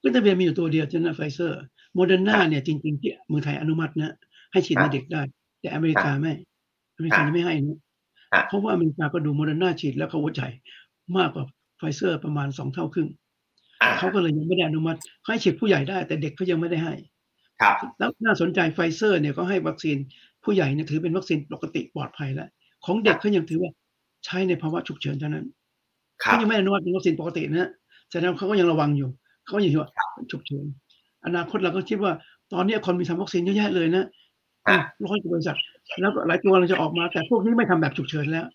[0.01, 1.59] ขึ้นทะเบียนมีอยู่ตัวเดียวใช่ไหมไฟเซอร์
[1.93, 4.13] โมเดอร์นาเนี่ยจริงๆที่เมืองไทยอนุมัตินะ
[4.51, 5.21] ให้ฉีดครัในเด็กได้
[5.61, 6.33] แต่อเมริกาไม่
[6.95, 7.77] อเมริกาครับยังไม่ให้นะ
[8.31, 10.41] ครับเพราะว่าอเมริกาก็ดูโมเดอร์นาฉีดแล้วเขาหัวใจ
[11.17, 11.45] มากกว่า
[11.77, 13.09] ไฟเซอร์ประมาณสองเท่าครึ่ง
[13.81, 16.93] อ่าเขาก็เลยยังไม่ได้อนุมัติเขาให้ฉีดผู้ใหญ่ได้ แต่เด็กเขายังไม่ได้ให้
[17.61, 19.97] ครับแล้วน่าสนใจไฟเซอร์เนี่ยก็ให้วัคซีน
[20.43, 22.47] ผู้ใหญ่เนี่ยถือเป็นวัคซีนปกติปลอดภัยแล้ว
[22.85, 23.71] ของเด็กเขายังถือว่า
[24.25, 25.45] ใช้ในภาวะฉุกเฉินเท่านั้น
[26.23, 27.69] ครับเขายังไม่อนุมัติเป็นวัคซีนปกตินะ
[28.11, 29.09] แสดงว่าเขาก็ยังระวังอยู่
[29.45, 29.91] เขายังคิดว่า
[30.31, 30.65] ฉุกเฉิน
[31.25, 32.11] อนาคตเราก็คิดว่า
[32.53, 34.05] ตอนนี้คนมีทำวัคซีนเยอะแยะเลยนะ
[35.05, 35.57] ร้อยกว่าบริษัท
[36.01, 38.45] แล้วก็หลายตัวเราจะออกมา แต่พวกนี้ไม่ทำแบบฉุกเฉินแล้ว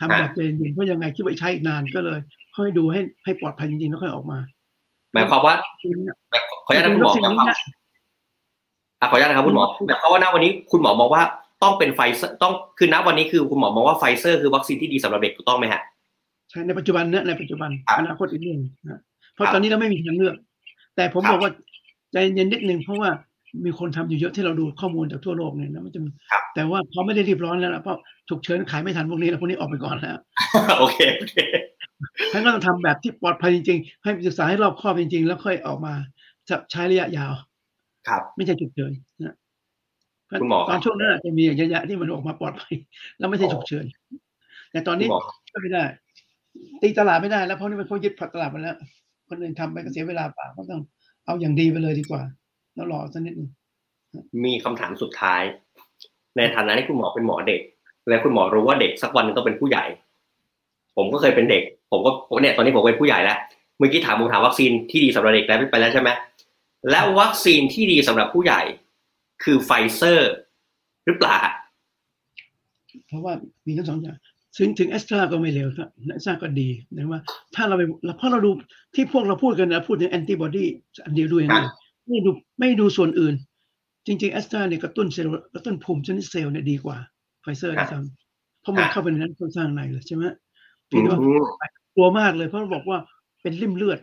[0.00, 2.18] ทำแบบเย็นๆเพราะยังไงคิดว่าใช้อีกนานก็เลย
[2.56, 4.38] ค่อยดูให้ให้ปลอดภัยจริงๆแล้วค่อยออกมา
[5.12, 5.54] หมายความว่า
[6.30, 7.58] แบบขออนุญาตนะคุณหมอวัคซีนแบบนี้ความนะ
[9.00, 11.22] อะขออนุญาตนะครับคุณหมอหมายความว่าณวันนี้คุณหมอมองว่า
[11.62, 15.80] ต้องเป็นไฟเซอร์ต้องคือณวันนี้คือคุณหมอมองว่าไฟเซอร์คือวัคซีนที่ดีสำหรับเด็กถูกต้องไหมฮะ
[16.50, 19.00] ใช่ในปัจจุบันนะในปัจจุบันครับอนาคตอีกเรื่องนะ
[19.34, 20.34] เพราะครับตอนนี้เราไม่มีทางเลือก
[20.96, 21.52] แต่ผมครับบอกว่า
[22.12, 23.10] ใจเย็นนิดนึงเพราะว่า
[23.64, 30.18] มีคนทำอยู่เยอะที่เราดูข้อมูลจากทั่วโลกเนี่ยนะมันจะมีครับแต่ว่าเขาไม่ได้รีบร้อนแล้วนะเพราะฉุกเฉินขายไม่ทันพวกนี้แล้วพวกนี้ออกไปก่อนแล้ว
[30.80, 31.36] โอเคโอเค
[32.32, 35.94] ท่านก็ต้องทำแบบที่ปลอดภัยจริงๆ ให้ศึกษาให้รอบคอบจริง ๆ แล้วค่อยออกมา
[36.48, 37.32] จะใช้ระยะยาว
[38.08, 38.92] ครับ ไม่ใช่ฉุกเฉิน
[39.24, 39.34] นะ
[40.40, 42.74] คุณหมอครับตอนช่วงนั้นอาจจะมีอย่างเยอะๆที่มันออกมาปลอดภัย
[43.18, 43.84] แล้วไม่ใช่อ๋อฉุกเฉิน
[44.72, 45.20] แต่ตอนคุนี้ณหมอ
[45.54, 45.84] ก็ไม่ได้
[46.82, 48.76] ตีตลาดไม่ได้แล้วเพราะนี่มันเขายึดตลาดไปแล้ว
[49.28, 50.80] คนอื่นทำไปก็เสียเวลาเปล่าก็ต้อง
[51.26, 52.22] เอาอย่างดีไปเลยดีกว่า
[52.74, 53.50] แล้วรอสักนิดนึง
[54.44, 55.42] มีคำถามสุดท้าย
[56.36, 57.60] ในฐานะที่คุณหมอเป็นหมอเด็ก
[58.08, 59.84] และคุณหมอรู้ว่าเด็กสักวันหนึงต้องเป็นผู้ใหญ่
[60.96, 63.38] ผมก็เคยเป็นเด็ก ผมก็ผมเนี่ยตอนนี้ผมเป็นผู้ใหญ่แล้ว
[63.78, 66.10] เมื่อกี้ถามผมถามวัคซีนที่ดีสำหรับเด็กแล้วไปแล้วใช่ไหม
[66.90, 68.62] และวัคซีนที่ดีสำหรับผู้ใหญ่
[69.42, 70.32] คือไฟเซอร์
[71.06, 71.54] หรือเปล่าฮะ
[73.06, 73.32] เพราะว่า
[73.66, 74.16] มีทั้งสองอย่าง
[74.58, 77.20] ถึงถึงแอสตราก็ไม่เลวครับแอสตราก็ดีแต่ว่า
[77.54, 77.82] ถ้าเราไป
[78.18, 78.50] เพราะเราดู
[78.94, 80.64] ที่พวกเราพูดกันนะพูดถึงแอนติบอดี
[81.04, 81.62] อันเดียวด้วยนะ
[82.08, 83.34] ไม่ดูไม่ดูส่วนอื่น
[84.06, 86.96] จริงๆแอสตราเนี่ยกระตุ้นเซลล์กระตุ้นภูมิชนิดเซลล์เนี่ยดีกว่า
[87.42, 88.02] ไฟเซอร์นะครับ
[88.60, 90.24] เพราะมันเข้าไปในนั้นโครงสร้างในเลยใช่ไหม
[90.86, 91.42] เพียงแต่ว่าอืม
[91.94, 92.98] กลัวมากเลยเพราะเราบอกว่า
[93.42, 93.98] เป็นลิ่มเลือด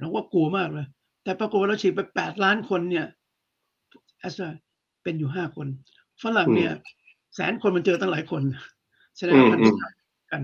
[0.00, 0.86] เราก็กลัวมากเลย
[1.30, 3.06] แต่ปรากฏว่าเราฉีดไปแปดล้านคนเนี่ย
[4.18, 4.48] แอสตรา
[5.02, 5.66] เป็นอยู่ห้าคน
[6.22, 6.72] ฝรั่งเนี่ย
[7.34, 8.42] แสนคนมันเจอตั้งหลายคน
[9.16, 9.76] แสดงว่ามันอืม
[10.30, 10.42] กัน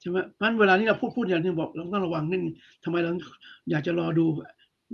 [0.00, 3.10] ใช่ไหมเพราะฉะนั้นเวลานี้เราพูดพูดอย่างที่บอกเราต้องระวังนิดนึงทำไมเรา
[3.70, 4.24] อยากจะรอดู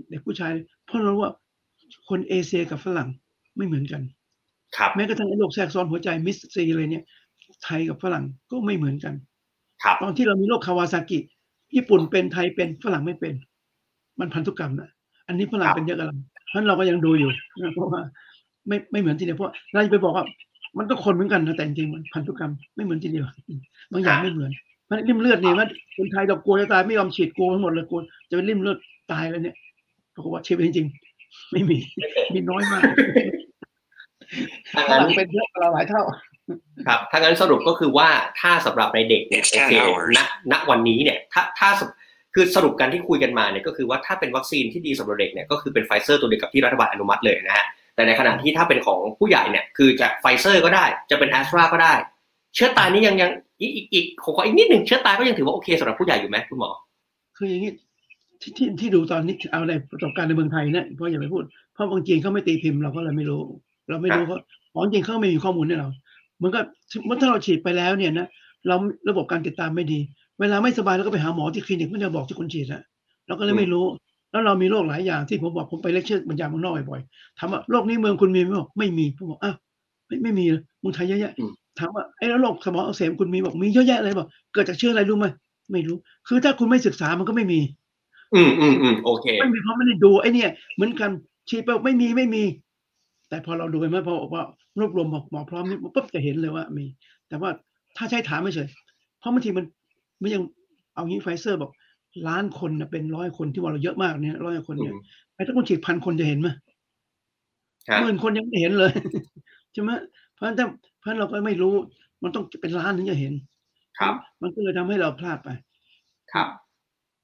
[0.09, 0.53] เด็กผู้ชาย
[0.87, 1.33] เพราะเรารู้ว่า
[2.09, 3.09] คนเอเชียกับฝรั่ง
[3.57, 4.03] ไม่เหมือนกัน
[4.77, 7.05] ครับแม้กระทั่งไอ้โรคแทรกซ้อนหัวใจ MIS-C อะไรเนี่ย
[7.65, 9.15] ไทยกับฝรั่งก็ไม่เหมือนกัน
[9.83, 11.19] ครับตอนที่เรามีโรคคาวาซากิ
[11.77, 13.35] ญี่ปุ่นเป็นไทยเป็นฝรั่งไม่เป็น
[14.19, 14.91] มันพันธุกรรมนะ
[15.29, 16.17] อันนี้ฝรั่งเป็นเยอะกันแล้ว
[16.49, 17.31] เพราะฉะนั้นเราก็ยังดูอยู่
[17.63, 18.01] นะเพราะว่า
[18.69, 20.25] ไม่ไม่เหมือนทีเดียวเพราะเราจะไปบอกว่า
[20.79, 23.27] มันก็คนเหมือนกันนะแต่จริงๆมันพันธุกรรมไม่เหมือนทีเดียว
[23.93, 24.53] บางอย่างไม่เหมือน
[24.85, 25.67] เพราะฉะนั้นริ่มเลือดเนี่ยว่า
[25.97, 28.01] คนไทยเรากลัวจะตายไม่ยอมฉีดกลัวทั้งหมดเลยกลัว
[28.31, 28.79] จะเป็นริ่มเลือด
[29.13, 29.57] ตายแล้วเนี่ย
[30.15, 31.79] ปรากฏว่าฉีดไปจริงๆไม่มี
[32.35, 32.83] มีน้อยมาก
[34.75, 36.03] ถ้าฝงั้นรั่งเป็นเยอะกว่าเราหลายเท่า
[36.87, 38.09] ครับถ้างั้นสรุปก็คือว่า
[38.41, 40.19] ถ้าสำหรับในเด็กเนี่ย It's โอเค10 hours ณ
[40.53, 41.83] ณวันนี้เนี่ย ถ้าถ้าส
[42.35, 47.65] คือสรุปกันที่คุยกันมาเนี่ยก็คือว่าถ้าเป็นวัคซีนที่ดีสำหรับเด็กเนี่ยก็คือเป็นไฟเซอร์ตัวเดียวกับที่รัฐบาลอนุมัติเลยนะฮะ
[47.95, 51.95] แต่ในขณะที่ถ้าเป็นของผู้ใหญ่เนี่ยคือจะไฟเซอร์ก็ได้จะเป็นแอสตราก็ได้
[52.55, 53.31] เชื้อตายนี่ยังยัง
[53.61, 56.71] อีกอีกอีกขอขออีกนิดหนึ่งเชื้อตายก็ยังถือว่าโอเคสำหรับผู้ใหญ่อยู่ไหมคุณหมอ
[57.37, 57.73] คืออย่างนี้
[58.41, 61.43] ที่ที่ที่ดูตอนนี้เอาในประสบการณ์ในเมืองไทยนะเพราะอย่าไปพูด
[61.75, 63.43] เพราะทางจีนเขาไม่ตีพิมพ์เราก็เลยไม่รู้
[63.89, 64.39] เราไม่รู้เขา
[64.75, 65.89] ของจริงเขาไม่มีข้อมูลให้เรา
[66.37, 66.65] เหมือนกับ
[67.07, 68.29] เมื่อถ้าเราฉีดไปแล้วเนี่ยนะ
[68.69, 68.77] เรา
[69.09, 69.99] ระบบการติดตามไม่ดี
[70.41, 72.83] เวลาไม่สบายเราก็ไปหาหมอที่คลินิกไม่ได้บอกที่คนฉีดอะ
[73.27, 73.85] เราก็เลยไม่รู้
[74.31, 79.57] แล้วเรามีโรคหลายอย่างที่ผมบอกผมไปเลคเชอร์บรรยายเมืองนอกบ่อยๆถามว่าโรคนี้เมืองคุณมีไหมบอกไม่มีผมบอกอ้าว
[80.07, 80.45] ไม่ไม่มี
[80.81, 85.27] เมืองไทยเยอะแยะอืมถามว่าไอ้แล้วโรคสมองอักเสบคุณมีบอกมีเยอะแยะเลยบอกเกิดจากเชื้ออะไรรู้ไหม
[85.73, 85.97] ไม่รู้
[86.29, 87.61] คือถ้าคุณไม่ศึกษามันก็ไม่มี
[88.35, 91.11] อืมอืมอืมโอเคไม่มีเพราะไม่ได้ดูไอ้เนี่ยเหมือนกัน
[91.49, 92.43] ฉีดไปไม่มีไม่มี
[93.29, 94.43] แต่พอเราดูไปเมื่อพอว่า
[94.79, 96.85] รวบรวมหมอหมอพร้อมนี่ปุ๊บจะเห็นเลยว่ามี
[97.29, 97.51] แต่ว่า
[97.97, 98.69] ถ้าใช้ถามไม่เฉย
[99.19, 99.65] เพราะบางทีมัน
[100.19, 100.43] ไม่ยัง
[100.95, 101.71] เอางี้ไฟเซอร์บอก
[102.29, 104.95] ล้านคนนะเป็นร้อยคนที่ว่าเราเยอะมากเนี่ยร้อยคนเนี่ย
[105.35, 106.49] ไอ้ถ้าคุณฉีดพันคนจะเห็นไหม
[107.91, 108.93] ฮะหมื่นคนยังไม่เห็นเลย
[109.73, 109.91] ใช่ไหม
[110.35, 110.67] เพราะฉะนั้นถ้า
[111.01, 111.75] เพราะฉะนั้นเราก็ไม่รู้
[112.23, 113.33] มันต้องเป็นล้านถึงจะเห็น
[113.99, 115.49] ครับ มันก็เลยทำให้เราพลาดไป
[116.33, 116.49] ครับ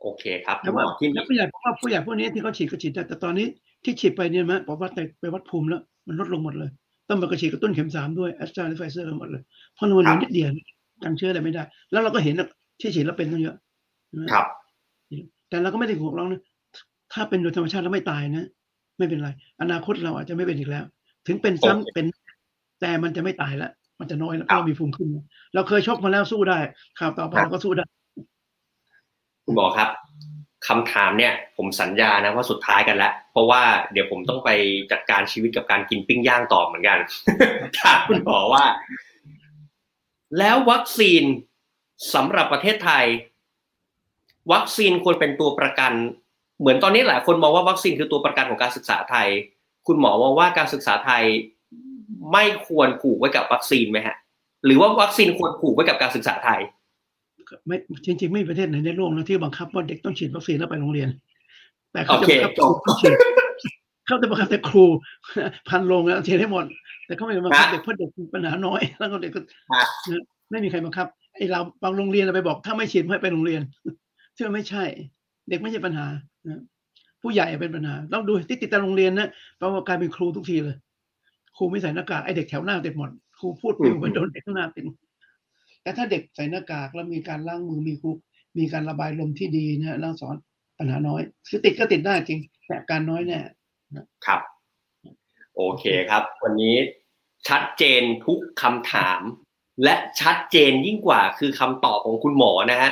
[0.02, 3.46] โอเคครับแต่คุณหว่ามอที่แล้วผู้ใหญ่เพราะว่าผู้ใหญ่พวกนี้ที่เขาฉีดก็ฉีดได้แต่ตอนนี้
[3.84, 6.70] ที่ฉีดไปเนี่ยนะบอกว่าแต่ไปวัดภูมิแล้ว มันลดลงหมดเลย
[7.08, 9.42] ต้องมากระฉีดกระตุ้นเข็มสามด้วยแอสตราและไฟเซอร์หมดเลย
[9.74, 10.48] เพราะมันเหลือนิดเดียว
[11.04, 12.34] ยังเชื้ออะไรไม่ได้ แล้วเราก็เห็น
[12.80, 13.56] ที่ฉีดแล้วเป็นตั้งเยอะ
[14.08, 14.46] ใช่ไหมครับ
[15.48, 16.42] แต่เราก็ไม่ได้ห่วงร้องนะ
[17.12, 18.46] ถ้าเป็นโดยธรรมชาติแล้วไม่ตายนะ
[18.98, 20.84] ไม่เป็นไร อนาคตเราอาจจะไม่เป็นอีกแล้ว
[21.26, 22.06] ถึงเป็นซ้ำโอเคเป็น
[22.80, 25.08] แต่มันจะไม่ตายแล้วมันจะน้อยแล้วครับเรามีภูมิขึ้น
[25.54, 26.58] เราเคยชกมาแล้วสู้ได้
[26.98, 27.84] ข่าวต่อไปครับเราก็สู้ได้
[29.44, 29.88] คุณหมอครับ
[30.68, 33.62] คำถามเนี่ย ผมสัญญานะว่าสุดท้ายกันแล้วเพราะว่า
[33.92, 34.50] เดี๋ยวผมต้องไป
[34.92, 36.98] จัดการชีวิตกับการกินปิ้งย่างต่อเหมือนกัน
[37.80, 38.64] ถามคุณหมอว่า
[40.38, 41.22] แล้ววัคซีน
[42.14, 43.04] สำหรับประเทศไทย
[44.52, 45.92] วัคซีนควรเป็นตัวประกัน
[46.60, 49.28] เหมือนตอนนี้หลายคนมองว่าวัคซีนคือตัวประกันของการศึกษาไทย
[49.86, 51.24] คุณหมอมองว่าการศึกษาไทย
[52.32, 54.16] ไม่ควรผูกไว้กับวัคซีนไหมฮะ
[54.64, 56.60] หรือว่าวัคซีนควรผูกไว้กับการศึกษาไทย
[57.66, 61.08] ไม่จริง ๆ ไม่มีประเทศไหนในโลกนะที่บังคับว่าเด็กต้องฉีดวัคซีนแล้วไปโรงเรียน
[61.92, 63.12] แต่เขาจะโอเคบังคับจบครูต้องฉีด
[64.06, 64.84] เขาจะบังคับแต่ครู
[65.68, 66.64] พันโรงแล้วฉีดให้หมด
[67.06, 69.40] แต่เขาไม่ได้บังคับเด็กเพราะเด็กมีปัญหาน้อย แล้วก็เด็กก็
[69.72, 69.84] ฮะ
[70.50, 71.06] ไม่มีใครบังคับ
[71.40, 73.62] ไอ้เราบางโรงเรียนเราไปบอก ถ้าไม่ฉีดไม่ไปโรงเรียน
[74.36, 74.84] ซึ่งไม่ใช่
[75.48, 76.06] เด็กไม่ใช่ปัญหา
[76.46, 76.60] นะ
[77.22, 80.76] ผู้ใหญ่เป็นปัญหาต้องดูที่ติดตามโรงเรียนนะเพราะว่ากายเป็นครูทุกทีเลย
[81.56, 84.84] ครูไม่ใส่หน้ากากไอ้เด็กแถวหน้าติดหมดครูพูดปิวไปโดนเด็กข้างหน้าติด
[85.82, 88.10] แต่ถ้าเด็กใส่หน้ากากแล้วมีการล้างมือมีครู
[88.58, 90.36] มีการระบายลมที่ดีนะแล้วสอน
[90.78, 93.38] ปัญหาน้อยคือติดก็ติดได้จริง แต่การน้อยแน่
[94.26, 94.40] ครับ
[95.56, 96.76] โอเคครับ วันนี้
[97.48, 99.20] ชัดเจนทุกคำถาม
[99.84, 102.90] และชัดเจนยิ่งกว่าคือคำตอบของคุณหมอนะฮะ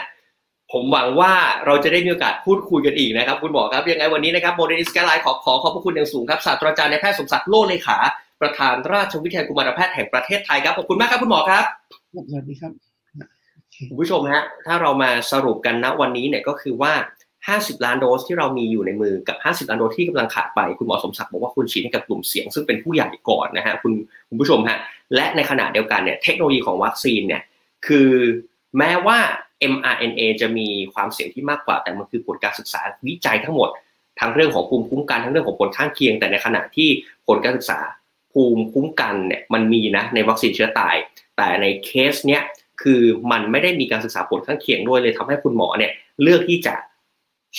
[0.73, 1.33] ผมหวังว่า
[1.67, 7.99] เราจะได้มีโอกาสพูดคุยกันอีกนะครับ คุณหมอครับยังไงวันนี้นะครับโมเดลิสกไลน์ขอขอขอบพระคุณอย่างสูงครับศาสตราจารย์นายแพทย์สมศักดิ์โล่ห์เลขา
[8.41, 11.65] ประธานราชวิทยาลัยกุมารแพทย์แห่งประเทศไทยครับขอบคุณมากครับคุณหมอครับ
[12.31, 12.73] สวัสดีครับ
[13.89, 16.93] คุณผู้ชมฮะถ้าเรามาสรุปกันนะวันนี้เนี่ยก็คือว่า
[17.47, 23.93] 50 ล้านโดสที่เรามีอยู่ในมือกับ 50 ล้านโดสที่กำลังขาดไป คุณหมอสมศักดิ์บอกว่าคุณฉีดให้กับกลุ่มเสี่ยง ซึ่งเป็นผู้ใหญ่ก่อนนะฮะคุณ
[24.29, 24.79] คุณผู้ชมฮะ
[25.15, 27.43] และในขณะเดียวกันเนี่ยเทคโนโลยีของวัคซีนเนี่ย
[27.87, 28.11] คือ
[28.79, 29.19] แม้ว่า
[29.73, 33.69] mRNA จะมีความเสี่ยงที่มากกว่า แต่มันคือผลการศึกษาวิจัยทั้งหมด
[34.21, 36.89] ทั้งเรื่องของภูมิคุ้มกันทั้งเรื่องของผลข้างเคียง แต่ในขณะที่
[37.27, 37.79] ผลการศึกษา
[38.33, 40.97] ภูมิคุ้มกันเนี่ยมันมีนะในวัคซีนเชื้อตาย
[41.37, 42.43] แต่ในเคสเนี้ย
[42.83, 46.75] คือมันไม่ได้มีการศึกษาผลข้างเคียงด้วยเลยทำให้คุณหมอเนี่ยเลือกที่จะ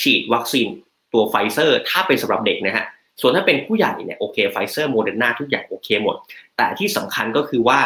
[0.00, 0.68] ฉีดวัคซีน
[1.12, 2.86] ตัวไฟเซอร์ ถ้าเป็นสำหรับเด็กนะฮะ
[3.20, 6.16] ส่วนถ้าเป็นผู้ใหญ่เนี่ยโอเคไฟเซอร์โมเดอร์นาทุกอย่างโอเคหมด
[6.56, 7.80] แต่ที่สำคัญก็คือว่า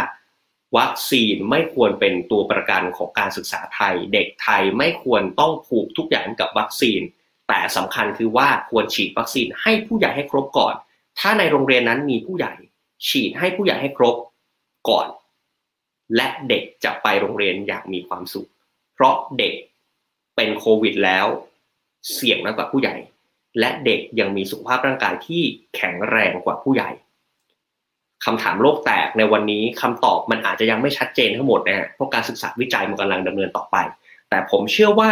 [0.79, 7.01] วัคซีนไม่ควรเป็นตัวประกันของการศึกษาไทย เด็กไทยไม่ควรต้องผูกทุกอย่างกับวัคซีน
[7.49, 10.75] แต่สำคัญคือว่าควรฉีดวัคซีนให้ผู้ใหญ่ให้ครบก่อน
[11.19, 12.53] ถ้าในโรงเรียนนั้นมีผู้ใหญ่
[13.09, 14.17] ฉีดให้ผู้ใหญ่ให้ครบ
[14.89, 15.09] ก่อน
[16.17, 18.49] และเด็กจะไปโรงเรียนอย่างมีความสุข
[18.95, 19.55] เพราะเด็ก
[20.37, 21.27] เป็นโควิดแล้ว
[22.13, 22.95] เสี่ยงมากกว่าผู้ใหญ่
[23.61, 25.43] และเด็กยังมีสุขภาพร่างกายที่
[25.77, 26.91] แข็งแรงกว่าผู้ใหญ่
[28.25, 33.77] คำถามโลกแตกในวันนี้คำตอบมันอาจจะยังไม่ชัดเจนทั้งหมดนะฮะเพราะการศึกษาวิจัยมันกำลังดำเนินต่อไป
[34.31, 35.11] แต่ผมเชื่อว่า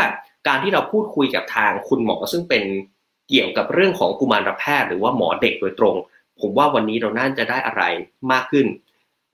[0.49, 2.64] การที่เราพูดคุยกับทางคุณหมอซึ่งเป็น
[3.28, 5.95] เกี่ยวกับเรื่องของกุมารแพทย์หรือว่าหมอเด็กโดยตรง
[6.40, 7.82] ผมว่าวันนี้เราน่าจะได้อะไร
[8.32, 8.66] มากขึ้น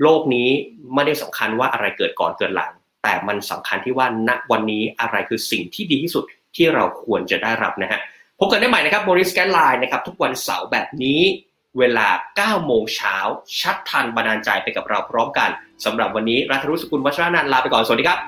[0.02, 0.48] โลกนี้
[0.94, 6.24] ไม่ได้สำคัญว่าอะไรเกิดก่อนเกิดหลัง แต่มันสำคัญที่ว่าณวันนี้อะไรคือสิ่งที่ดีที่สุด
[6.56, 8.00] ที่เราควรจะได้รับนะฮะ
[8.38, 11.20] พบกันได้ใหม่นะครับบริสแกนไลน์นะครับทุกวันเสาร์แบบนี้
[11.78, 13.16] เวลา 9 โมงเช้า
[13.60, 15.50] ชัดทันบันดาลใจไปกับเราพร้อมกัน
[15.84, 18.18] สำหรับวันนี้รัฐรุสกุลวัชรนันท์ลาไปก่อน สวัสดีครับ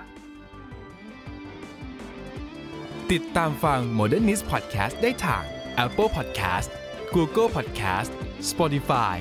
[3.12, 5.43] ติดตามฟัง Modernist Podcast ได้ทาง
[5.85, 6.68] Apple Podcast
[7.14, 8.11] Google Podcast
[8.51, 9.16] Spotify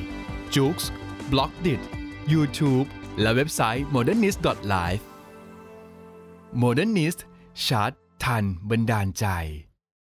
[0.55, 0.77] j o o x
[1.31, 1.81] b l o g d i t
[2.33, 2.87] YouTube
[3.21, 5.01] และเว็บไซต์ modernist.live
[6.63, 7.19] Modernist
[7.67, 7.91] ชัด
[8.25, 9.25] ทันบันดาลใจ